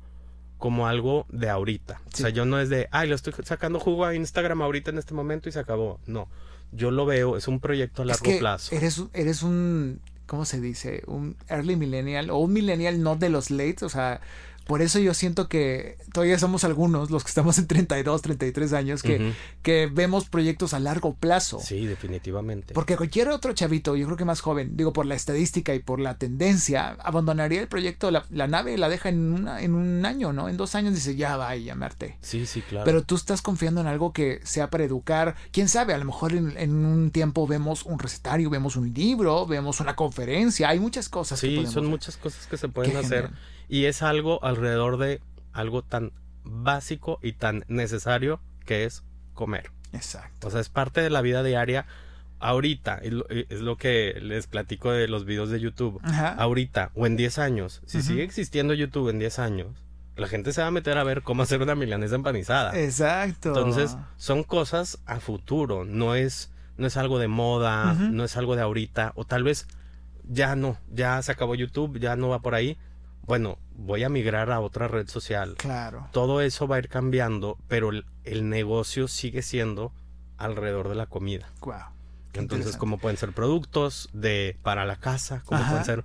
como 0.58 0.86
algo 0.86 1.26
de 1.28 1.50
ahorita. 1.50 2.00
O 2.06 2.16
Sí. 2.16 2.22
sea, 2.22 2.30
yo 2.30 2.46
no 2.46 2.58
es 2.60 2.68
de, 2.70 2.88
ay, 2.90 3.08
lo 3.08 3.14
estoy 3.14 3.34
sacando 3.44 3.78
jugo 3.80 4.04
a 4.06 4.14
Instagram 4.14 4.62
ahorita 4.62 4.90
en 4.90 4.98
este 4.98 5.12
momento 5.12 5.48
y 5.48 5.52
se 5.52 5.58
acabó. 5.58 6.00
No. 6.06 6.28
Yo 6.72 6.90
lo 6.90 7.04
veo, 7.06 7.36
es 7.36 7.46
un 7.48 7.60
proyecto 7.60 8.02
a 8.02 8.04
Es 8.04 8.08
largo 8.08 8.22
que 8.24 8.38
plazo. 8.38 8.74
Eres, 8.74 9.02
eres 9.12 9.42
un, 9.42 10.00
¿cómo 10.26 10.44
se 10.44 10.60
dice? 10.60 11.02
Un 11.06 11.36
early 11.48 11.76
millennial 11.76 12.30
o 12.30 12.38
un 12.38 12.52
millennial 12.52 13.02
no 13.02 13.16
de 13.16 13.28
los 13.28 13.50
late, 13.50 13.84
o 13.84 13.88
sea, 13.88 14.20
por 14.66 14.82
eso 14.82 14.98
yo 14.98 15.14
siento 15.14 15.48
que 15.48 15.96
todavía 16.12 16.38
somos 16.38 16.64
algunos, 16.64 17.10
los 17.10 17.22
que 17.24 17.28
estamos 17.28 17.56
en 17.58 17.66
32, 17.66 18.20
33 18.22 18.72
años, 18.72 19.02
que, 19.02 19.16
Ujú. 19.16 19.24
que 19.62 19.86
vemos 19.92 20.28
proyectos 20.28 20.74
a 20.74 20.80
largo 20.80 21.14
plazo. 21.14 21.60
Sí, 21.60 21.86
definitivamente. 21.86 22.74
Porque 22.74 22.96
cualquier 22.96 23.28
otro 23.28 23.52
chavito, 23.52 23.96
yo 23.96 24.06
creo 24.06 24.16
que 24.16 24.24
más 24.24 24.40
joven, 24.40 24.76
digo 24.76 24.92
por 24.92 25.06
la 25.06 25.14
estadística 25.14 25.74
y 25.74 25.78
por 25.78 26.00
la 26.00 26.18
tendencia, 26.18 26.96
abandonaría 27.00 27.60
el 27.60 27.68
proyecto, 27.68 28.10
la, 28.10 28.24
la 28.30 28.46
nave 28.48 28.76
la 28.76 28.88
deja 28.88 29.08
en, 29.08 29.32
una, 29.32 29.60
en 29.62 29.74
un 29.74 30.04
año, 30.04 30.32
¿no? 30.32 30.48
En 30.48 30.56
dos 30.56 30.74
años 30.74 30.94
dice, 30.94 31.16
ya 31.16 31.36
va, 31.36 31.54
ya 31.56 31.74
me 31.74 31.86
harté. 31.86 32.18
Sí, 32.20 32.46
sí, 32.46 32.60
claro. 32.62 32.84
Pero 32.84 33.02
tú 33.04 33.14
estás 33.14 33.42
confiando 33.42 33.80
en 33.80 33.86
algo 33.86 34.12
que 34.12 34.40
sea 34.44 34.68
para 34.70 34.84
educar. 34.84 35.36
Quién 35.52 35.68
sabe, 35.68 35.94
a 35.94 35.98
lo 35.98 36.04
mejor 36.04 36.32
en, 36.34 36.56
en 36.58 36.84
un 36.84 37.10
tiempo 37.10 37.46
vemos 37.46 37.84
un 37.84 37.98
recetario, 37.98 38.50
vemos 38.50 38.76
un 38.76 38.92
libro, 38.92 39.46
vemos 39.46 39.80
una 39.80 39.94
conferencia. 39.96 40.68
Hay 40.68 40.80
muchas 40.80 41.08
cosas 41.08 41.38
Sí, 41.40 41.64
son 41.66 41.82
ver. 41.84 41.90
muchas 41.90 42.16
cosas 42.16 42.46
que 42.46 42.56
se 42.56 42.68
pueden 42.68 42.92
Qué 42.92 42.98
hacer. 42.98 43.22
genial. 43.26 43.40
Y 43.68 43.84
es 43.84 44.02
algo 44.02 44.42
alrededor 44.44 44.98
de 44.98 45.20
algo 45.52 45.82
tan 45.82 46.12
básico 46.44 47.18
y 47.22 47.32
tan 47.32 47.64
necesario 47.68 48.40
que 48.64 48.84
es 48.84 49.02
comer. 49.34 49.70
Exacto. 49.92 50.48
O 50.48 50.50
sea, 50.50 50.60
es 50.60 50.68
parte 50.68 51.00
de 51.00 51.10
la 51.10 51.22
vida 51.22 51.42
diaria. 51.42 51.86
Ahorita, 52.38 52.98
es 52.98 53.12
lo, 53.12 53.26
lo 53.48 53.76
que 53.76 54.18
les 54.20 54.46
platico 54.46 54.92
de 54.92 55.08
los 55.08 55.24
videos 55.24 55.50
de 55.50 55.58
YouTube. 55.58 56.00
Ajá. 56.02 56.34
Ahorita, 56.34 56.90
o 56.94 57.06
en 57.06 57.16
10 57.16 57.38
años, 57.38 57.82
si 57.86 58.02
sigue 58.02 58.22
existiendo 58.22 58.74
YouTube 58.74 59.08
en 59.08 59.18
10 59.18 59.38
años, 59.38 59.82
la 60.16 60.28
gente 60.28 60.52
se 60.52 60.62
va 60.62 60.68
a 60.68 60.70
meter 60.70 60.98
a 60.98 61.04
ver 61.04 61.22
cómo 61.22 61.42
hacer 61.42 61.62
una 61.62 61.74
milanesa 61.74 62.14
empanizada. 62.14 62.78
Exacto. 62.78 63.48
Entonces, 63.50 63.96
son 64.16 64.44
cosas 64.44 64.98
a 65.06 65.20
futuro, 65.20 65.84
no 65.84 66.14
es, 66.14 66.50
no 66.76 66.86
es 66.86 66.96
algo 66.96 67.18
de 67.18 67.28
moda, 67.28 67.94
no 67.94 68.24
es 68.24 68.36
algo 68.36 68.56
de 68.56 68.62
ahorita, 68.62 69.12
o 69.14 69.24
tal 69.24 69.42
vez 69.42 69.66
ya 70.28 70.56
no, 70.56 70.78
ya 70.90 71.20
se 71.22 71.32
acabó 71.32 71.54
YouTube, 71.54 71.98
ya 71.98 72.16
no 72.16 72.28
va 72.28 72.40
por 72.40 72.54
ahí. 72.54 72.76
Bueno, 73.26 73.58
voy 73.74 74.04
a 74.04 74.08
migrar 74.08 74.50
a 74.50 74.60
otra 74.60 74.88
red 74.88 75.08
social. 75.08 75.54
Claro. 75.56 76.08
Todo 76.12 76.40
eso 76.40 76.68
va 76.68 76.76
a 76.76 76.78
ir 76.78 76.88
cambiando, 76.88 77.58
pero 77.68 77.90
el, 77.90 78.06
el 78.24 78.48
negocio 78.48 79.08
sigue 79.08 79.42
siendo 79.42 79.92
alrededor 80.38 80.88
de 80.88 80.94
la 80.94 81.06
comida. 81.06 81.48
Wow. 81.60 81.74
Entonces, 82.34 82.76
como 82.76 82.98
pueden 82.98 83.16
ser 83.16 83.32
productos 83.32 84.08
de 84.12 84.56
para 84.62 84.84
la 84.84 84.96
casa, 84.96 85.42
como 85.44 85.60
Ajá. 85.60 85.70
pueden 85.70 85.84
ser 85.84 86.04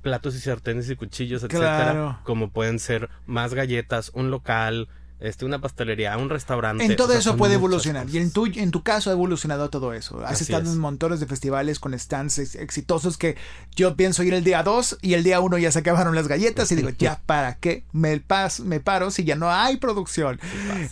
platos 0.00 0.34
y 0.34 0.40
sartenes 0.40 0.90
y 0.90 0.96
cuchillos, 0.96 1.44
Claro. 1.46 1.64
etcétera, 1.66 2.20
como 2.24 2.50
pueden 2.50 2.78
ser 2.78 3.08
más 3.26 3.54
galletas, 3.54 4.10
un 4.14 4.30
local, 4.30 4.88
este, 5.22 5.44
una 5.44 5.60
pastelería, 5.60 6.16
un 6.18 6.28
restaurante. 6.28 6.84
En 6.84 6.96
todo 6.96 7.06
o 7.08 7.10
sea, 7.12 7.20
eso 7.20 7.36
puede 7.36 7.54
evolucionar. 7.54 8.08
Y 8.10 8.18
en 8.18 8.32
tu, 8.32 8.46
en 8.46 8.70
tu 8.72 8.82
caso 8.82 9.08
ha 9.10 9.12
evolucionado 9.12 9.70
todo 9.70 9.94
eso. 9.94 10.20
Has 10.24 10.32
Así 10.32 10.44
estado 10.44 10.64
es. 10.64 10.70
en 10.70 10.78
montones 10.78 11.20
de 11.20 11.26
festivales 11.26 11.78
con 11.78 11.98
stands 11.98 12.38
ex- 12.38 12.54
exitosos 12.56 13.16
que 13.16 13.36
yo 13.76 13.96
pienso 13.96 14.22
ir 14.24 14.34
el 14.34 14.42
día 14.44 14.62
2 14.62 14.98
y 15.00 15.14
el 15.14 15.22
día 15.22 15.40
1 15.40 15.58
ya 15.58 15.70
se 15.70 15.78
acabaron 15.78 16.14
las 16.14 16.26
galletas 16.28 16.70
y 16.72 16.74
digo, 16.74 16.90
ya, 16.98 17.20
¿para 17.24 17.54
qué 17.56 17.84
me, 17.92 18.18
pas, 18.20 18.60
me 18.60 18.80
paro 18.80 19.10
si 19.10 19.24
ya 19.24 19.36
no 19.36 19.50
hay 19.50 19.76
producción? 19.76 20.40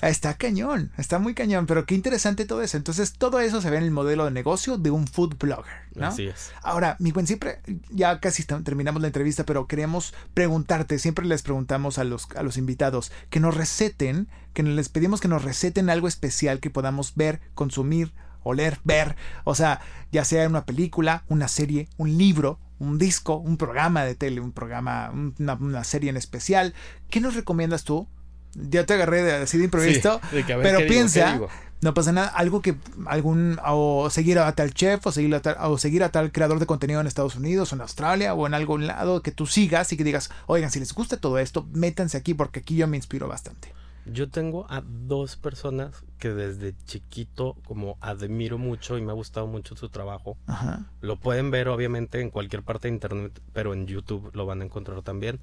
Está 0.00 0.34
cañón, 0.34 0.92
está 0.96 1.18
muy 1.18 1.34
cañón, 1.34 1.66
pero 1.66 1.84
qué 1.84 1.94
interesante 1.94 2.44
todo 2.44 2.62
eso. 2.62 2.76
Entonces 2.76 3.12
todo 3.14 3.40
eso 3.40 3.60
se 3.60 3.68
ve 3.70 3.78
en 3.78 3.84
el 3.84 3.90
modelo 3.90 4.24
de 4.26 4.30
negocio 4.30 4.78
de 4.78 4.90
un 4.90 5.06
food 5.08 5.36
blogger. 5.38 5.74
¿No? 5.94 6.06
Así 6.08 6.26
es. 6.26 6.52
Ahora, 6.62 6.96
mi 6.98 7.12
buen, 7.12 7.26
siempre, 7.26 7.60
ya 7.90 8.20
casi 8.20 8.44
terminamos 8.44 9.00
la 9.02 9.08
entrevista, 9.08 9.44
pero 9.44 9.66
queremos 9.66 10.14
preguntarte, 10.34 10.98
siempre 10.98 11.26
les 11.26 11.42
preguntamos 11.42 11.98
a 11.98 12.04
los, 12.04 12.28
a 12.36 12.42
los 12.42 12.56
invitados 12.56 13.12
que 13.30 13.40
nos 13.40 13.56
receten, 13.56 14.28
que 14.54 14.62
les 14.62 14.88
pedimos 14.88 15.20
que 15.20 15.28
nos 15.28 15.42
receten 15.44 15.90
algo 15.90 16.08
especial 16.08 16.60
que 16.60 16.70
podamos 16.70 17.14
ver, 17.16 17.40
consumir, 17.54 18.12
oler, 18.42 18.78
ver, 18.84 19.16
o 19.44 19.54
sea, 19.54 19.80
ya 20.12 20.24
sea 20.24 20.48
una 20.48 20.64
película, 20.64 21.24
una 21.28 21.48
serie, 21.48 21.88
un 21.98 22.16
libro, 22.16 22.58
un 22.78 22.96
disco, 22.96 23.36
un 23.36 23.58
programa 23.58 24.04
de 24.04 24.14
tele, 24.14 24.40
un 24.40 24.52
programa, 24.52 25.10
un- 25.12 25.34
una, 25.38 25.54
una 25.54 25.84
serie 25.84 26.08
en 26.08 26.16
especial. 26.16 26.72
¿Qué 27.10 27.20
nos 27.20 27.34
recomiendas 27.34 27.84
tú? 27.84 28.08
Ya 28.54 28.86
te 28.86 28.94
agarré 28.94 29.22
de, 29.22 29.32
así 29.34 29.58
de 29.58 29.64
improviso, 29.64 30.20
Sí, 30.30 30.36
de 30.36 30.44
que 30.46 30.52
a 30.54 30.56
ver 30.56 30.66
pero 30.66 30.78
piensa, 30.88 31.32
digo. 31.34 31.48
No 31.82 31.94
pasa 31.94 32.12
nada, 32.12 32.28
algo 32.28 32.60
que 32.60 32.76
algún 33.06 33.58
o 33.64 34.10
seguir 34.10 34.38
a 34.38 34.52
tal 34.52 34.74
chef 34.74 35.06
o 35.06 35.12
seguir 35.12 35.34
a 35.34 35.40
tal, 35.40 35.56
o 35.60 35.78
seguir 35.78 36.02
a 36.02 36.10
tal 36.10 36.30
creador 36.30 36.58
de 36.58 36.66
contenido 36.66 37.00
en 37.00 37.06
Estados 37.06 37.36
Unidos 37.36 37.72
o 37.72 37.74
en 37.74 37.80
Australia 37.80 38.34
o 38.34 38.46
en 38.46 38.54
algún 38.54 38.86
lado 38.86 39.22
que 39.22 39.32
tú 39.32 39.46
sigas 39.46 39.92
y 39.92 39.96
que 39.96 40.04
digas, 40.04 40.30
oigan, 40.46 40.70
si 40.70 40.78
les 40.78 40.92
gusta 40.92 41.16
todo 41.16 41.38
esto, 41.38 41.66
métanse 41.72 42.18
aquí 42.18 42.34
porque 42.34 42.60
aquí 42.60 42.76
yo 42.76 42.86
me 42.86 42.96
inspiro 42.96 43.28
bastante. 43.28 43.72
Yo 44.06 44.28
tengo 44.28 44.66
a 44.70 44.82
dos 44.82 45.36
personas 45.36 46.04
que 46.18 46.30
desde 46.30 46.74
chiquito 46.84 47.56
como 47.66 47.96
admiro 48.00 48.58
mucho 48.58 48.98
y 48.98 49.02
me 49.02 49.12
ha 49.12 49.14
gustado 49.14 49.46
mucho 49.46 49.76
su 49.76 49.88
trabajo. 49.88 50.36
Ajá. 50.46 50.86
Lo 51.00 51.16
pueden 51.16 51.50
ver 51.50 51.68
obviamente 51.68 52.20
en 52.20 52.30
cualquier 52.30 52.62
parte 52.62 52.88
de 52.88 52.94
internet, 52.94 53.40
pero 53.52 53.72
en 53.72 53.86
YouTube 53.86 54.30
lo 54.34 54.46
van 54.46 54.62
a 54.62 54.64
encontrar 54.64 55.02
también. 55.02 55.40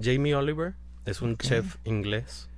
Jamie 0.00 0.34
Oliver 0.34 0.74
es 1.04 1.22
un 1.22 1.36
chef 1.36 1.76
inglés. 1.84 2.48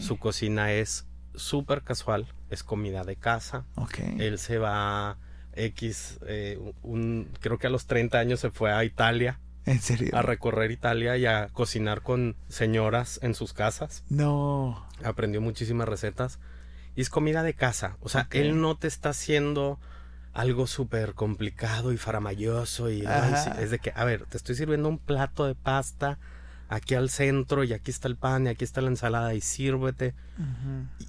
Su 0.00 0.18
cocina 0.18 0.72
es 0.72 1.04
súper 1.38 1.82
casual, 1.82 2.26
es 2.50 2.62
comida 2.62 3.04
de 3.04 3.16
casa. 3.16 3.64
Ok. 3.76 3.98
Él 4.18 4.38
se 4.38 4.58
va 4.58 5.16
X, 5.54 6.18
eh, 6.26 6.58
un, 6.82 7.28
creo 7.40 7.58
que 7.58 7.66
a 7.66 7.70
los 7.70 7.86
30 7.86 8.18
años 8.18 8.40
se 8.40 8.50
fue 8.50 8.72
a 8.72 8.84
Italia 8.84 9.40
En 9.66 9.80
serio. 9.80 10.10
a 10.16 10.22
recorrer 10.22 10.70
Italia 10.70 11.16
y 11.16 11.26
a 11.26 11.48
cocinar 11.52 12.02
con 12.02 12.36
señoras 12.48 13.18
en 13.22 13.34
sus 13.34 13.52
casas. 13.52 14.04
No. 14.08 14.86
Aprendió 15.04 15.40
muchísimas 15.40 15.88
recetas 15.88 16.38
y 16.94 17.00
es 17.00 17.10
comida 17.10 17.42
de 17.42 17.54
casa. 17.54 17.96
O 18.00 18.08
sea, 18.08 18.28
él 18.30 18.60
no 18.60 18.76
te 18.76 18.86
está 18.88 19.10
haciendo 19.10 19.78
algo 20.32 20.66
súper 20.68 21.14
complicado 21.14 21.92
y 21.92 21.96
faramayoso 21.96 22.90
y 22.90 23.00
ay, 23.00 23.06
Ajá. 23.06 23.36
sí, 23.36 23.50
es 23.60 23.70
de 23.70 23.78
que, 23.80 23.92
a 23.96 24.04
ver, 24.04 24.26
te 24.26 24.36
estoy 24.36 24.54
sirviendo 24.54 24.88
un 24.88 24.98
plato 24.98 25.46
de 25.46 25.54
pasta 25.56 26.18
aquí 26.68 26.94
al 26.94 27.10
centro 27.10 27.64
y 27.64 27.72
aquí 27.72 27.90
está 27.90 28.08
el 28.08 28.16
pan 28.16 28.46
y 28.46 28.50
aquí 28.50 28.64
está 28.64 28.80
la 28.80 28.88
ensalada 28.88 29.34
y 29.34 29.40
sírvete. 29.40 30.14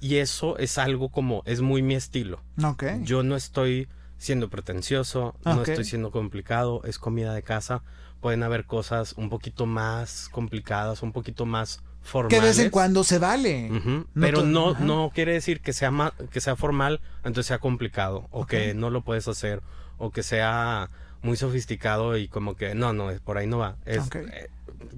Y 0.00 0.16
eso 0.16 0.58
es 0.58 0.78
algo 0.78 1.10
como, 1.10 1.42
es 1.46 1.60
muy 1.60 1.82
mi 1.82 1.94
estilo. 1.94 2.42
Ok. 2.62 2.84
Yo 3.02 3.22
no 3.22 3.36
estoy 3.36 3.88
siendo 4.18 4.48
pretencioso, 4.50 5.34
no 5.44 5.62
estoy 5.72 5.84
siendo 5.84 6.10
complicado, 6.10 6.82
es 6.84 6.98
comida 6.98 7.32
de 7.34 7.42
casa. 7.42 7.82
Pueden 8.20 8.42
haber 8.42 8.66
cosas 8.66 9.14
un 9.14 9.30
poquito 9.30 9.64
más 9.66 10.28
complicadas, 10.30 11.02
un 11.02 11.12
poquito 11.12 11.46
más 11.46 11.80
formales. 12.02 12.38
que 12.38 12.42
de 12.42 12.48
vez 12.50 12.58
en 12.58 12.70
cuando 12.70 13.02
se 13.04 13.18
vale. 13.18 13.70
No 13.70 14.04
Pero 14.20 14.42
no, 14.42 14.74
no 14.78 15.10
quiere 15.14 15.32
decir 15.32 15.60
que 15.60 15.72
sea 15.72 15.90
ma- 15.90 16.12
que 16.30 16.40
sea 16.40 16.54
formal, 16.56 17.00
entonces 17.18 17.46
sea 17.46 17.58
complicado, 17.58 18.26
o 18.30 18.46
que 18.46 18.74
no 18.74 18.90
lo 18.90 19.02
puedes 19.02 19.26
hacer, 19.28 19.62
o 19.96 20.10
que 20.10 20.22
sea 20.22 20.90
muy 21.22 21.36
sofisticado 21.36 22.16
y 22.18 22.28
como 22.28 22.56
que 22.56 22.74
no, 22.74 22.92
no, 22.92 23.08
por 23.24 23.36
ahí 23.38 23.46
no 23.46 23.58
va. 23.58 23.76
Es, 23.86 24.08
eh, 24.14 24.48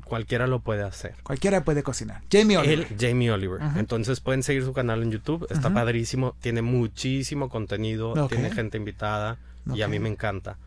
cualquiera 0.04 0.46
lo 0.46 0.60
puede 0.60 0.82
hacer. 0.82 1.14
Cualquiera 1.22 1.64
puede 1.64 1.82
cocinar. 1.82 2.22
Jamie 2.30 2.56
Oliver. 2.58 2.86
Él, 2.90 2.96
Jamie 2.98 3.30
Oliver. 3.30 3.60
Entonces 3.76 4.20
pueden 4.20 4.42
seguir 4.42 4.64
su 4.64 4.72
canal 4.72 5.02
en 5.02 5.10
YouTube. 5.10 5.46
Está 5.50 5.72
padrísimo. 5.72 6.36
Tiene 6.40 6.62
muchísimo 6.62 7.48
contenido. 7.48 8.28
Tiene 8.28 8.50
gente 8.50 8.76
invitada. 8.78 9.38
Y 9.74 9.82
a 9.82 9.88
mí 9.88 9.98
me 9.98 10.08
encanta. 10.08 10.58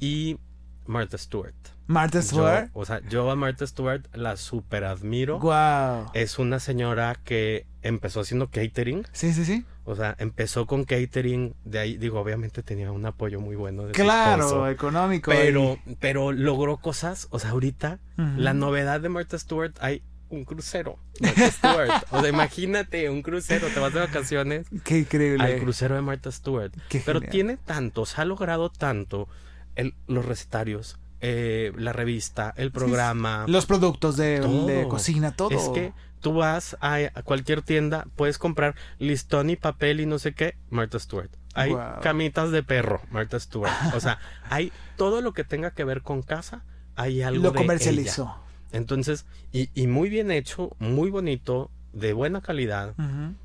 Y 0.00 0.38
Martha 0.86 1.18
Stewart. 1.18 1.54
Martha 1.88 2.18
Yo- 2.20 2.26
Stewart. 2.26 2.70
o 2.74 2.84
sea, 2.84 3.00
yo 3.08 3.30
a 3.30 3.36
Martha 3.36 3.66
Stewart 3.66 4.06
la 4.12 4.36
super 4.36 4.84
admiro. 4.84 5.38
Wow. 5.38 6.10
Es 6.14 6.38
una 6.38 6.58
señora 6.60 7.16
que 7.24 7.66
empezó 7.82 8.20
haciendo 8.20 8.50
catering. 8.50 9.04
Sí, 9.12 9.32
sí, 9.32 9.44
sí. 9.44 9.64
O 9.88 9.94
sea, 9.96 10.16
empezó 10.18 10.66
con 10.66 10.84
catering. 10.84 11.54
De 11.64 11.78
ahí, 11.78 11.96
digo, 11.96 12.20
obviamente 12.20 12.62
tenía 12.62 12.90
un 12.92 13.06
apoyo 13.06 13.40
muy 13.40 13.56
bueno 13.56 13.84
de 13.84 13.94
su 13.94 14.02
Claro, 14.02 14.42
esposo. 14.44 14.68
económico. 14.68 15.30
Pero, 15.30 15.78
pero 16.00 16.32
logró 16.32 16.76
cosas. 16.78 17.28
O 17.30 17.38
sea, 17.38 17.50
ahorita 17.50 18.00
la 18.36 18.52
novedad 18.52 19.00
de 19.00 19.08
Martha 19.08 19.38
Stewart, 19.38 19.72
hay 19.80 20.02
un 20.28 20.44
crucero. 20.44 20.98
Martha 21.20 21.50
Stewart. 21.52 21.90
O 22.10 22.20
sea, 22.20 22.28
imagínate 22.28 23.08
un 23.10 23.22
crucero, 23.22 23.68
te 23.68 23.78
vas 23.78 23.94
de 23.94 24.00
vacaciones 24.00 24.66
Qué 24.82 24.98
increíble. 24.98 25.44
al 25.44 25.60
crucero 25.60 25.94
de 25.94 26.02
Martha 26.02 26.32
Stewart. 26.32 26.72
Qué 26.88 27.00
Pero 27.06 27.20
genial. 27.20 27.30
tiene 27.32 27.56
tantos, 27.56 28.18
ha 28.18 28.24
logrado 28.24 28.68
tanto 28.70 29.28
el- 29.76 29.94
los 30.08 30.24
recetarios, 30.24 30.98
eh, 31.20 31.72
la 31.76 31.92
revista, 31.92 32.52
el 32.56 32.70
programa. 32.72 33.44
Los 33.48 33.66
productos 33.66 34.16
de, 34.16 34.86
cocina, 34.88 35.32
todo. 35.32 35.50
Es 35.50 35.68
que 35.70 35.92
tú 36.20 36.34
vas 36.34 36.76
a, 36.80 36.94
a 37.14 37.22
cualquier 37.22 37.62
tienda, 37.62 38.06
puedes 38.16 38.38
comprar 38.38 38.74
listón 38.98 39.50
y 39.50 39.56
papel 39.56 40.00
y 40.00 40.06
no 40.06 40.18
sé 40.18 40.32
qué, 40.34 40.56
Martha 40.70 40.98
Stewart. 40.98 41.30
hay 41.54 41.72
Wow. 41.72 42.00
camitas 42.02 42.50
de 42.50 42.62
perro, 42.62 43.00
Martha 43.10 43.38
Stewart. 43.40 43.72
O 43.94 44.00
sea, 44.00 44.18
hay 44.50 44.72
todo 44.96 45.20
lo 45.20 45.32
que 45.32 45.44
tenga 45.44 45.70
que 45.70 45.84
ver 45.84 46.02
con 46.02 46.22
casa, 46.22 46.62
hay 46.96 47.22
algo 47.22 47.44
Lo 47.44 47.50
de 47.52 47.58
comercializó. 47.58 48.22
ella. 48.24 48.36
Entonces, 48.72 49.24
y, 49.52 49.70
y 49.74 49.86
muy 49.86 50.08
bien 50.10 50.30
hecho, 50.30 50.74
muy 50.78 51.10
bonito, 51.10 51.70
de 51.92 52.12
buena 52.12 52.40
calidad. 52.42 52.94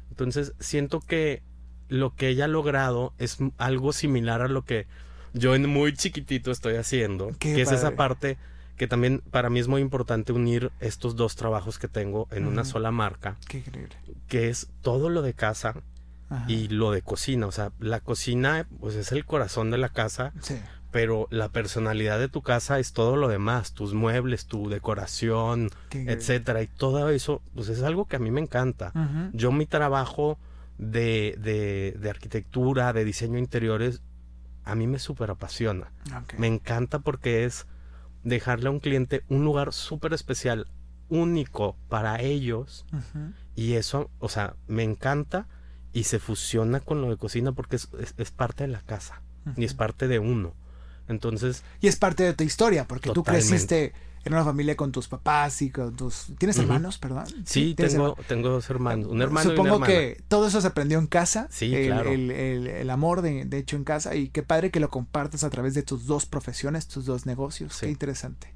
Entonces, 0.10 0.54
siento 0.60 1.00
que 1.00 1.42
lo 1.88 2.16
que 2.16 2.30
ella 2.30 2.46
ha 2.46 2.48
logrado 2.50 3.14
es 3.18 3.38
algo 3.58 3.94
similar 3.94 4.42
a 4.42 4.48
lo 4.48 4.64
que 4.66 4.88
yo 5.34 5.56
en 5.56 5.68
muy 5.70 5.94
chiquitito 5.94 6.52
estoy 6.52 6.76
haciendo, 6.76 7.30
Qué 7.40 7.54
que 7.56 7.62
es 7.62 7.72
esa 7.72 7.92
parte 7.92 8.38
que 8.78 8.88
también 8.88 9.22
para 9.32 9.50
mí 9.50 9.60
es 9.60 9.68
muy 9.68 9.82
importante 9.82 10.32
unir 10.34 10.72
estos 10.80 11.16
dos 11.16 11.36
trabajos 11.36 11.78
que 11.78 11.88
tengo 11.88 12.28
en 12.32 12.48
una 12.48 12.66
sola 12.66 12.92
marca, 12.92 13.38
Qué 13.48 13.60
increíble. 13.60 13.96
que 14.28 14.50
es 14.50 14.68
todo 14.82 15.10
lo 15.10 15.22
de 15.22 15.34
casa 15.34 15.76
Ajá. 16.30 16.46
y 16.50 16.68
lo 16.70 16.92
de 16.92 17.02
cocina. 17.04 17.46
O 17.46 17.52
sea, 17.52 17.72
la 17.80 18.00
cocina 18.00 18.66
pues 18.80 18.96
es 18.96 19.12
el 19.12 19.24
corazón 19.26 19.70
de 19.70 19.78
la 19.78 19.90
casa, 19.90 20.34
Sí. 20.42 20.56
pero 20.90 21.28
la 21.30 21.50
personalidad 21.50 22.18
de 22.18 22.28
tu 22.28 22.42
casa 22.42 22.80
es 22.80 22.92
todo 22.94 23.18
lo 23.18 23.28
demás, 23.28 23.74
tus 23.74 23.94
muebles, 23.94 24.46
tu 24.48 24.68
decoración, 24.70 25.70
Qué 25.90 26.00
increíble. 26.00 26.14
etcétera. 26.14 26.62
Y 26.64 26.68
todo 26.68 27.08
eso, 27.10 27.42
pues 27.54 27.70
es 27.70 27.84
algo 27.84 28.06
que 28.06 28.16
a 28.16 28.20
mí 28.20 28.32
me 28.32 28.42
encanta. 28.42 28.94
Yo 29.34 29.52
mi 29.52 29.66
trabajo 29.68 30.40
de, 30.80 31.36
de, 31.40 31.96
de 32.00 32.10
arquitectura, 32.10 32.94
de 32.94 33.06
diseño 33.06 33.38
interiores, 33.38 34.02
a 34.64 34.76
mí 34.76 34.88
me 34.88 35.00
súper 35.00 35.32
apasiona. 35.32 35.92
Me 36.38 36.48
encanta 36.48 37.00
porque 37.00 37.46
es 37.46 37.66
dejarle 38.24 38.68
a 38.68 38.72
un 38.72 38.80
cliente 38.80 39.24
un 39.30 39.44
lugar 39.44 39.74
súper 39.74 40.14
especial, 40.14 40.68
único 41.10 41.76
para 41.90 42.22
ellos. 42.22 42.86
Y 43.56 43.74
eso, 43.74 44.10
o 44.20 44.30
sea, 44.30 44.56
me 44.68 44.84
encanta 44.84 45.48
y 45.94 46.04
se 46.06 46.20
fusiona 46.20 46.80
con 46.80 47.02
lo 47.02 47.10
de 47.10 47.18
cocina 47.18 47.52
porque 47.52 47.76
es, 47.76 47.90
es- 48.00 48.14
es 48.18 48.32
parte 48.32 48.64
de 48.64 48.70
la 48.70 48.82
casa 48.82 49.22
y 49.58 49.66
es 49.66 49.74
parte 49.74 50.08
de 50.08 50.20
uno. 50.20 50.54
Entonces, 51.08 51.64
Y 51.82 51.88
es 51.88 51.98
parte 51.98 52.24
de 52.24 52.34
tu 52.34 52.44
historia, 52.44 52.88
porque 52.88 53.10
tú 53.16 53.24
creciste 53.34 53.94
en 54.24 54.34
una 54.34 54.44
familia 54.44 54.76
con 54.76 54.92
tus 54.92 55.08
papás 55.08 55.62
y 55.62 55.70
con 55.72 55.96
tus... 55.96 56.28
¿Tienes 56.38 56.58
hermanos, 56.60 56.98
perdón? 56.98 57.26
sí, 57.46 57.74
¿tienes 57.76 57.94
tengo, 57.94 58.06
hermanos? 58.10 58.28
tengo 58.28 58.50
dos 58.50 58.70
hermanos, 58.70 59.08
un 59.08 59.22
hermano 59.22 59.50
y 59.50 59.56
Supongo 59.56 59.78
una 59.78 59.86
hermana. 59.88 59.94
que 60.16 60.24
todo 60.28 60.48
eso 60.48 60.62
se 60.62 60.68
aprendió 60.68 61.00
en 61.00 61.08
casa. 61.08 61.48
Sí, 61.50 61.74
el, 61.76 61.88
claro. 61.88 62.12
El, 62.12 62.32
el- 62.32 62.68
el 62.68 62.90
amor 62.90 63.22
de, 63.22 63.46
de 63.46 63.58
hecho 63.58 63.76
en 63.76 63.84
casa. 63.84 64.16
Y 64.16 64.30
qué 64.30 64.44
padre 64.44 64.70
que 64.72 64.80
lo 64.80 64.90
compartas 64.90 65.44
a 65.44 65.50
través 65.50 65.74
de 65.74 65.84
tus 65.84 66.06
dos 66.06 66.26
profesiones, 66.26 66.88
tus 66.88 67.06
dos 67.06 67.26
negocios. 67.26 67.74
Sí. 67.74 67.88
Qué 67.88 67.92
interesante. 67.92 68.54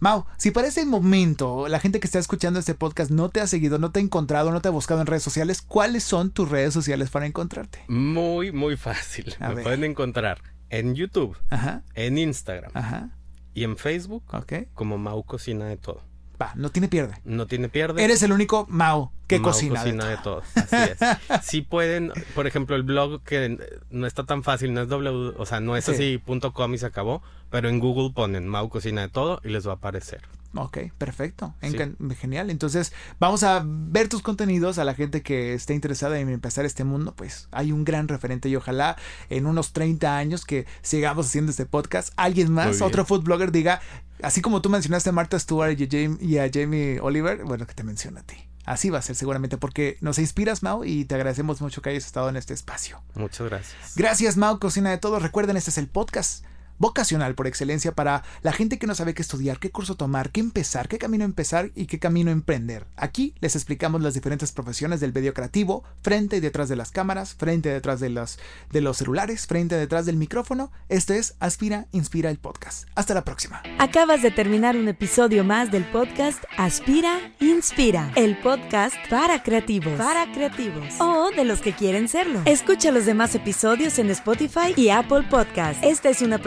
Mau, 0.00 0.24
si 0.38 0.50
para 0.50 0.66
este 0.66 0.84
momento 0.84 1.68
la 1.68 1.78
gente 1.78 2.00
que 2.00 2.06
está 2.08 2.18
escuchando 2.18 2.58
este 2.58 2.74
podcast 2.74 3.10
no 3.12 3.28
te 3.28 3.40
ha 3.40 3.46
seguido, 3.46 3.78
no 3.78 3.92
te 3.92 4.00
ha 4.00 4.02
encontrado, 4.02 4.50
no 4.50 4.60
te 4.60 4.66
ha 4.68 4.72
buscado 4.72 5.00
en 5.00 5.06
redes 5.06 5.22
sociales, 5.22 5.62
¿cuáles 5.62 6.02
son 6.02 6.30
tus 6.30 6.48
redes 6.48 6.74
sociales 6.74 7.10
para 7.10 7.26
encontrarte? 7.26 7.78
Muy, 7.86 8.50
muy 8.50 8.76
fácil. 8.76 9.34
A 9.38 9.50
Me 9.50 9.54
ver. 9.56 9.64
pueden 9.64 9.84
encontrar 9.84 10.42
en 10.68 10.96
YouTube, 10.96 11.36
Ajá, 11.48 11.84
en 11.94 12.18
Instagram 12.18 12.72
ajá, 12.74 13.10
y 13.54 13.64
en 13.64 13.76
Facebook 13.76 14.24
ok. 14.32 14.52
como 14.74 14.98
Mau 14.98 15.22
Cocina 15.24 15.66
de 15.66 15.76
Todo. 15.76 16.02
Va, 16.40 16.52
no 16.56 16.70
tiene 16.70 16.88
pierde. 16.88 17.14
No 17.24 17.46
tiene 17.46 17.68
pierde. 17.68 18.02
Eres 18.04 18.22
el 18.24 18.32
único 18.32 18.66
Mau 18.68 19.12
que 19.28 19.38
Mau 19.38 19.50
cocina. 19.52 19.84
de 19.84 19.92
de 19.92 20.16
todo. 20.16 20.42
todo. 20.42 20.42
Así 20.56 20.76
es. 20.76 20.98
Sí 21.42 21.62
pueden, 21.62 22.12
por 22.34 22.46
ejemplo, 22.48 22.74
el 22.74 22.82
blog 22.82 23.22
que 23.22 23.56
no 23.90 24.06
está 24.06 24.24
tan 24.24 24.42
fácil, 24.42 24.74
no 24.74 24.82
es 24.82 24.88
w, 24.88 25.34
o 25.38 25.46
sea, 25.46 25.60
no 25.60 25.76
es 25.76 25.84
Sí. 25.84 25.92
así 25.92 26.18
punto 26.18 26.52
com 26.52 26.74
y 26.74 26.78
se 26.78 26.86
acabó, 26.86 27.22
pero 27.50 27.68
en 27.68 27.78
Google 27.78 28.10
ponen 28.12 28.48
Mau 28.48 28.68
Cocina 28.68 29.02
de 29.02 29.08
Todo 29.08 29.40
y 29.44 29.48
les 29.50 29.66
va 29.66 29.72
a 29.72 29.76
aparecer. 29.76 30.22
Ok, 30.56 30.78
perfecto. 30.98 31.54
Sí. 31.62 31.76
Genial. 32.20 32.50
Entonces, 32.50 32.92
vamos 33.18 33.42
a 33.42 33.62
ver 33.64 34.08
tus 34.08 34.22
contenidos 34.22 34.78
a 34.78 34.84
la 34.84 34.94
gente 34.94 35.22
que 35.22 35.54
esté 35.54 35.74
interesada 35.74 36.18
en 36.18 36.28
empezar 36.28 36.64
este 36.64 36.84
mundo. 36.84 37.14
Pues 37.16 37.48
hay 37.50 37.72
un 37.72 37.84
gran 37.84 38.08
referente 38.08 38.48
y 38.48 38.56
ojalá 38.56 38.96
en 39.30 39.46
unos 39.46 39.72
30 39.72 40.16
años 40.16 40.44
que 40.44 40.66
sigamos 40.82 41.26
haciendo 41.26 41.50
este 41.50 41.66
podcast, 41.66 42.12
alguien 42.16 42.52
más, 42.52 42.82
otro 42.82 43.04
food 43.04 43.24
blogger 43.24 43.52
diga, 43.52 43.80
así 44.22 44.40
como 44.40 44.62
tú 44.62 44.70
mencionaste 44.70 45.10
a 45.10 45.12
Martha 45.12 45.38
Stewart 45.38 45.76
y 45.78 46.38
a 46.38 46.50
Jamie, 46.52 47.00
Oliver, 47.00 47.44
bueno, 47.44 47.66
que 47.66 47.74
te 47.74 47.84
menciona 47.84 48.20
a 48.20 48.24
ti. 48.24 48.36
Así 48.64 48.88
va 48.88 48.98
a 48.98 49.02
ser 49.02 49.14
seguramente 49.14 49.58
porque 49.58 49.98
nos 50.00 50.18
inspiras, 50.18 50.62
Mau, 50.62 50.84
y 50.84 51.04
te 51.04 51.14
agradecemos 51.14 51.60
mucho 51.60 51.82
que 51.82 51.90
hayas 51.90 52.06
estado 52.06 52.30
en 52.30 52.36
este 52.36 52.54
espacio. 52.54 53.02
Muchas 53.14 53.46
gracias. 53.46 53.92
Gracias, 53.94 54.36
Mau, 54.38 54.58
Cocina 54.58 54.90
de 54.90 54.96
Todo. 54.96 55.18
Recuerden, 55.18 55.58
este 55.58 55.68
es 55.70 55.78
el 55.78 55.86
podcast 55.86 56.44
vocacional 56.78 57.34
por 57.34 57.46
excelencia 57.46 57.94
para 57.94 58.22
la 58.42 58.52
gente 58.52 58.78
que 58.78 58.86
no 58.86 58.94
sabe 58.94 59.14
qué 59.14 59.22
estudiar, 59.22 59.58
qué 59.58 59.70
curso 59.70 59.96
tomar, 59.96 60.30
qué 60.30 60.40
empezar, 60.40 60.88
qué 60.88 60.98
camino 60.98 61.24
empezar 61.24 61.70
y 61.74 61.86
qué 61.86 61.98
camino 61.98 62.30
emprender. 62.30 62.86
Aquí 62.96 63.34
les 63.40 63.56
explicamos 63.56 64.02
las 64.02 64.14
diferentes 64.14 64.52
profesiones 64.52 65.00
del 65.00 65.12
medio 65.12 65.34
creativo, 65.34 65.84
frente 66.02 66.36
y 66.36 66.40
detrás 66.40 66.68
de 66.68 66.76
las 66.76 66.90
cámaras, 66.90 67.34
frente 67.34 67.68
y 67.68 67.72
detrás 67.72 68.00
de 68.00 68.10
los, 68.10 68.38
de 68.70 68.80
los 68.80 68.96
celulares, 68.96 69.46
frente 69.46 69.76
y 69.76 69.78
detrás 69.78 70.06
del 70.06 70.16
micrófono. 70.16 70.72
Esto 70.88 71.14
es 71.14 71.34
Aspira, 71.40 71.86
Inspira 71.92 72.30
el 72.30 72.38
podcast. 72.38 72.88
Hasta 72.94 73.14
la 73.14 73.24
próxima. 73.24 73.62
Acabas 73.78 74.22
de 74.22 74.30
terminar 74.30 74.76
un 74.76 74.88
episodio 74.88 75.44
más 75.44 75.70
del 75.70 75.84
podcast 75.84 76.42
Aspira, 76.56 77.34
Inspira, 77.40 78.12
el 78.16 78.36
podcast 78.38 78.96
para 79.10 79.42
creativos, 79.42 79.94
para 79.98 80.30
creativos 80.32 80.94
o 80.98 81.30
de 81.30 81.44
los 81.44 81.60
que 81.60 81.74
quieren 81.74 82.08
serlo. 82.08 82.40
Escucha 82.44 82.90
los 82.90 83.06
demás 83.06 83.34
episodios 83.34 83.98
en 83.98 84.10
Spotify 84.10 84.74
y 84.76 84.90
Apple 84.90 85.24
Podcast. 85.30 85.82
Esta 85.82 86.08
es 86.08 86.22
una 86.22 86.38